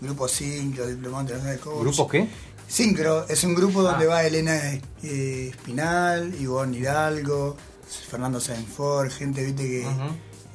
Grupo 0.01 0.27
Sincro, 0.27 0.89
internacional 0.89 1.55
de 1.55 1.59
coach. 1.59 1.81
¿Grupos 1.81 2.07
qué? 2.11 2.27
Sincro 2.67 3.25
es 3.27 3.43
un 3.43 3.55
grupo 3.55 3.81
donde 3.81 4.05
Ah. 4.05 4.09
va 4.09 4.23
Elena 4.25 4.55
eh, 5.03 5.49
Espinal, 5.51 6.33
Ivonne 6.39 6.77
Hidalgo, 6.77 7.55
Fernando 8.09 8.39
Sainford, 8.41 9.09
gente, 9.11 9.43
¿viste? 9.45 9.63
Que 9.63 9.87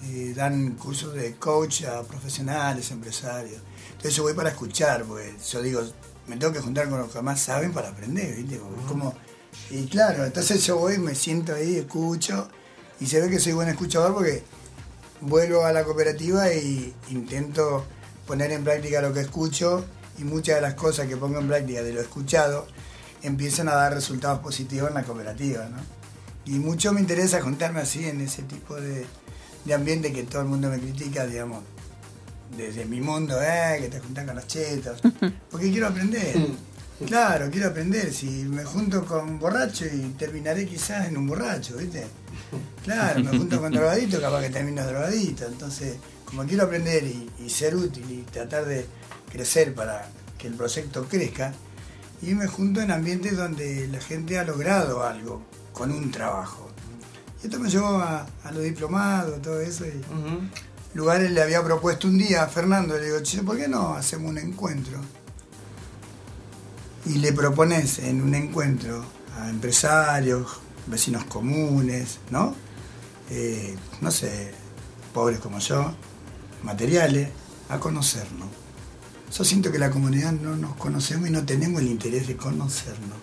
eh, 0.04 0.32
dan 0.34 0.72
cursos 0.74 1.14
de 1.14 1.36
coach 1.36 1.84
a 1.84 2.02
profesionales, 2.02 2.90
empresarios. 2.90 3.60
Entonces 3.92 4.14
yo 4.16 4.24
voy 4.24 4.34
para 4.34 4.50
escuchar, 4.50 5.04
porque 5.04 5.32
yo 5.50 5.62
digo, 5.62 5.80
me 6.26 6.36
tengo 6.36 6.52
que 6.52 6.60
juntar 6.60 6.88
con 6.90 6.98
los 6.98 7.10
que 7.12 7.22
más 7.22 7.40
saben 7.40 7.72
para 7.72 7.88
aprender, 7.90 8.34
¿viste? 8.36 8.60
Como- 8.88 9.14
y 9.70 9.86
claro, 9.86 10.24
entonces 10.24 10.64
yo 10.66 10.76
voy, 10.78 10.98
me 10.98 11.14
siento 11.14 11.54
ahí, 11.54 11.76
escucho, 11.76 12.48
y 13.00 13.06
se 13.06 13.20
ve 13.20 13.30
que 13.30 13.38
soy 13.38 13.52
buen 13.52 13.68
escuchador 13.68 14.12
porque 14.14 14.42
vuelvo 15.20 15.64
a 15.64 15.72
la 15.72 15.84
cooperativa 15.84 16.52
y 16.52 16.92
intento 17.10 17.84
poner 18.32 18.50
en 18.52 18.64
práctica 18.64 19.02
lo 19.02 19.12
que 19.12 19.20
escucho 19.20 19.84
y 20.18 20.24
muchas 20.24 20.54
de 20.54 20.62
las 20.62 20.72
cosas 20.72 21.06
que 21.06 21.18
pongo 21.18 21.38
en 21.38 21.48
práctica 21.48 21.82
de 21.82 21.92
lo 21.92 22.00
escuchado 22.00 22.66
empiezan 23.22 23.68
a 23.68 23.74
dar 23.74 23.92
resultados 23.92 24.38
positivos 24.38 24.88
en 24.88 24.94
la 24.94 25.02
cooperativa, 25.02 25.68
¿no? 25.68 25.76
Y 26.46 26.52
mucho 26.52 26.94
me 26.94 27.02
interesa 27.02 27.42
juntarme 27.42 27.80
así 27.80 28.08
en 28.08 28.22
ese 28.22 28.44
tipo 28.44 28.76
de, 28.76 29.04
de 29.66 29.74
ambiente 29.74 30.14
que 30.14 30.22
todo 30.22 30.40
el 30.40 30.48
mundo 30.48 30.70
me 30.70 30.78
critica, 30.78 31.26
digamos, 31.26 31.62
desde 32.56 32.86
mi 32.86 33.02
mundo, 33.02 33.36
eh, 33.38 33.76
que 33.82 33.88
te 33.88 34.00
juntas 34.00 34.24
con 34.24 34.34
los 34.34 34.46
chetos, 34.46 35.02
porque 35.50 35.70
quiero 35.70 35.88
aprender. 35.88 36.34
Claro, 37.06 37.50
quiero 37.50 37.68
aprender. 37.68 38.14
Si 38.14 38.44
me 38.44 38.64
junto 38.64 39.04
con 39.04 39.38
borracho 39.38 39.84
y 39.84 40.14
terminaré 40.16 40.66
quizás 40.66 41.06
en 41.06 41.18
un 41.18 41.26
borracho, 41.26 41.76
¿viste? 41.76 42.06
Claro, 42.82 43.22
me 43.24 43.36
junto 43.36 43.60
con 43.60 43.70
drogadito, 43.74 44.18
capaz 44.22 44.40
que 44.40 44.48
termino 44.48 44.86
drogadito. 44.86 45.44
Entonces, 45.44 45.96
como 46.32 46.48
quiero 46.48 46.64
aprender 46.64 47.04
y, 47.04 47.30
y 47.44 47.50
ser 47.50 47.76
útil 47.76 48.10
y 48.10 48.22
tratar 48.22 48.64
de 48.64 48.86
crecer 49.30 49.74
para 49.74 50.08
que 50.38 50.48
el 50.48 50.54
proyecto 50.54 51.06
crezca, 51.06 51.52
y 52.22 52.34
me 52.34 52.46
junto 52.46 52.80
en 52.80 52.90
ambientes 52.90 53.36
donde 53.36 53.86
la 53.88 54.00
gente 54.00 54.38
ha 54.38 54.44
logrado 54.44 55.04
algo 55.04 55.42
con 55.74 55.92
un 55.92 56.10
trabajo. 56.10 56.70
Y 57.42 57.46
esto 57.46 57.58
me 57.58 57.68
llevó 57.68 57.98
a, 57.98 58.26
a 58.44 58.50
los 58.50 58.62
diplomados, 58.62 59.42
todo 59.42 59.60
eso. 59.60 59.84
Y 59.84 60.00
lugares 60.94 61.30
le 61.30 61.42
había 61.42 61.62
propuesto 61.62 62.08
un 62.08 62.16
día 62.16 62.44
a 62.44 62.48
Fernando, 62.48 62.96
le 62.96 63.06
digo, 63.06 63.20
che, 63.22 63.42
¿por 63.42 63.58
qué 63.58 63.68
no 63.68 63.94
hacemos 63.94 64.30
un 64.30 64.38
encuentro? 64.38 65.00
Y 67.04 67.18
le 67.18 67.32
propones 67.32 67.98
en 67.98 68.22
un 68.22 68.34
encuentro 68.34 69.04
a 69.38 69.50
empresarios, 69.50 70.60
vecinos 70.86 71.24
comunes, 71.24 72.20
¿no? 72.30 72.54
Eh, 73.30 73.76
no 74.00 74.10
sé, 74.10 74.54
pobres 75.12 75.40
como 75.40 75.58
yo, 75.58 75.94
materiales, 76.62 77.28
a 77.68 77.78
conocernos. 77.78 78.48
Yo 79.36 79.44
siento 79.44 79.72
que 79.72 79.78
la 79.78 79.90
comunidad 79.90 80.32
no 80.32 80.56
nos 80.56 80.74
conocemos 80.76 81.28
y 81.28 81.32
no 81.32 81.44
tenemos 81.44 81.80
el 81.80 81.88
interés 81.88 82.26
de 82.28 82.36
conocernos. 82.36 83.18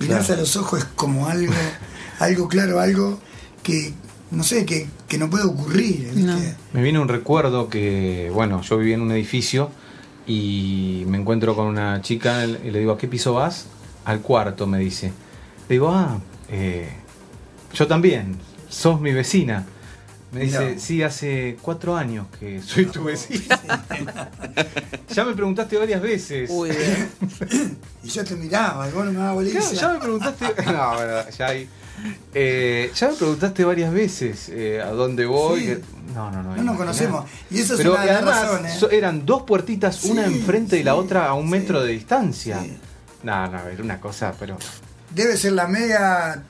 Mirarse 0.00 0.32
a 0.32 0.36
los 0.36 0.56
ojos 0.56 0.80
es 0.80 0.84
como 0.84 1.28
algo, 1.28 1.52
algo 2.18 2.48
claro, 2.48 2.80
algo 2.80 3.20
que, 3.62 3.92
no 4.30 4.42
sé, 4.42 4.66
que, 4.66 4.88
que 5.06 5.18
no 5.18 5.30
puede 5.30 5.44
ocurrir. 5.44 6.12
Me 6.72 6.82
viene 6.82 6.98
un 6.98 7.08
recuerdo 7.08 7.68
que, 7.68 8.30
bueno, 8.32 8.62
yo 8.62 8.78
vivía 8.78 8.96
en 8.96 9.02
un 9.02 9.12
edificio 9.12 9.70
y 10.26 11.04
me 11.06 11.18
encuentro 11.18 11.54
con 11.54 11.66
una 11.66 12.02
chica 12.02 12.44
y 12.44 12.70
le 12.70 12.80
digo, 12.80 12.92
¿a 12.92 12.98
qué 12.98 13.08
piso 13.08 13.34
vas? 13.34 13.66
Al 14.04 14.20
cuarto, 14.20 14.66
me 14.66 14.78
dice. 14.78 15.12
Le 15.68 15.74
digo, 15.74 15.90
ah, 15.90 16.18
eh, 16.50 16.90
yo 17.74 17.86
también, 17.86 18.36
sos 18.68 19.00
mi 19.00 19.12
vecina. 19.12 19.66
Me 20.30 20.40
dice, 20.42 20.74
No. 20.74 20.80
sí, 20.80 21.02
hace 21.02 21.56
cuatro 21.62 21.96
años 21.96 22.26
que 22.38 22.60
soy 22.62 22.84
tu 22.86 23.04
vecina. 23.04 23.58
ya 25.08 25.24
me 25.24 25.32
preguntaste 25.34 25.76
varias 25.78 26.02
veces. 26.02 26.50
Uy, 26.52 26.70
Y 28.04 28.08
yo 28.08 28.24
te 28.24 28.34
miraba, 28.36 28.88
y 28.88 28.92
vos 28.92 29.04
no 29.06 29.12
me 29.12 29.18
dabas 29.18 29.44
Claro, 29.48 29.72
ya 29.72 29.92
me 29.92 29.98
preguntaste. 29.98 30.44
No, 30.66 30.94
bueno, 30.94 31.30
ya 31.36 31.46
hay. 31.46 31.68
Eh, 32.32 32.92
ya 32.94 33.08
me 33.08 33.14
preguntaste 33.14 33.64
varias 33.64 33.92
veces 33.92 34.48
eh, 34.50 34.80
a 34.80 34.90
dónde 34.90 35.26
voy. 35.26 35.66
Sí. 35.66 35.78
No, 36.14 36.30
no, 36.30 36.42
no. 36.42 36.54
No 36.56 36.62
nos 36.62 36.76
conocemos. 36.76 37.24
Y 37.50 37.60
eso 37.60 37.74
es 37.74 37.78
Pero 37.78 37.94
una 37.94 38.02
de 38.02 38.12
las 38.12 38.24
razones. 38.24 38.86
eran 38.92 39.26
dos 39.26 39.42
puertitas, 39.42 40.04
una 40.04 40.26
Sí, 40.28 40.34
enfrente 40.34 40.76
de 40.76 40.84
la 40.84 40.94
otra 40.94 41.26
a 41.26 41.34
un 41.34 41.46
sí, 41.46 41.50
metro 41.50 41.82
de 41.82 41.92
distancia. 41.92 42.60
sí. 42.62 42.76
No, 43.22 43.48
no, 43.48 43.66
era 43.66 43.82
una 43.82 43.98
cosa, 44.00 44.32
pero. 44.38 44.56
Debe 45.12 45.36
ser 45.36 45.52
la 45.52 45.66
mega, 45.66 46.44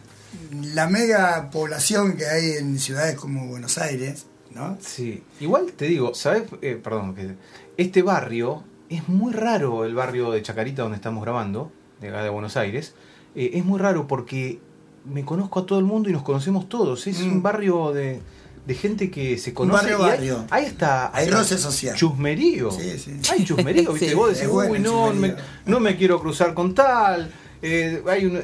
la 0.74 0.88
mega 0.88 1.50
población 1.50 2.16
que 2.16 2.26
hay 2.26 2.52
en 2.52 2.78
ciudades 2.78 3.16
como 3.16 3.46
Buenos 3.46 3.78
Aires, 3.78 4.26
¿no? 4.54 4.76
Sí. 4.80 5.22
Igual 5.40 5.72
te 5.76 5.86
digo, 5.86 6.14
¿sabes? 6.14 6.44
Eh, 6.62 6.78
perdón, 6.82 7.14
que 7.14 7.34
este 7.76 8.02
barrio 8.02 8.64
es 8.88 9.08
muy 9.08 9.32
raro, 9.32 9.84
el 9.84 9.94
barrio 9.94 10.30
de 10.30 10.42
Chacarita 10.42 10.82
donde 10.82 10.96
estamos 10.96 11.22
grabando, 11.22 11.70
de 12.00 12.08
acá 12.08 12.22
de 12.22 12.28
Buenos 12.30 12.56
Aires. 12.56 12.94
Eh, 13.34 13.50
es 13.54 13.64
muy 13.64 13.78
raro 13.78 14.06
porque 14.06 14.60
me 15.04 15.24
conozco 15.24 15.60
a 15.60 15.66
todo 15.66 15.78
el 15.78 15.84
mundo 15.84 16.08
y 16.08 16.12
nos 16.12 16.22
conocemos 16.22 16.68
todos. 16.68 17.06
Es 17.06 17.20
Mm. 17.20 17.32
un 17.32 17.42
barrio 17.42 17.92
de 17.92 18.20
de 18.66 18.74
gente 18.74 19.10
que 19.10 19.38
se 19.38 19.54
conoce. 19.54 19.94
barrio, 19.94 19.98
y 19.98 20.02
hay- 20.02 20.10
barrio. 20.10 20.44
Hay 20.50 20.66
hasta. 20.66 21.16
Hay 21.16 21.24
hasta 21.24 21.38
roce 21.38 21.56
social. 21.56 21.96
Chusmerío. 21.96 22.70
Sí, 22.70 22.98
sí. 22.98 23.12
Hay 23.32 23.42
chusmerío, 23.42 23.92
¿viste? 23.94 24.10
Sí. 24.10 24.14
Vos 24.14 24.34
decís, 24.34 24.46
bueno 24.46 24.72
uy, 24.74 24.78
no, 24.80 25.14
me, 25.14 25.34
no 25.64 25.80
me 25.80 25.96
quiero 25.96 26.20
cruzar 26.20 26.52
con 26.52 26.74
tal. 26.74 27.32
Eh, 27.62 28.02
hay 28.08 28.26
un, 28.26 28.36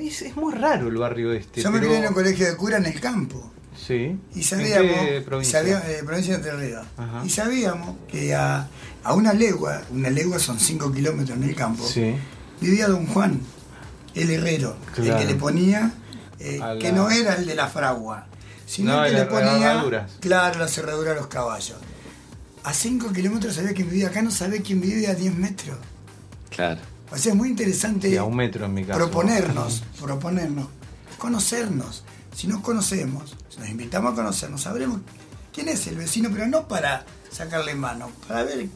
es, 0.00 0.22
es 0.22 0.36
muy 0.36 0.54
raro 0.54 0.88
el 0.88 0.96
barrio 0.96 1.32
este. 1.32 1.60
Yo 1.62 1.70
me 1.70 1.78
pero- 1.78 1.90
crié 1.90 2.02
en 2.02 2.08
un 2.08 2.14
colegio 2.14 2.46
de 2.46 2.56
cura 2.56 2.76
en 2.78 2.86
el 2.86 3.00
campo. 3.00 3.52
Sí. 3.76 4.18
Y 4.34 4.38
¿En 4.38 4.42
sabíamos, 4.44 4.98
qué 5.06 5.22
provincia? 5.24 5.58
sabía- 5.60 5.82
eh, 5.90 6.02
provincia 6.04 6.38
de 6.38 6.48
Entre 6.50 6.66
Ríos. 6.68 6.86
Ajá. 6.96 7.22
Y 7.24 7.30
sabíamos 7.30 7.96
que 8.08 8.34
a, 8.34 8.68
a 9.02 9.14
una 9.14 9.32
legua, 9.32 9.82
una 9.90 10.10
legua 10.10 10.38
son 10.38 10.58
5 10.60 10.92
kilómetros 10.92 11.36
en 11.38 11.44
el 11.44 11.54
campo, 11.56 11.86
Sí. 11.86 12.14
vivía 12.60 12.88
don 12.88 13.06
Juan, 13.06 13.40
el 14.14 14.30
herrero, 14.30 14.76
Claro. 14.94 15.12
el 15.14 15.18
que 15.26 15.32
le 15.32 15.38
ponía, 15.38 15.92
eh, 16.38 16.60
que 16.80 16.92
no 16.92 17.10
era 17.10 17.34
el 17.36 17.46
de 17.46 17.54
la 17.54 17.68
fragua, 17.68 18.26
sino 18.66 18.92
No, 18.96 19.04
el 19.04 19.12
que 19.12 19.18
le 19.18 19.24
ponía, 19.26 20.06
claro, 20.20 20.58
la 20.60 20.68
cerradura 20.68 21.12
a 21.12 21.14
los 21.14 21.26
caballos. 21.28 21.78
A 22.62 22.74
5 22.74 23.12
kilómetros 23.12 23.54
sabía 23.54 23.72
quién 23.72 23.88
vivía, 23.88 24.08
acá 24.08 24.20
no 24.20 24.30
sabía 24.30 24.60
quién 24.62 24.80
vive 24.82 25.06
a 25.08 25.14
10 25.14 25.34
metros. 25.34 25.78
Claro. 26.50 26.80
O 27.12 27.16
sea, 27.18 27.32
es 27.32 27.36
muy 27.38 27.48
interesante 27.48 28.08
Sí, 28.10 28.16
a 28.16 28.24
un 28.24 28.36
metro 28.36 28.64
en 28.66 28.74
mi 28.74 28.84
caso. 28.84 28.98
proponernos, 28.98 29.82
proponernos, 30.00 30.68
conocernos. 31.18 32.04
Si 32.34 32.46
nos 32.46 32.60
conocemos, 32.60 33.36
si 33.48 33.58
nos 33.60 33.68
invitamos 33.68 34.12
a 34.12 34.16
conocernos, 34.16 34.62
sabremos 34.62 35.00
quién 35.52 35.68
es 35.68 35.86
el 35.88 35.96
vecino, 35.96 36.28
pero 36.32 36.46
no 36.46 36.68
para 36.68 37.04
sacarle 37.30 37.74
mano, 37.74 38.10
para 38.28 38.44
ver 38.44 38.68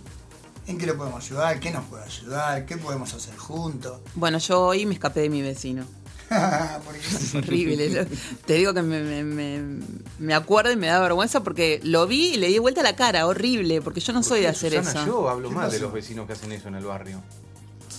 en 0.66 0.78
qué 0.78 0.86
lo 0.86 0.96
podemos 0.96 1.24
ayudar, 1.24 1.60
qué 1.60 1.70
nos 1.70 1.84
puede 1.84 2.04
ayudar, 2.04 2.66
qué 2.66 2.76
podemos 2.76 3.14
hacer 3.14 3.36
juntos. 3.36 4.00
Bueno, 4.14 4.38
yo 4.38 4.60
hoy 4.62 4.84
me 4.86 4.94
escapé 4.94 5.20
de 5.20 5.30
mi 5.30 5.40
vecino. 5.42 5.84
Horrible. 7.34 7.90
Yo 7.90 8.02
te 8.46 8.54
digo 8.54 8.74
que 8.74 8.82
me, 8.82 9.02
me- 9.02 9.22
me- 9.24 9.84
me 10.18 10.34
acuerdo 10.34 10.72
y 10.72 10.76
me 10.76 10.86
da 10.88 10.98
vergüenza 11.00 11.42
porque 11.44 11.80
lo 11.84 12.06
vi 12.06 12.34
y 12.34 12.36
le 12.36 12.48
di 12.48 12.58
vuelta 12.58 12.82
la 12.82 12.96
cara. 12.96 13.26
Horrible, 13.26 13.80
porque 13.82 14.00
yo 14.00 14.12
no 14.12 14.22
soy 14.22 14.40
de 14.40 14.48
hacer 14.48 14.72
Susana, 14.72 15.02
eso. 15.02 15.06
Yo 15.06 15.28
hablo 15.28 15.48
¿Qué 15.50 15.54
más 15.54 15.70
de 15.72 15.80
los 15.80 15.92
vecinos 15.92 16.26
que 16.26 16.32
hacen 16.32 16.50
eso 16.52 16.68
en 16.68 16.74
el 16.76 16.84
barrio. 16.84 17.22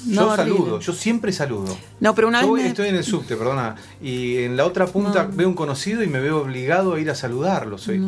No, 0.05 0.13
yo 0.13 0.29
horrible. 0.31 0.53
saludo, 0.57 0.79
yo 0.79 0.93
siempre 0.93 1.31
saludo. 1.31 1.77
No, 1.99 2.13
pero 2.15 2.27
una 2.27 2.41
Yo 2.41 2.51
vez 2.53 2.63
me- 2.63 2.69
estoy 2.69 2.89
en 2.89 2.95
el 2.95 3.03
subte, 3.03 3.35
perdona, 3.35 3.75
y 4.01 4.37
en 4.43 4.55
la 4.57 4.65
otra 4.65 4.85
punta 4.87 5.23
No. 5.23 5.35
veo 5.35 5.47
un 5.47 5.55
conocido 5.55 6.03
y 6.03 6.07
me 6.07 6.19
veo 6.19 6.41
obligado 6.41 6.93
a 6.95 6.99
ir 6.99 7.09
a 7.09 7.15
saludarlo. 7.15 7.77
Soy, 7.77 8.01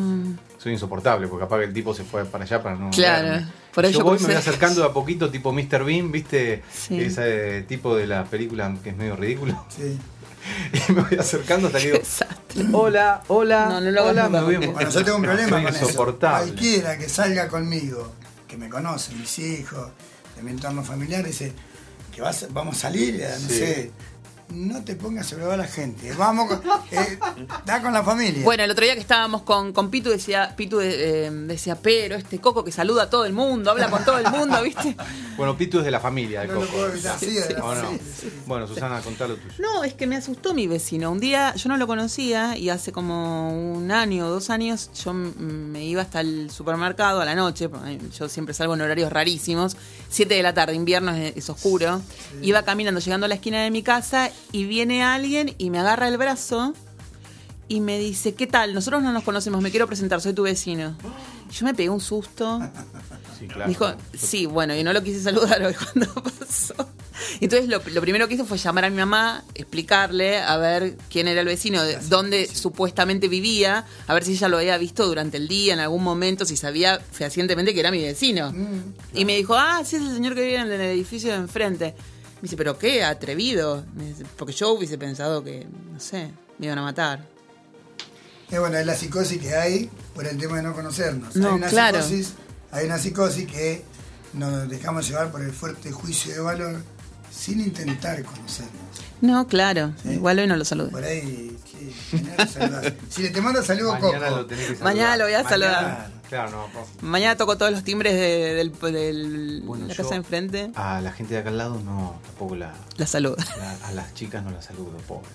soy 0.58 0.72
insoportable, 0.72 1.28
porque 1.28 1.44
capaz 1.44 1.58
que 1.58 1.64
el 1.64 1.72
tipo 1.72 1.94
se 1.94 2.04
fue 2.04 2.24
para 2.24 2.44
allá 2.44 2.62
para 2.62 2.76
no. 2.76 2.90
Claro, 2.90 3.28
verme. 3.28 3.46
por 3.74 3.84
ahí 3.86 3.92
yo 3.92 3.98
yo 4.00 4.04
voy, 4.04 4.16
crucé. 4.16 4.28
me 4.28 4.34
voy 4.34 4.40
acercando 4.40 4.80
de 4.82 4.86
a 4.88 4.92
poquito, 4.92 5.30
tipo 5.30 5.52
Mr. 5.52 5.84
Bean, 5.84 6.12
¿viste? 6.12 6.62
Sí. 6.72 7.00
Ese 7.00 7.62
tipo 7.62 7.96
de 7.96 8.06
la 8.06 8.24
película 8.24 8.74
que 8.82 8.90
es 8.90 8.96
medio 8.96 9.16
ridículo. 9.16 9.64
sí. 9.68 9.98
Y 10.88 10.92
me 10.92 11.02
voy 11.02 11.18
acercando 11.18 11.66
hasta 11.66 11.78
que 11.78 11.86
digo, 12.54 12.78
hola, 12.78 13.22
hola, 13.28 13.66
No, 13.68 13.80
no 13.82 13.90
lo 13.90 14.04
hola, 14.06 14.28
me 14.30 14.40
voy 14.40 14.56
Bueno, 14.56 14.88
yo 14.88 15.04
tengo 15.04 15.16
un 15.18 15.24
problema 15.24 15.48
Soy 15.50 15.64
con 15.64 15.74
eso. 15.74 15.84
insoportable. 15.84 16.52
Cualquiera 16.52 16.96
que 16.96 17.08
salga 17.08 17.48
conmigo, 17.48 18.12
que 18.46 18.56
me 18.56 18.68
conoce, 18.70 19.14
mis 19.14 19.38
hijos, 19.40 19.90
de 20.36 20.42
mi 20.42 20.52
entorno 20.52 20.82
familiar, 20.84 21.24
dice 21.26 21.52
que 22.18 22.22
vas, 22.22 22.46
vamos 22.50 22.76
a 22.76 22.80
salir, 22.80 23.20
eh, 23.20 23.28
no 23.40 23.48
Sí. 23.48 23.54
sé, 23.58 23.90
no 24.50 24.82
te 24.82 24.96
pongas 24.96 25.30
a 25.32 25.36
probar 25.36 25.54
a 25.54 25.56
la 25.58 25.68
gente, 25.68 26.12
vamos, 26.14 26.48
con- 26.48 26.62
eh, 26.90 27.18
da 27.66 27.82
con 27.82 27.92
la 27.92 28.02
familia. 28.02 28.42
Bueno, 28.44 28.64
el 28.64 28.70
otro 28.70 28.84
día 28.84 28.94
que 28.94 29.00
estábamos 29.00 29.42
con, 29.42 29.72
con 29.72 29.90
Pitu 29.90 30.08
decía, 30.10 30.54
Pitu 30.56 30.80
eh, 30.80 31.30
decía, 31.46 31.76
pero 31.76 32.16
este 32.16 32.40
coco 32.40 32.64
que 32.64 32.72
saluda 32.72 33.04
a 33.04 33.10
todo 33.10 33.24
el 33.26 33.32
mundo, 33.34 33.70
habla 33.70 33.90
con 33.90 34.04
todo 34.04 34.18
el 34.18 34.30
mundo, 34.30 34.62
¿viste? 34.62 34.96
Bueno, 35.38 35.56
Pitu 35.56 35.78
es 35.78 35.84
de 35.84 35.92
la 35.92 36.00
familia 36.00 36.40
de 36.40 36.48
no 36.48 36.54
lo 36.54 36.60
Coco. 36.62 36.72
puedo 36.72 36.88
evitar, 36.88 37.16
sí, 37.16 37.30
de 37.34 37.54
la- 37.54 37.64
¿O 37.64 37.72
no? 37.74 37.96
Bueno, 38.46 38.66
Susana, 38.66 39.00
contá 39.02 39.28
lo 39.28 39.36
tuyo. 39.36 39.54
No, 39.58 39.84
es 39.84 39.94
que 39.94 40.04
me 40.08 40.16
asustó 40.16 40.52
mi 40.52 40.66
vecino. 40.66 41.12
Un 41.12 41.20
día 41.20 41.54
yo 41.54 41.68
no 41.68 41.76
lo 41.76 41.86
conocía 41.86 42.56
y 42.56 42.70
hace 42.70 42.90
como 42.90 43.52
un 43.74 43.92
año 43.92 44.26
o 44.26 44.30
dos 44.30 44.50
años 44.50 44.90
yo 45.04 45.12
me 45.12 45.84
iba 45.84 46.02
hasta 46.02 46.22
el 46.22 46.50
supermercado 46.50 47.20
a 47.20 47.24
la 47.24 47.36
noche. 47.36 47.70
Yo 48.18 48.28
siempre 48.28 48.52
salgo 48.52 48.74
en 48.74 48.80
horarios 48.80 49.12
rarísimos. 49.12 49.76
Siete 50.08 50.34
de 50.34 50.42
la 50.42 50.54
tarde, 50.54 50.74
invierno 50.74 51.12
es, 51.12 51.36
es 51.36 51.48
oscuro. 51.50 52.02
Iba 52.42 52.64
caminando, 52.64 52.98
llegando 52.98 53.26
a 53.26 53.28
la 53.28 53.36
esquina 53.36 53.62
de 53.62 53.70
mi 53.70 53.84
casa 53.84 54.32
y 54.52 54.64
viene 54.64 55.02
alguien 55.02 55.54
y 55.58 55.70
me 55.70 55.78
agarra 55.78 56.08
el 56.08 56.16
brazo 56.18 56.74
y 57.68 57.80
me 57.80 57.98
dice, 57.98 58.34
¿qué 58.34 58.46
tal? 58.46 58.74
Nosotros 58.74 59.02
no 59.02 59.12
nos 59.12 59.22
conocemos, 59.22 59.60
me 59.60 59.70
quiero 59.70 59.86
presentar, 59.86 60.20
soy 60.20 60.32
tu 60.32 60.42
vecino. 60.42 60.96
Y 61.50 61.52
Yo 61.54 61.66
me 61.66 61.74
pegué 61.74 61.90
un 61.90 62.00
susto. 62.00 62.60
Sí, 63.38 63.46
claro. 63.46 63.68
Dijo, 63.68 63.92
sí, 64.14 64.46
bueno, 64.46 64.74
y 64.74 64.82
no 64.82 64.92
lo 64.92 65.02
quise 65.02 65.22
saludar 65.22 65.62
hoy 65.66 65.74
cuando 65.74 66.12
pasó. 66.22 66.74
Entonces 67.40 67.68
lo, 67.68 67.82
lo 67.92 68.00
primero 68.00 68.26
que 68.26 68.34
hizo 68.34 68.44
fue 68.44 68.58
llamar 68.58 68.86
a 68.86 68.90
mi 68.90 68.96
mamá, 68.96 69.44
explicarle 69.54 70.38
a 70.38 70.56
ver 70.56 70.96
quién 71.10 71.28
era 71.28 71.40
el 71.40 71.46
vecino, 71.46 71.82
de 71.82 71.98
dónde 72.08 72.46
supuestamente 72.46 73.28
vivía, 73.28 73.84
a 74.06 74.14
ver 74.14 74.24
si 74.24 74.32
ella 74.32 74.48
lo 74.48 74.56
había 74.56 74.78
visto 74.78 75.06
durante 75.06 75.36
el 75.36 75.46
día, 75.46 75.74
en 75.74 75.80
algún 75.80 76.02
momento, 76.02 76.44
si 76.44 76.56
sabía 76.56 77.00
fehacientemente 77.12 77.74
que 77.74 77.80
era 77.80 77.90
mi 77.90 78.02
vecino. 78.02 78.54
Y 79.14 79.24
me 79.24 79.36
dijo, 79.36 79.56
ah, 79.56 79.82
sí, 79.84 79.96
es 79.96 80.02
el 80.02 80.14
señor 80.14 80.34
que 80.34 80.42
vive 80.42 80.56
en 80.56 80.72
el 80.72 80.80
edificio 80.80 81.30
de 81.30 81.36
enfrente. 81.36 81.94
Me 82.40 82.42
dice, 82.42 82.56
pero 82.56 82.78
qué 82.78 83.02
atrevido. 83.04 83.84
Me 83.94 84.04
dice, 84.06 84.24
Porque 84.36 84.52
yo 84.54 84.70
hubiese 84.72 84.96
pensado 84.98 85.42
que, 85.42 85.66
no 85.92 85.98
sé, 86.00 86.30
me 86.58 86.66
iban 86.66 86.78
a 86.78 86.82
matar. 86.82 87.24
Eh, 88.50 88.58
bueno, 88.58 88.78
es 88.78 88.86
la 88.86 88.94
psicosis 88.94 89.40
que 89.40 89.54
hay 89.54 89.90
por 90.14 90.26
el 90.26 90.38
tema 90.38 90.56
de 90.56 90.62
no 90.62 90.72
conocernos. 90.72 91.36
No, 91.36 91.48
hay 91.50 91.54
una 91.56 91.66
claro. 91.68 92.02
psicosis, 92.02 92.32
hay 92.70 92.86
una 92.86 92.98
psicosis 92.98 93.46
que 93.46 93.82
nos 94.32 94.68
dejamos 94.68 95.06
llevar 95.08 95.30
por 95.30 95.42
el 95.42 95.52
fuerte 95.52 95.90
juicio 95.92 96.32
de 96.32 96.40
valor 96.40 96.76
sin 97.30 97.60
intentar 97.60 98.22
conocernos. 98.24 98.72
No, 99.20 99.46
claro, 99.48 99.92
Sí. 100.02 100.10
igual 100.12 100.38
hoy 100.38 100.46
no 100.46 100.56
lo 100.56 100.64
saludé. 100.64 100.90
Por 100.90 101.02
ahí, 101.04 101.56
sí, 101.70 101.92
mañana 102.12 102.44
lo 102.44 102.46
saludás. 102.50 102.92
Si 103.10 103.22
le 103.22 103.30
te 103.30 103.40
mando 103.42 103.62
saludo 103.64 103.92
Mañana 103.94 104.18
Coco. 104.28 104.36
lo 104.36 104.46
tenés 104.46 104.62
que 104.64 104.74
saludar. 104.76 104.94
Mañana 104.94 105.16
lo 105.16 105.24
voy 105.24 105.32
a 105.34 105.42
Mañana. 105.42 105.50
saludar. 105.50 106.10
Claro, 106.28 106.50
no, 106.50 106.66
po. 106.66 106.86
Mañana 107.02 107.36
toco 107.36 107.56
todos 107.56 107.72
los 107.72 107.84
timbres 107.84 108.14
de, 108.14 108.54
del, 108.54 108.72
del- 108.92 109.62
Bueno, 109.64 109.86
la 109.86 109.94
yo 109.94 109.96
casa 110.02 110.10
de 110.10 110.16
enfrente. 110.16 110.70
A 110.74 111.00
la 111.00 111.12
gente 111.12 111.34
de 111.34 111.40
acá 111.40 111.48
al 111.50 111.58
lado 111.58 111.80
no, 111.84 112.18
tampoco 112.24 112.54
la, 112.56 112.74
La 112.96 113.06
saludo. 113.06 113.36
la- 113.58 113.86
a 113.88 113.92
las 113.92 114.12
chicas 114.14 114.42
no 114.44 114.50
la 114.50 114.60
saludo, 114.62 114.92
pobre. 115.06 115.28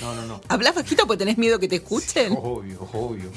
No, 0.00 0.14
no, 0.14 0.26
no. 0.26 0.40
¿Hablas 0.48 0.74
bajito 0.74 1.06
porque 1.06 1.18
tenés 1.18 1.38
miedo 1.38 1.58
que 1.60 1.68
te 1.68 1.76
escuchen? 1.76 2.32
Obvio, 2.36 2.80
obvio. 2.92 3.30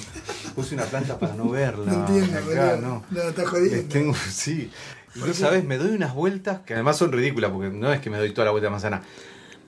Puse 0.55 0.73
una 0.75 0.85
planta 0.85 1.19
para 1.19 1.35
no 1.35 1.49
verla. 1.49 1.91
No 1.91 2.07
entiendo, 2.07 2.37
acá, 2.39 2.77
no. 2.81 3.03
No, 3.11 3.21
estás 3.21 3.47
jodiendo. 3.47 3.75
Les 3.75 3.89
tengo, 3.89 4.15
sí. 4.31 4.71
Y 5.15 5.19
yo, 5.19 5.33
¿sabes? 5.33 5.63
Me 5.65 5.77
doy 5.77 5.91
unas 5.91 6.15
vueltas 6.15 6.61
que 6.65 6.73
además 6.73 6.97
son 6.97 7.11
ridículas 7.11 7.51
porque 7.51 7.69
no 7.69 7.91
es 7.93 7.99
que 8.01 8.09
me 8.09 8.17
doy 8.17 8.31
toda 8.33 8.45
la 8.45 8.51
vuelta 8.51 8.67
de 8.67 8.71
manzana. 8.71 9.03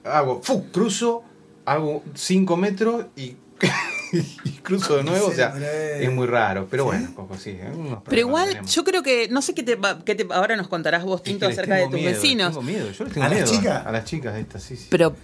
Hago, 0.04 0.42
¡fu! 0.42 0.72
cruzo, 0.72 1.24
hago 1.66 2.04
5 2.16 2.58
metros 2.58 3.06
y, 3.16 3.36
y 4.44 4.50
cruzo 4.64 4.98
de 4.98 5.04
nuevo. 5.04 5.28
Sí, 5.28 5.34
o 5.34 5.36
sea, 5.36 5.54
es- 5.58 6.04
es 6.08 6.12
muy 6.12 6.28
raro. 6.28 6.68
Pero 6.70 6.86
bueno, 6.86 7.10
sí. 7.40 7.58
unos 7.76 8.00
Pero 8.08 8.20
igual, 8.22 8.62
yo 8.66 8.84
creo 8.84 9.04
que, 9.04 9.28
no 9.30 9.42
sé 9.42 9.54
qué 9.54 9.64
te, 9.64 9.78
qué 10.06 10.16
te 10.16 10.28
ahora 10.34 10.56
nos 10.56 10.68
contarás 10.68 11.04
vos, 11.04 11.20
Es 11.22 11.24
Tinto, 11.26 11.42
que 11.46 11.50
les 11.50 11.58
acerca 11.60 11.76
de 11.76 11.84
tus 11.86 11.94
miedo, 11.94 12.12
vecinos. 12.12 12.50
Tengo 12.50 12.62
miedo, 12.64 12.92
yo 12.92 13.04
les 13.04 13.14
tengo 13.14 13.26
¿A 13.28 13.30
las 13.30 13.52
chicas? 13.52 13.86
A 13.86 13.92
las 13.92 14.06
chicas 14.06 14.38
estas, 14.38 14.64
sí, 14.64 14.76
sí. 14.78 14.88
Pero, 14.90 15.16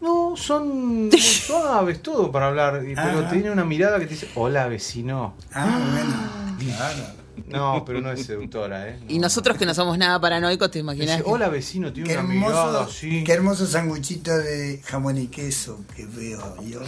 No, 0.00 0.34
son 0.36 1.06
muy 1.10 1.20
suaves 1.20 2.02
todo 2.02 2.32
para 2.32 2.48
hablar, 2.48 2.82
y- 2.84 2.94
pero 2.96 3.20
Ah. 3.20 3.28
tiene 3.30 3.50
una 3.52 3.64
mirada 3.64 4.00
que 4.00 4.06
te 4.06 4.14
dice, 4.14 4.28
hola 4.34 4.66
vecino. 4.66 5.34
Ah, 5.52 5.78
bueno. 5.92 6.42
Claro. 6.76 7.21
No, 7.48 7.82
pero 7.84 8.00
no 8.00 8.12
es 8.12 8.24
seductora, 8.26 8.88
¿eh? 8.88 8.98
y 9.08 9.16
No. 9.18 9.22
nosotros 9.22 9.56
que 9.56 9.64
no 9.66 9.74
somos 9.74 9.96
nada 9.98 10.20
paranoicos, 10.20 10.70
te 10.70 10.78
Dice, 10.78 10.82
imaginas. 10.84 11.22
que- 11.22 11.28
hola 11.30 11.48
vecino, 11.48 11.92
tiene 11.92 12.08
Qué 12.10 12.14
una 12.18 12.22
mirada 12.28 12.66
hermoso, 12.68 12.90
así. 12.90 13.24
qué 13.24 13.32
hermoso 13.32 13.66
sanguchito 13.66 14.36
de 14.36 14.80
jamón 14.84 15.18
y 15.18 15.26
queso 15.28 15.80
que 15.96 16.04
veo 16.06 16.62
yo. 16.62 16.80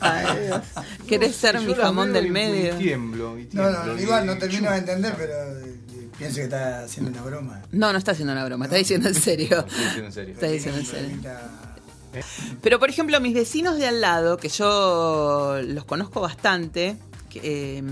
Ay, 0.00 0.46
Dios. 0.46 0.60
Querés 1.08 1.36
ser 1.36 1.56
Yo 1.56 1.62
mi 1.62 1.74
jamón 1.74 2.12
del 2.12 2.26
y- 2.26 2.30
medio. 2.30 2.74
Y 2.74 2.78
tiemblo, 2.78 3.38
y 3.38 3.44
No, 3.44 3.48
tiemblo, 3.50 3.84
no, 3.86 3.98
y- 3.98 4.02
igual 4.02 4.26
no 4.26 4.38
termino 4.38 4.70
de 4.70 4.78
entender, 4.78 5.14
pero 5.16 5.32
eh, 5.60 5.76
pienso 6.18 6.36
que 6.36 6.44
está 6.44 6.80
haciendo 6.84 7.10
una 7.10 7.22
broma. 7.22 7.62
No, 7.72 7.92
no 7.92 7.98
está 7.98 8.12
haciendo 8.12 8.32
una 8.32 8.44
broma, 8.44 8.64
está 8.66 8.76
diciendo 8.76 9.08
en 9.08 9.14
serio. 9.14 9.64
Estoy 9.66 9.84
diciendo 9.84 10.06
en 10.06 10.12
serio. 10.12 10.34
Está 10.34 10.46
diciendo 10.48 10.80
en 10.80 10.86
serio. 10.86 11.08
problemita- 11.08 11.50
Pero 12.62 12.78
por 12.78 12.90
ejemplo, 12.90 13.20
mis 13.20 13.34
vecinos 13.34 13.78
de 13.78 13.86
al 13.86 14.00
lado, 14.00 14.36
que 14.36 14.48
yo 14.48 15.58
los 15.62 15.84
conozco 15.84 16.20
bastante, 16.20 16.96
que, 17.30 17.40
eh, 17.78 17.82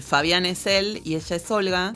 Fabián 0.00 0.46
es 0.46 0.66
él 0.66 1.00
y 1.04 1.16
ella 1.16 1.36
es 1.36 1.50
Olga, 1.50 1.94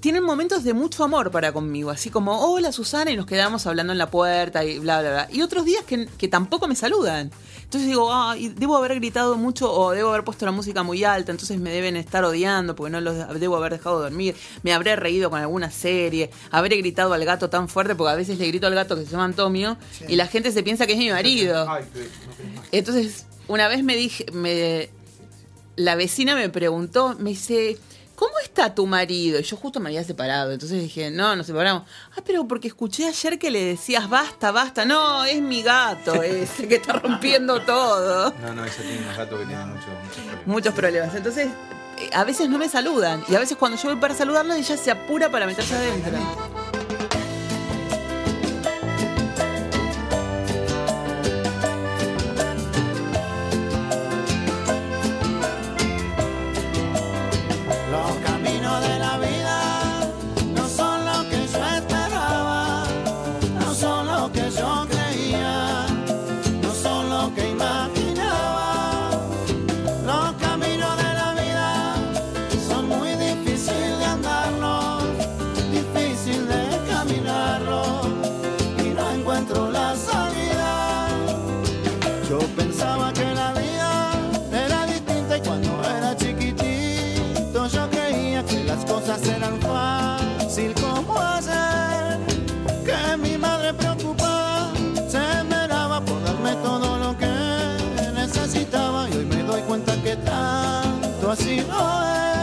tienen 0.00 0.22
momentos 0.24 0.64
de 0.64 0.72
mucho 0.72 1.04
amor 1.04 1.30
para 1.30 1.52
conmigo, 1.52 1.90
así 1.90 2.08
como, 2.08 2.40
hola 2.40 2.72
Susana, 2.72 3.10
y 3.10 3.16
nos 3.16 3.26
quedamos 3.26 3.66
hablando 3.66 3.92
en 3.92 3.98
la 3.98 4.10
puerta 4.10 4.64
y 4.64 4.78
bla, 4.78 5.00
bla, 5.02 5.10
bla. 5.10 5.28
Y 5.30 5.42
otros 5.42 5.66
días 5.66 5.84
que, 5.84 6.06
que 6.16 6.26
tampoco 6.26 6.66
me 6.66 6.74
saludan. 6.74 7.30
Entonces 7.64 7.86
digo, 7.86 8.10
ah, 8.10 8.34
debo 8.56 8.78
haber 8.78 8.94
gritado 8.94 9.36
mucho 9.36 9.70
o 9.70 9.90
debo 9.92 10.08
haber 10.08 10.24
puesto 10.24 10.46
la 10.46 10.52
música 10.52 10.82
muy 10.82 11.04
alta, 11.04 11.30
entonces 11.32 11.60
me 11.60 11.70
deben 11.70 11.96
estar 11.96 12.24
odiando 12.24 12.74
porque 12.74 12.90
no 12.90 13.00
los 13.02 13.38
debo 13.38 13.56
haber 13.58 13.72
dejado 13.72 14.00
dormir, 14.00 14.34
me 14.62 14.72
habré 14.72 14.96
reído 14.96 15.28
con 15.30 15.38
alguna 15.38 15.70
serie, 15.70 16.30
habré 16.50 16.78
gritado 16.78 17.12
al 17.12 17.24
gato 17.26 17.50
tan 17.50 17.68
fuerte 17.68 17.94
porque 17.94 18.10
a 18.12 18.16
veces 18.16 18.38
le 18.38 18.46
grito 18.48 18.66
al 18.66 18.74
gato 18.74 18.96
que 18.96 19.04
se 19.04 19.10
llama 19.10 19.24
Antonio 19.26 19.76
Sí. 19.92 20.06
y 20.08 20.16
la 20.16 20.26
gente 20.26 20.50
se 20.50 20.62
piensa 20.62 20.86
que 20.86 20.94
es 20.94 20.98
mi 20.98 21.10
marido. 21.10 21.68
Entonces, 22.72 23.26
una 23.48 23.68
vez 23.68 23.84
me 23.84 23.96
dije, 23.96 24.26
me, 24.32 24.88
la 25.80 25.94
vecina 25.96 26.34
me 26.34 26.48
preguntó, 26.48 27.16
me 27.18 27.30
dice, 27.30 27.78
¿cómo 28.14 28.32
está 28.42 28.74
tu 28.74 28.86
marido? 28.86 29.40
Y 29.40 29.42
yo 29.42 29.56
justo 29.56 29.80
me 29.80 29.88
había 29.88 30.04
separado, 30.04 30.52
entonces 30.52 30.80
dije, 30.82 31.10
no, 31.10 31.34
nos 31.34 31.46
separamos. 31.46 31.84
Ah, 32.16 32.22
pero 32.24 32.46
porque 32.46 32.68
escuché 32.68 33.06
ayer 33.06 33.38
que 33.38 33.50
le 33.50 33.64
decías, 33.64 34.08
basta, 34.08 34.52
basta. 34.52 34.84
No, 34.84 35.24
es 35.24 35.40
mi 35.40 35.62
gato 35.62 36.22
ese 36.22 36.68
que 36.68 36.76
está 36.76 36.92
rompiendo 36.92 37.60
todo. 37.62 38.32
No, 38.42 38.54
no, 38.54 38.64
ella 38.64 38.74
tiene 38.76 38.98
unos 38.98 39.16
gatos 39.16 39.38
que 39.40 39.46
tienen 39.46 39.68
mucho, 39.68 39.86
muchos 40.04 40.16
problemas. 40.16 40.46
Muchos 40.46 40.74
problemas. 40.74 41.14
Entonces, 41.14 41.48
eh, 41.98 42.10
a 42.12 42.24
veces 42.24 42.48
no 42.50 42.58
me 42.58 42.68
saludan. 42.68 43.24
Y 43.28 43.34
a 43.34 43.38
veces 43.38 43.56
cuando 43.56 43.78
yo 43.78 43.88
voy 43.88 43.98
para 43.98 44.14
saludarlo, 44.14 44.52
ella 44.52 44.76
se 44.76 44.90
apura 44.90 45.30
para 45.30 45.46
meterse 45.46 45.74
adentro. 45.74 46.69
Que 100.02 100.16
tanto 100.16 101.30
así 101.30 101.64
no 101.68 102.04
es 102.04 102.39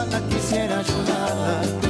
con 0.00 0.10
ganas 0.10 0.22
quisiera 0.30 0.78
ayudarla 0.78 1.62
y 1.82 1.89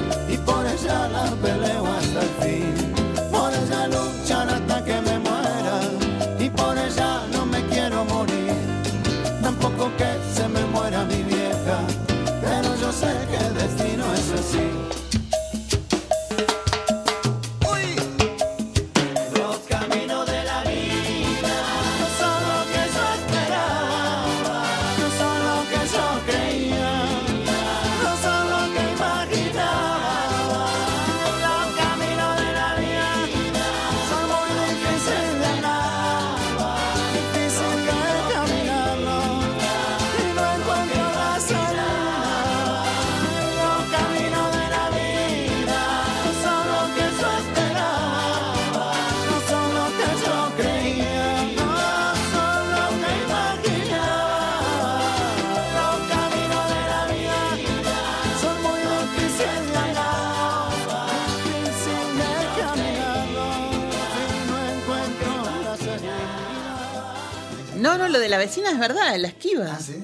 la 68.31 68.39
vecina 68.39 68.71
es 68.71 68.79
verdad, 68.79 69.17
la 69.19 69.29
esquiva. 69.29 69.67
¿Ah, 69.73 69.79
sí? 69.81 69.95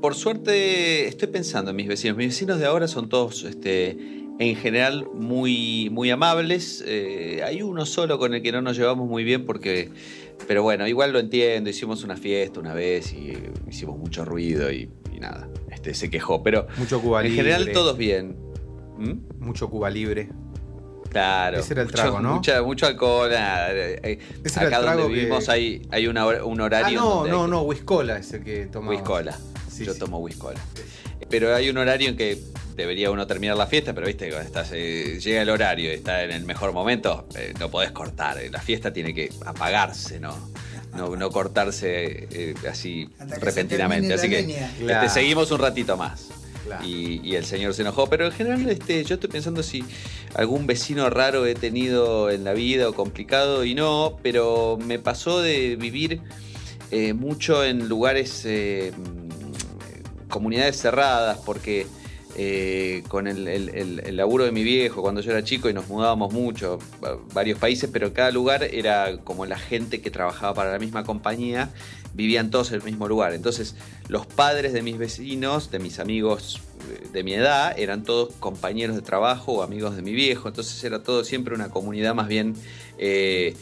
Por 0.00 0.14
suerte, 0.14 1.06
estoy 1.08 1.28
pensando 1.28 1.70
en 1.70 1.76
mis 1.76 1.88
vecinos. 1.88 2.16
Mis 2.16 2.28
vecinos 2.28 2.58
de 2.58 2.66
ahora 2.66 2.86
son 2.88 3.08
todos, 3.08 3.44
este, 3.44 3.90
en 4.38 4.56
general, 4.56 5.06
muy, 5.14 5.88
muy 5.90 6.10
amables. 6.10 6.84
Eh, 6.86 7.40
hay 7.44 7.62
uno 7.62 7.86
solo 7.86 8.18
con 8.18 8.34
el 8.34 8.42
que 8.42 8.52
no 8.52 8.60
nos 8.62 8.76
llevamos 8.76 9.08
muy 9.08 9.22
bien 9.24 9.46
porque, 9.46 9.90
pero 10.48 10.62
bueno, 10.62 10.86
igual 10.88 11.12
lo 11.12 11.18
entiendo. 11.20 11.70
Hicimos 11.70 12.02
una 12.04 12.16
fiesta 12.16 12.58
una 12.60 12.74
vez 12.74 13.12
y 13.14 13.32
hicimos 13.70 13.96
mucho 13.96 14.24
ruido 14.24 14.72
y, 14.72 14.90
y 15.14 15.20
nada, 15.20 15.48
este, 15.70 15.94
se 15.94 16.10
quejó. 16.10 16.42
Pero 16.42 16.66
Mucho 16.78 17.00
Cuba 17.00 17.20
en 17.20 17.28
Libre. 17.30 17.42
general 17.44 17.72
todos 17.72 17.96
bien. 17.96 18.36
¿Mm? 18.98 19.44
Mucho 19.44 19.70
Cuba 19.70 19.88
Libre. 19.88 20.28
Claro. 21.12 21.58
Ese 21.60 21.74
era 21.74 21.82
el 21.82 21.88
mucho, 21.88 21.96
trago, 21.96 22.20
¿no? 22.20 22.34
mucha- 22.36 22.62
mucho 22.62 22.86
alcohol. 22.86 23.30
Eh, 23.32 24.18
Ese 24.44 24.60
era 24.60 24.68
el 24.68 24.74
Acá 24.74 24.76
donde 24.78 24.92
trago 24.96 25.08
que- 25.08 25.14
vivimos 25.14 25.48
hay, 25.48 25.82
hay 25.90 26.06
una 26.06 26.26
un 26.26 26.60
Ah, 26.60 26.64
horario. 26.64 27.00
no, 27.00 27.10
donde 27.16 27.30
no, 27.30 27.44
hay- 27.44 27.50
no, 27.50 27.62
Whiskola 27.62 28.18
es 28.18 28.32
el 28.32 28.42
que 28.42 28.66
tomaba. 28.66 28.92
Whiskola. 28.94 29.38
Sí, 29.70 29.84
Yo 29.84 29.92
sí. 29.92 29.98
tomo 29.98 30.18
Whiskola. 30.18 30.58
Pero 31.28 31.54
hay 31.54 31.70
un 31.70 31.78
horario 31.78 32.08
en 32.10 32.16
que 32.16 32.38
debería 32.76 33.10
uno 33.10 33.26
terminar 33.26 33.56
la 33.56 33.66
fiesta, 33.66 33.92
pero 33.94 34.06
viste, 34.06 34.28
cuando 34.30 34.46
estás, 34.46 34.70
eh, 34.72 35.18
llega 35.20 35.42
el 35.42 35.50
horario 35.50 35.90
y 35.90 35.94
está 35.94 36.24
en 36.24 36.30
el 36.32 36.44
mejor 36.44 36.72
momento, 36.72 37.26
eh, 37.36 37.52
no 37.60 37.70
podés 37.70 37.90
cortar. 37.92 38.38
eh, 38.38 38.50
La 38.50 38.60
fiesta 38.60 38.92
tiene 38.92 39.14
que 39.14 39.30
apagarse, 39.44 40.18
¿no? 40.20 40.50
No, 40.94 41.16
no 41.16 41.30
cortarse 41.30 42.28
eh, 42.30 42.54
así 42.70 43.08
repentinamente. 43.40 44.12
Así 44.14 44.28
que 44.28 44.62
Claro. 44.80 45.08
seguimos 45.08 45.50
un 45.50 45.58
ratito 45.60 45.96
más. 45.96 46.28
Y, 46.84 47.20
y 47.22 47.34
el 47.36 47.44
señor 47.44 47.74
se 47.74 47.82
enojó. 47.82 48.08
Pero 48.08 48.26
en 48.26 48.32
general, 48.32 48.68
este, 48.70 49.04
yo 49.04 49.14
estoy 49.14 49.30
pensando 49.30 49.62
si 49.62 49.84
algún 50.34 50.66
vecino 50.66 51.10
raro 51.10 51.46
he 51.46 51.54
tenido 51.54 52.30
en 52.30 52.44
la 52.44 52.52
vida 52.52 52.88
o 52.88 52.94
complicado 52.94 53.64
y 53.64 53.74
no, 53.74 54.18
pero 54.22 54.78
me 54.84 54.98
pasó 54.98 55.40
de 55.40 55.76
vivir 55.76 56.22
eh, 56.90 57.14
mucho 57.14 57.64
en 57.64 57.88
lugares, 57.88 58.42
eh, 58.44 58.92
mm, 58.94 60.28
comunidades 60.28 60.78
cerradas, 60.78 61.38
porque 61.38 61.86
eh, 62.34 63.02
con 63.08 63.26
el, 63.26 64.16
laburo 64.16 64.44
de 64.44 64.52
mi 64.52 64.62
viejo 64.62 65.02
cuando 65.02 65.20
yo 65.20 65.32
era 65.32 65.44
chico 65.44 65.68
y 65.68 65.74
nos 65.74 65.88
mudábamos 65.88 66.32
mucho 66.32 66.78
varios 67.34 67.58
países, 67.58 67.90
pero 67.92 68.12
cada 68.14 68.30
lugar 68.30 68.62
era 68.64 69.18
como 69.18 69.44
la 69.44 69.58
gente 69.58 70.00
que 70.00 70.10
trabajaba 70.10 70.54
para 70.54 70.72
la 70.72 70.78
misma 70.78 71.04
compañía, 71.04 71.70
vivían 72.14 72.50
todos 72.50 72.70
en 72.70 72.76
el 72.76 72.84
mismo 72.84 73.06
lugar. 73.06 73.34
Entonces, 73.34 73.76
los 74.08 74.26
padres 74.26 74.72
de 74.72 74.82
mis 74.82 74.96
vecinos, 74.96 75.70
de 75.70 75.78
mis 75.78 75.98
amigos 75.98 76.62
eh, 76.90 77.08
de 77.12 77.22
mi 77.22 77.34
edad, 77.34 77.78
eran 77.78 78.02
todos 78.02 78.34
compañeros 78.36 78.96
de 78.96 79.02
trabajo 79.02 79.52
o 79.52 79.62
amigos 79.62 79.94
de 79.94 80.02
mi 80.02 80.12
viejo. 80.12 80.48
Entonces 80.48 80.82
era 80.84 81.02
todo 81.02 81.24
siempre 81.24 81.54
una 81.54 81.68
comunidad 81.68 82.14
más 82.14 82.28
bien 82.28 82.54
eh, 82.98 83.54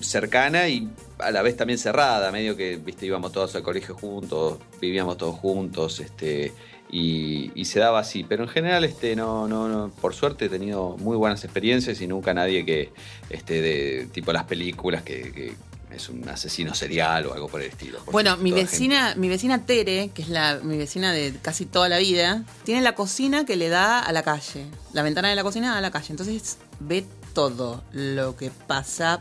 cercana 0.00 0.68
y 0.68 0.88
a 1.18 1.30
la 1.30 1.42
vez 1.42 1.54
también 1.54 1.78
cerrada, 1.78 2.32
medio 2.32 2.56
que 2.56 2.76
viste 2.76 3.04
íbamos 3.04 3.32
todos 3.32 3.54
al 3.54 3.62
colegio 3.62 3.94
juntos, 3.94 4.58
vivíamos 4.80 5.18
todos 5.18 5.36
juntos, 5.36 6.00
este 6.00 6.52
y, 6.90 7.50
y 7.54 7.64
se 7.64 7.80
daba 7.80 8.00
así. 8.00 8.24
Pero 8.24 8.44
en 8.44 8.48
general, 8.48 8.84
este, 8.84 9.16
no, 9.16 9.48
no, 9.48 9.68
no, 9.68 9.90
por 10.00 10.14
suerte 10.14 10.46
he 10.46 10.48
tenido 10.48 10.96
muy 10.98 11.16
buenas 11.16 11.44
experiencias 11.44 12.00
y 12.00 12.06
nunca 12.06 12.34
nadie 12.34 12.64
que, 12.64 12.92
este, 13.28 13.60
de 13.60 14.08
tipo 14.12 14.32
las 14.32 14.44
películas 14.44 15.02
que, 15.02 15.32
que 15.32 15.54
es 15.94 16.08
un 16.08 16.28
asesino 16.28 16.74
serial 16.74 17.26
o 17.26 17.34
algo 17.34 17.48
por 17.48 17.60
el 17.60 17.68
estilo. 17.68 18.00
Bueno, 18.10 18.36
mi 18.36 18.52
vecina, 18.52 19.14
mi 19.16 19.28
vecina 19.28 19.64
Tere, 19.64 20.10
que 20.14 20.22
es 20.22 20.28
la, 20.28 20.60
mi 20.62 20.76
vecina 20.76 21.12
de 21.12 21.34
casi 21.42 21.66
toda 21.66 21.88
la 21.88 21.98
vida, 21.98 22.44
tiene 22.64 22.80
la 22.80 22.94
cocina 22.94 23.44
que 23.44 23.56
le 23.56 23.68
da 23.68 24.00
a 24.00 24.12
la 24.12 24.22
calle. 24.22 24.66
La 24.92 25.02
ventana 25.02 25.28
de 25.28 25.36
la 25.36 25.42
cocina 25.42 25.72
da 25.72 25.78
a 25.78 25.80
la 25.80 25.90
calle. 25.90 26.08
Entonces 26.10 26.58
ve 26.78 27.04
todo 27.34 27.82
lo 27.92 28.36
que 28.36 28.50
pasa 28.66 29.20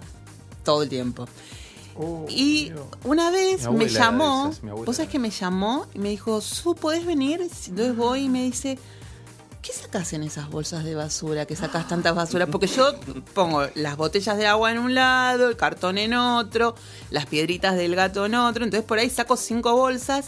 todo 0.63 0.83
el 0.83 0.89
tiempo. 0.89 1.27
Y 2.29 2.71
una 3.03 3.29
vez 3.31 3.69
me 3.69 3.87
llamó, 3.89 4.51
vos 4.85 4.95
sabés 4.95 5.11
que 5.11 5.19
me 5.19 5.29
llamó 5.29 5.85
y 5.93 5.99
me 5.99 6.09
dijo, 6.09 6.41
Su, 6.41 6.75
¿podés 6.75 7.05
venir? 7.05 7.41
Entonces 7.41 7.95
voy 7.95 8.21
y 8.25 8.29
me 8.29 8.43
dice, 8.43 8.79
¿qué 9.61 9.73
sacás 9.73 10.13
en 10.13 10.23
esas 10.23 10.49
bolsas 10.49 10.83
de 10.85 10.95
basura? 10.95 11.45
que 11.45 11.55
sacás 11.55 11.87
tantas 11.87 12.15
basuras? 12.15 12.47
Porque 12.49 12.67
yo 12.67 12.93
pongo 13.33 13.67
las 13.75 13.97
botellas 13.97 14.37
de 14.37 14.47
agua 14.47 14.71
en 14.71 14.79
un 14.79 14.95
lado, 14.95 15.49
el 15.49 15.57
cartón 15.57 15.97
en 15.97 16.13
otro, 16.13 16.75
las 17.11 17.25
piedritas 17.25 17.75
del 17.75 17.95
gato 17.95 18.25
en 18.25 18.35
otro, 18.35 18.63
entonces 18.63 18.87
por 18.87 18.97
ahí 18.99 19.09
saco 19.09 19.35
cinco 19.35 19.75
bolsas, 19.75 20.27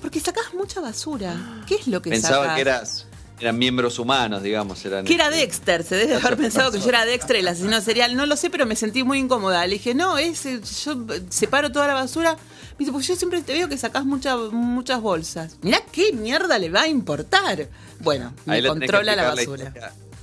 porque 0.00 0.20
sacás 0.20 0.54
mucha 0.54 0.80
basura. 0.80 1.62
¿Qué 1.66 1.74
es 1.74 1.88
lo 1.88 2.00
que 2.02 2.10
Pensaba 2.10 2.42
sacás? 2.44 2.54
que 2.54 2.60
eras, 2.60 3.06
eran 3.40 3.58
miembros 3.58 3.98
humanos, 3.98 4.42
digamos. 4.42 4.84
Eran, 4.84 5.04
Que 5.04 5.14
era 5.14 5.26
este, 5.28 5.38
Dexter, 5.38 5.82
se 5.84 5.96
debe 5.96 6.14
haber 6.14 6.36
pensado 6.36 6.70
que 6.70 6.80
yo 6.80 6.88
era 6.88 7.04
Dexter, 7.04 7.36
el 7.36 7.48
asesino 7.48 7.80
serial. 7.80 8.14
No 8.16 8.26
lo 8.26 8.36
sé, 8.36 8.50
pero 8.50 8.66
me 8.66 8.76
sentí 8.76 9.02
muy 9.02 9.18
incómoda. 9.18 9.66
Le 9.66 9.74
dije, 9.74 9.94
no, 9.94 10.18
es, 10.18 10.44
eh, 10.46 10.60
yo 10.84 10.92
eh, 11.14 11.22
separo 11.30 11.72
toda 11.72 11.86
la 11.86 11.94
basura. 11.94 12.34
Me 12.34 12.78
dice, 12.80 12.92
pues 12.92 13.06
yo 13.06 13.16
siempre 13.16 13.42
te 13.42 13.52
veo 13.52 13.68
que 13.68 13.76
sacás 13.78 14.04
mucha- 14.04 14.36
muchas 14.36 15.00
bolsas. 15.00 15.56
Mirá 15.62 15.80
qué 15.92 16.12
mierda 16.12 16.58
le 16.58 16.70
va 16.70 16.82
a 16.82 16.88
importar. 16.88 17.68
Bueno, 18.00 18.32
me 18.46 18.54
ahí 18.56 18.62
controla 18.66 19.16
la 19.16 19.34
basura. 19.34 19.72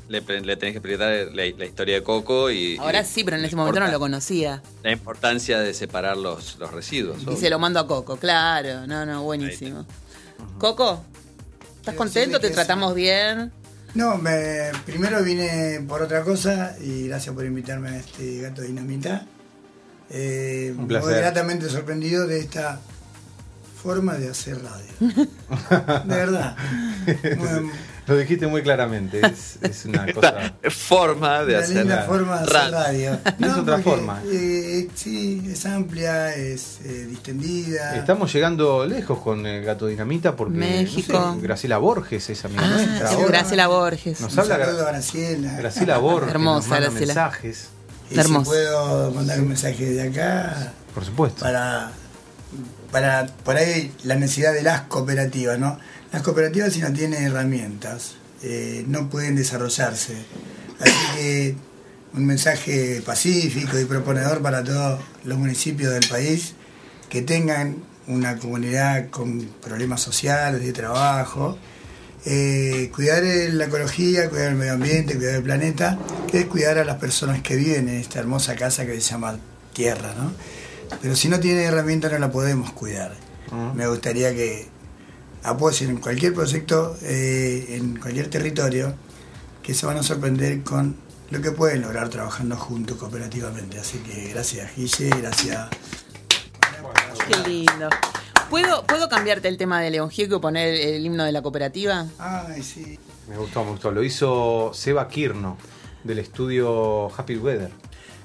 le, 0.09 0.21
tenés 0.21 0.57
que 0.57 0.67
explicar 0.69 1.29
la, 1.33 1.43
la 1.57 1.65
historia 1.65 1.95
de 1.95 2.03
Coco 2.03 2.49
y. 2.51 2.77
Ahora 2.77 3.01
y 3.01 3.05
sí, 3.05 3.23
pero 3.23 3.37
en 3.37 3.45
ese 3.45 3.55
momento 3.55 3.79
no 3.79 3.87
lo 3.91 3.99
conocía. 3.99 4.61
La 4.83 4.91
importancia 4.91 5.59
de 5.59 5.73
separar 5.73 6.17
los, 6.17 6.57
los 6.59 6.71
residuos. 6.71 7.21
Y 7.21 7.25
obvio. 7.27 7.37
se 7.37 7.49
lo 7.49 7.59
mando 7.59 7.79
a 7.79 7.87
Coco, 7.87 8.17
claro. 8.17 8.87
No, 8.87 9.05
no, 9.05 9.23
buenísimo. 9.23 9.85
Coco, 10.59 11.03
¿estás 11.87 11.95
contento? 11.95 12.39
¿Te 12.41 12.49
tratamos 12.49 12.93
bien? 12.93 13.49
No, 13.93 14.17
me, 14.17 14.71
primero 14.85 15.23
vine 15.23 15.81
por 15.87 16.01
otra 16.01 16.21
cosa 16.21 16.75
y 16.81 17.07
gracias 17.07 17.33
por 17.33 17.45
invitarme 17.45 17.89
a 17.89 17.97
este 17.99 18.41
gato 18.41 18.61
dinamita. 18.61 19.25
Eh, 20.09 20.75
Un 20.77 20.87
placer. 20.87 21.09
Muy 21.09 21.17
gratamente 21.17 21.69
sorprendido 21.69 22.27
de 22.27 22.39
esta 22.39 22.81
forma 23.81 24.15
de 24.15 24.29
hacer 24.29 24.57
radio. 24.61 24.91
De 26.05 26.15
verdad. 26.15 26.57
Lo 28.07 28.15
dijiste 28.15 28.47
muy 28.47 28.61
claramente. 28.61 29.19
Es, 29.25 29.57
es 29.61 29.85
una 29.85 30.05
cosa. 30.13 30.53
Forma 30.69 31.43
de 31.43 31.55
una 31.55 31.63
hacer. 31.63 31.75
linda 31.77 32.03
forma 32.03 32.37
de 32.39 32.43
hacer 32.43 32.71
radio. 32.71 33.19
radio. 33.25 33.47
Es 33.51 33.57
otra 33.57 33.79
forma. 33.79 34.21
eh, 34.31 34.87
sí, 34.95 35.43
es 35.51 35.65
amplia, 35.65 36.33
es 36.33 36.79
eh, 36.85 37.05
distendida. 37.09 37.95
Estamos 37.97 38.31
llegando 38.31 38.85
lejos 38.85 39.19
con 39.19 39.45
el 39.45 39.63
gato 39.65 39.87
dinamita 39.87 40.35
porque 40.35 40.53
no 40.53 40.59
México. 40.65 41.33
sé, 41.35 41.41
Graciela 41.41 41.77
Borges 41.79 42.29
es 42.29 42.45
amiga 42.45 42.61
Ah, 42.63 42.69
nuestra. 42.69 43.07
sí, 43.09 43.15
ahora. 43.15 43.27
Graciela 43.27 43.67
Borges. 43.67 44.21
Nos 44.21 44.33
Un 44.33 44.39
habla 44.39 44.57
Graciela. 44.57 45.57
Graciela 45.57 45.97
Borges. 45.97 46.29
Hermosa, 46.29 46.57
nos 46.59 46.67
manda 46.69 46.89
Graciela. 46.89 47.13
mensajes. 47.13 47.67
Y 48.09 48.17
Hermosa. 48.19 48.45
si 48.45 48.49
puedo 48.51 49.11
mandar 49.11 49.39
un 49.41 49.47
mensaje 49.49 49.83
de 49.85 50.01
acá 50.07 50.71
Por 50.93 51.03
supuesto. 51.03 51.43
para, 51.43 51.91
para 52.91 53.25
por 53.43 53.57
ahí 53.57 53.91
la 54.05 54.15
necesidad 54.15 54.53
de 54.53 54.61
las 54.63 54.83
cooperativas, 54.83 55.59
¿no? 55.59 55.77
Las 56.11 56.21
cooperativas 56.21 56.73
si 56.73 56.79
no 56.79 56.91
tienen 56.93 57.23
herramientas 57.23 58.15
eh, 58.43 58.85
no 58.87 59.09
pueden 59.09 59.35
desarrollarse. 59.35 60.15
Así 60.79 61.17
que 61.17 61.55
un 62.13 62.25
mensaje 62.25 63.01
pacífico 63.05 63.79
y 63.79 63.85
proponedor 63.85 64.41
para 64.41 64.63
todos 64.63 64.99
los 65.23 65.37
municipios 65.37 65.91
del 65.91 66.07
país 66.07 66.53
que 67.09 67.21
tengan 67.21 67.77
una 68.07 68.37
comunidad 68.37 69.09
con 69.09 69.41
problemas 69.61 70.01
sociales, 70.01 70.61
de 70.61 70.71
trabajo, 70.71 71.57
eh, 72.25 72.91
cuidar 72.95 73.23
la 73.23 73.65
ecología, 73.65 74.29
cuidar 74.29 74.49
el 74.49 74.55
medio 74.55 74.73
ambiente, 74.73 75.15
cuidar 75.15 75.35
el 75.35 75.43
planeta, 75.43 75.97
que 76.29 76.41
es 76.41 76.45
cuidar 76.45 76.77
a 76.77 76.85
las 76.85 76.97
personas 76.97 77.41
que 77.41 77.55
viven 77.55 77.89
en 77.89 77.95
esta 77.95 78.19
hermosa 78.19 78.55
casa 78.55 78.85
que 78.85 78.93
se 78.93 79.11
llama 79.11 79.39
Tierra, 79.73 80.13
¿no? 80.17 80.31
Pero 81.01 81.15
si 81.15 81.27
no 81.27 81.39
tiene 81.39 81.63
herramienta 81.63 82.09
no 82.09 82.17
la 82.17 82.31
podemos 82.31 82.71
cuidar. 82.71 83.13
Me 83.75 83.87
gustaría 83.87 84.33
que 84.33 84.67
apoyen 85.47 85.89
en 85.89 85.97
cualquier 85.97 86.33
proyecto, 86.33 86.97
eh, 87.01 87.65
en 87.69 87.97
cualquier 87.97 88.29
territorio, 88.29 88.93
que 89.63 89.73
se 89.73 89.85
van 89.85 89.97
a 89.97 90.03
sorprender 90.03 90.63
con 90.63 90.97
lo 91.29 91.41
que 91.41 91.51
pueden 91.51 91.81
lograr 91.81 92.09
trabajando 92.09 92.55
juntos 92.57 92.97
cooperativamente. 92.97 93.79
Así 93.79 93.99
que 93.99 94.29
gracias 94.29 94.75
Guille, 94.75 95.09
gracias. 95.09 95.69
Qué 97.27 97.49
lindo. 97.49 97.89
¿Puedo, 98.49 98.85
¿Puedo 98.85 99.09
cambiarte 99.09 99.47
el 99.47 99.57
tema 99.57 99.81
de 99.81 99.89
León 99.89 100.09
Gieco 100.09 100.37
y 100.37 100.39
poner 100.39 100.73
el, 100.73 100.79
el 100.95 101.05
himno 101.05 101.23
de 101.23 101.31
la 101.31 101.41
cooperativa? 101.41 102.05
Ay, 102.17 102.63
sí. 102.63 102.97
Me 103.29 103.37
gustó, 103.37 103.63
me 103.63 103.71
gustó. 103.71 103.91
Lo 103.91 104.03
hizo 104.03 104.71
Seba 104.73 105.07
Kirno 105.09 105.57
del 106.03 106.19
estudio 106.19 107.11
Happy 107.17 107.35
Weather. 107.35 107.71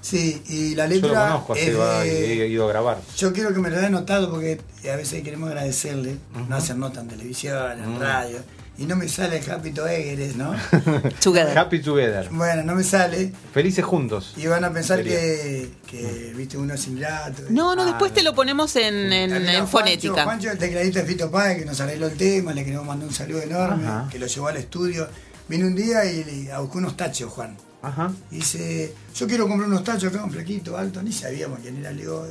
Sí, 0.03 0.43
y 0.49 0.75
la 0.75 0.87
Yo 0.89 0.95
lo 1.01 1.09
letra 1.09 1.27
conozco 1.29 1.53
a 1.55 1.59
es 2.05 2.13
y 2.13 2.41
he 2.43 2.47
ido 2.49 2.65
a 2.67 2.69
grabar. 2.69 2.99
Yo 3.17 3.33
quiero 3.33 3.55
que 3.55 3.61
me 3.61 3.71
lo 3.71 3.81
den 3.81 3.93
notado 3.93 4.31
porque 4.31 4.61
a 4.93 4.97
veces 4.97 5.23
queremos 5.23 5.49
agradecerle, 5.49 6.17
no 6.49 6.57
hacer 6.57 6.77
nota 6.77 7.01
en 7.01 7.09
televisión, 7.09 7.79
en 7.81 7.89
Ujú. 7.93 8.01
radio, 8.03 8.39
y 8.79 8.87
no 8.87 8.97
me 8.97 9.07
sale 9.07 9.37
el 9.39 9.49
Happy 9.49 9.71
Toegeres, 9.71 10.35
¿no? 10.35 10.57
Together. 11.23 11.57
Happy 11.57 11.81
Together. 11.81 12.29
bueno, 12.33 12.65
no 12.65 12.75
me 12.75 12.83
sale, 12.83 13.33
Felices 13.55 13.85
juntos. 13.85 14.35
y 14.37 14.49
van 14.49 14.65
a 14.65 14.73
pensar 14.73 15.05
que, 15.05 15.71
que, 15.89 16.33
viste, 16.37 16.57
uno 16.59 16.75
es 16.75 16.85
ingrato. 16.89 17.43
No, 17.51 17.77
no, 17.77 17.83
Ah, 17.83 17.87
después 17.87 18.13
te 18.13 18.25
lo 18.25 18.35
ponemos 18.35 18.75
en, 18.75 19.13
en, 19.13 19.33
a 19.33 19.37
en 19.37 19.45
Juancho, 19.45 19.67
fonética. 19.69 20.25
Juancho, 20.25 20.51
el 20.51 20.59
tecladista 20.59 21.01
de 21.01 21.07
Fito 21.07 21.31
Páez, 21.31 21.59
que 21.61 21.65
nos 21.65 21.81
arregló 21.81 22.07
el 22.09 22.17
tema, 22.17 22.53
le 22.53 22.65
queremos 22.65 22.87
mandar 22.87 23.07
un 23.09 23.15
saludo 23.15 23.41
enorme, 23.43 23.87
Ajá. 23.87 24.09
que 24.11 24.19
lo 24.19 24.27
llevó 24.27 24.49
al 24.49 24.57
estudio. 24.57 25.07
Vino 25.49 25.67
un 25.67 25.77
día 25.77 26.05
y 26.07 26.25
le 26.25 26.59
buscó 26.59 26.79
unos 26.79 26.97
tachos, 26.97 27.31
Juan. 27.31 27.57
Ajá. 27.83 28.13
Y 28.31 28.37
dice, 28.37 28.95
yo 29.15 29.27
quiero 29.27 29.49
comprar 29.49 29.69
unos 29.69 29.83
tachos 29.83 30.15
acá, 30.15 30.25
un 30.25 30.31
flequito 30.31 30.77
alto, 30.77 31.03
ni 31.03 31.13
sabíamos 31.13 31.59
quién 31.61 31.77
era. 31.77 31.91
Le 31.91 32.03
digo, 32.03 32.27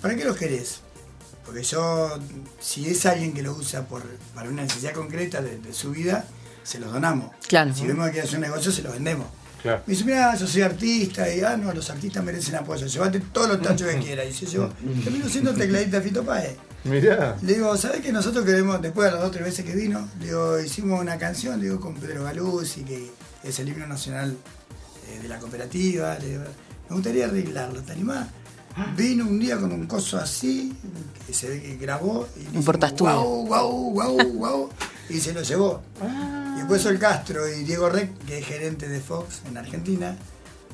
¿para 0.00 0.14
qué 0.14 0.24
los 0.24 0.36
querés? 0.36 0.80
Porque 1.44 1.62
yo, 1.62 2.18
si 2.60 2.88
es 2.88 3.04
alguien 3.04 3.34
que 3.34 3.42
lo 3.42 3.52
usa 3.52 3.86
por, 3.86 4.02
para 4.34 4.48
una 4.48 4.62
necesidad 4.62 4.92
concreta 4.92 5.42
de, 5.42 5.58
de 5.58 5.72
su 5.72 5.90
vida, 5.90 6.24
se 6.62 6.78
los 6.78 6.92
donamos. 6.92 7.30
Claro. 7.48 7.74
Si 7.74 7.86
vemos 7.86 8.10
que 8.10 8.22
hace 8.22 8.36
un 8.36 8.42
negocio, 8.42 8.72
se 8.72 8.82
los 8.82 8.92
vendemos. 8.92 9.26
Claro. 9.60 9.82
Me 9.86 9.92
dice, 9.92 10.04
mira, 10.04 10.34
yo 10.36 10.46
soy 10.46 10.62
artista, 10.62 11.32
y 11.32 11.40
ah, 11.40 11.56
no, 11.56 11.72
los 11.72 11.88
artistas 11.90 12.22
merecen 12.22 12.54
apoyo, 12.54 12.86
llévate 12.86 13.20
todos 13.20 13.48
los 13.48 13.62
tachos 13.62 13.88
que 13.88 13.98
quieras. 14.04 14.26
Y 14.28 14.32
se 14.32 14.46
llevó, 14.46 14.70
terminó 15.02 15.28
siendo 15.28 15.52
tecladista 15.54 15.98
de 15.98 16.08
Fito 16.08 16.22
Páez. 16.24 16.56
Mirá. 16.84 17.36
Le 17.42 17.54
digo, 17.54 17.76
¿sabes 17.76 18.00
que 18.00 18.12
nosotros 18.12 18.44
queremos, 18.44 18.80
después 18.80 19.06
de 19.06 19.12
las 19.12 19.20
dos 19.20 19.30
o 19.30 19.32
tres 19.32 19.44
veces 19.44 19.64
que 19.64 19.74
vino, 19.74 20.08
le 20.20 20.26
digo, 20.26 20.60
hicimos 20.60 21.00
una 21.00 21.18
canción, 21.18 21.58
le 21.58 21.66
digo, 21.66 21.80
con 21.80 21.94
Pedro 21.94 22.24
Galuzzi, 22.24 22.84
que 22.84 23.10
es 23.42 23.58
el 23.58 23.68
himno 23.68 23.86
nacional 23.86 24.36
eh, 25.14 25.20
de 25.22 25.28
la 25.28 25.38
cooperativa, 25.38 26.18
le 26.18 26.38
me 26.38 26.96
gustaría 26.96 27.26
arreglarlo, 27.26 27.80
¿te 27.82 27.92
animás? 27.92 28.28
Vino 28.96 29.24
un 29.24 29.38
día 29.38 29.56
con 29.58 29.70
un 29.72 29.86
coso 29.86 30.18
así, 30.18 30.72
que 31.26 31.32
se 31.32 31.48
ve 31.48 31.62
que 31.62 31.76
grabó, 31.76 32.26
y 32.36 32.58
portaestudio. 32.58 33.12
guau, 33.22 33.46
guau, 33.46 33.90
guau, 33.92 34.32
guau, 34.32 34.70
y 35.08 35.20
se 35.20 35.32
lo 35.32 35.42
llevó. 35.42 35.80
Y 36.54 36.58
después 36.58 36.82
Sol 36.82 36.98
Castro 36.98 37.48
y 37.48 37.62
Diego 37.64 37.88
Rec, 37.88 38.16
que 38.26 38.38
es 38.38 38.46
gerente 38.46 38.88
de 38.88 39.00
Fox 39.00 39.42
en 39.48 39.56
Argentina, 39.56 40.16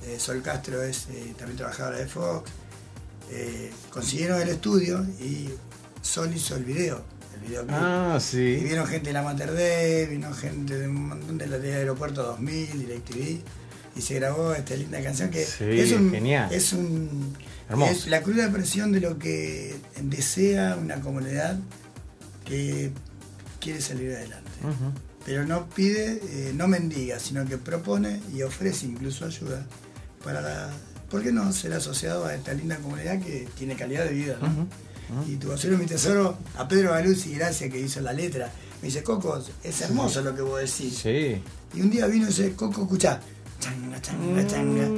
eh, 0.06 0.16
Sol 0.18 0.40
Castro 0.42 0.82
es 0.82 1.08
eh, 1.10 1.34
también 1.36 1.58
trabajadora 1.58 1.98
de 1.98 2.06
Fox, 2.06 2.50
eh, 3.30 3.70
consiguieron 3.90 4.40
el 4.40 4.48
estudio 4.48 5.04
y 5.20 5.50
Sol 6.00 6.34
hizo 6.34 6.56
el 6.56 6.64
video, 6.64 7.02
el 7.34 7.40
videoclip. 7.48 7.76
Ah, 7.78 8.16
Y 8.16 8.20
sí. 8.20 8.56
vino 8.64 8.86
gente 8.86 9.08
de 9.08 9.12
la 9.12 9.22
Mater 9.22 9.52
Dei, 9.52 10.06
vino 10.06 10.32
gente 10.32 10.78
de 10.78 10.88
un 10.88 11.08
montón 11.08 11.36
de 11.36 11.46
la 11.46 11.58
de 11.58 11.74
Aeropuerto 11.74 12.22
2000, 12.22 12.78
DirecTV. 12.80 13.42
Y 14.00 14.02
se 14.02 14.14
grabó 14.14 14.54
esta 14.54 14.74
linda 14.74 15.02
canción 15.02 15.30
que 15.30 15.44
Sí, 15.44 15.64
es 15.68 15.92
un 15.92 16.10
genial. 16.10 16.52
es 16.52 16.72
un 16.72 17.36
Hermoso. 17.68 17.92
es 17.92 18.06
la 18.08 18.22
cruda 18.22 18.44
expresión 18.44 18.90
de 18.92 19.00
lo 19.00 19.18
que 19.18 19.76
desea 20.02 20.76
una 20.80 21.00
comunidad 21.00 21.58
que 22.44 22.90
quiere 23.60 23.80
salir 23.80 24.12
adelante 24.14 24.50
pero 25.24 25.44
no 25.46 25.68
pide 25.68 26.20
eh, 26.30 26.52
no 26.54 26.66
mendiga 26.66 27.20
sino 27.20 27.46
que 27.46 27.58
propone 27.58 28.20
y 28.34 28.42
ofrece 28.42 28.86
incluso 28.86 29.24
ayuda 29.26 29.66
para 30.24 30.40
la, 30.40 30.70
¿por 31.10 31.22
qué 31.22 31.30
no 31.32 31.52
ser 31.52 31.72
asociado 31.74 32.24
a 32.26 32.34
esta 32.34 32.54
linda 32.54 32.76
comunidad 32.78 33.20
que 33.20 33.46
tiene 33.58 33.76
calidad 33.76 34.04
de 34.04 34.12
vida 34.12 34.38
¿no? 34.40 34.66
y 35.28 35.36
tu 35.36 35.48
basura 35.48 35.76
mi 35.76 35.86
tesoro 35.86 36.38
a 36.56 36.66
Pedro 36.68 36.92
Galuzzi 36.92 37.34
gracias 37.34 37.70
que 37.70 37.78
hizo 37.78 38.00
la 38.00 38.12
letra 38.12 38.50
me 38.80 38.88
dice 38.88 39.02
Coco 39.02 39.42
es 39.62 39.80
hermoso 39.82 40.22
lo 40.22 40.34
que 40.34 40.42
vos 40.42 40.58
decís 40.60 40.98
Sí. 40.98 41.40
y 41.74 41.80
un 41.82 41.90
día 41.90 42.06
vino 42.06 42.26
ese 42.28 42.52
Coco, 42.54 42.82
escuchá, 42.82 43.20
changa, 43.60 44.00
changa, 44.02 44.46
changa, 44.46 44.88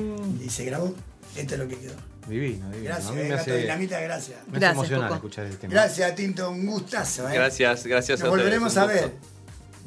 y 0.42 0.48
se 0.48 0.64
grabó. 0.64 0.94
Esto 1.36 1.54
es 1.54 1.60
lo 1.60 1.68
que 1.68 1.76
quedó. 1.76 1.94
Divino, 2.28 2.70
divino. 2.70 2.84
Gracias, 2.84 3.10
a 3.10 3.12
mí 3.12 3.22
me 3.22 3.28
Gato 3.28 3.40
hace, 3.42 3.56
Dinamita, 3.58 4.00
gracias. 4.00 4.38
me 4.48 4.64
hace 4.66 4.94
Coco. 4.94 5.14
escuchar 5.14 5.46
el 5.46 5.58
tema. 5.58 5.72
Gracias, 5.74 6.14
Tinto, 6.14 6.50
un 6.50 6.66
gustazo. 6.66 7.28
¿eh? 7.28 7.34
Gracias, 7.34 7.84
gracias 7.86 8.20
Nos 8.20 8.28
a 8.28 8.30
ustedes. 8.30 8.44
volveremos 8.44 8.76
a 8.76 8.86
ver. 8.86 9.12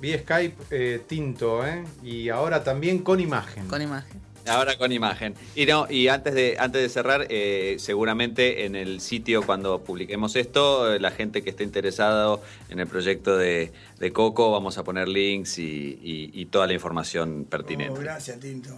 Vi 0.01 0.17
Skype 0.17 0.55
eh, 0.71 1.01
Tinto, 1.07 1.65
¿eh? 1.65 1.83
Y 2.03 2.27
ahora 2.29 2.63
también 2.63 2.99
con 2.99 3.19
imagen. 3.21 3.67
Con 3.67 3.81
imagen. 3.81 4.24
Ahora 4.47 4.77
con 4.77 4.91
imagen. 4.91 5.33
Y 5.55 5.65
no, 5.65 5.87
y 5.89 6.07
antes 6.07 6.33
de, 6.33 6.55
antes 6.59 6.81
de 6.81 6.89
cerrar, 6.89 7.25
eh, 7.29 7.77
seguramente 7.79 8.65
en 8.65 8.75
el 8.75 9.01
sitio 9.01 9.41
cuando 9.43 9.83
publiquemos 9.83 10.35
esto, 10.35 10.93
eh, 10.93 10.99
la 10.99 11.11
gente 11.11 11.43
que 11.43 11.49
esté 11.49 11.63
interesado 11.63 12.41
en 12.69 12.79
el 12.79 12.87
proyecto 12.87 13.37
de, 13.37 13.71
de 13.99 14.11
Coco, 14.13 14.51
vamos 14.51 14.77
a 14.77 14.83
poner 14.83 15.07
links 15.07 15.57
y, 15.59 15.63
y- 16.01 16.31
y 16.33 16.45
toda 16.45 16.67
la 16.67 16.73
información 16.73 17.43
Oh, 17.45 17.49
pertinente. 17.49 17.99
gracias, 17.99 18.39
Tinto. 18.39 18.69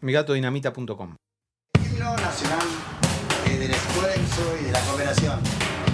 Migatodinamita.com. 0.00 1.14
Himno 1.84 2.16
nacional 2.16 2.66
eh, 3.50 3.56
del 3.58 3.70
esfuerzo 3.70 4.56
y 4.60 4.64
de 4.66 4.72
la 4.72 4.80
cooperación. 4.80 5.40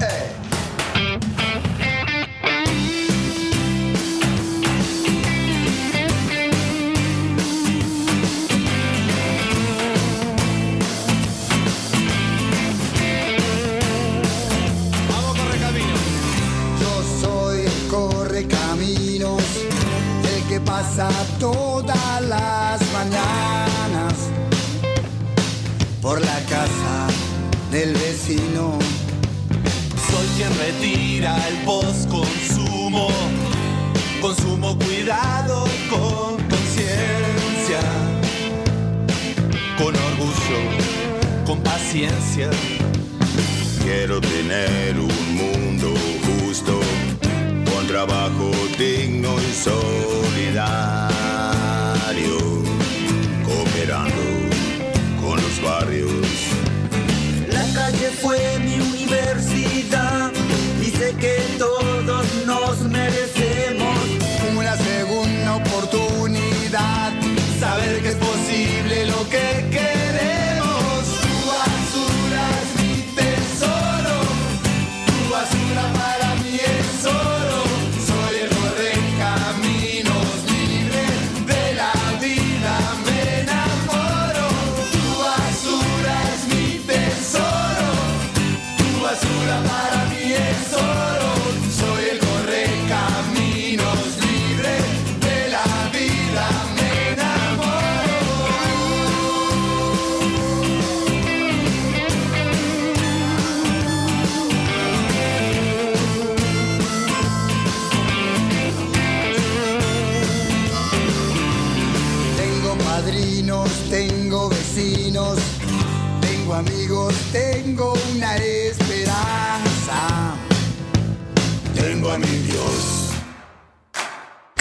Eh. 0.02 0.51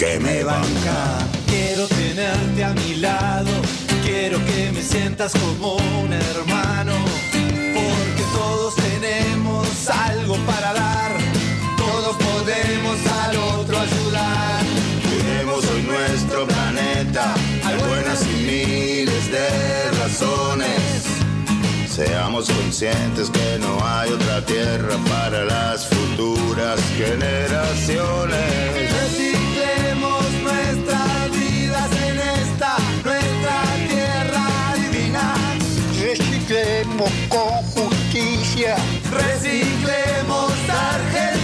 Que 0.02 0.18
me 0.18 0.42
banca. 0.42 1.18
Quiero 1.46 1.86
tenerte 1.86 2.64
a 2.64 2.72
mi 2.74 2.96
lado, 2.96 3.50
quiero 4.04 4.44
que 4.46 4.72
me 4.72 4.82
sientas 4.82 5.32
como 5.32 5.76
un 5.76 6.12
hermano, 6.12 6.92
porque 7.76 8.24
todos 8.32 8.74
tenemos 8.74 9.68
algo 9.88 10.36
para 10.38 10.72
dar, 10.72 11.12
todos 11.76 12.16
podemos 12.16 12.98
al 13.24 13.36
otro 13.36 13.78
ayudar. 13.78 14.64
Cuidemos 15.08 15.64
hoy 15.70 15.82
nuestro 15.82 16.48
planeta, 16.48 17.34
hay 17.64 17.76
buenas 17.88 18.26
y 18.26 18.34
miles 18.50 19.30
de 19.30 19.48
razones. 20.02 21.04
Seamos 21.88 22.50
conscientes 22.50 23.30
que 23.30 23.58
no 23.60 23.78
hay 23.86 24.10
otra 24.10 24.44
tierra 24.44 24.96
para 25.08 25.44
las 25.44 25.86
futuras 25.86 26.80
generaciones. 26.96 28.72
Esta 32.52 32.76
nuestra 33.04 33.62
tierra 33.88 34.74
divina. 34.76 35.34
Reciclemos 36.00 37.10
con 37.28 37.50
justicia. 37.74 38.76
Reciclemos 39.10 40.52
Argentina. 40.68 41.41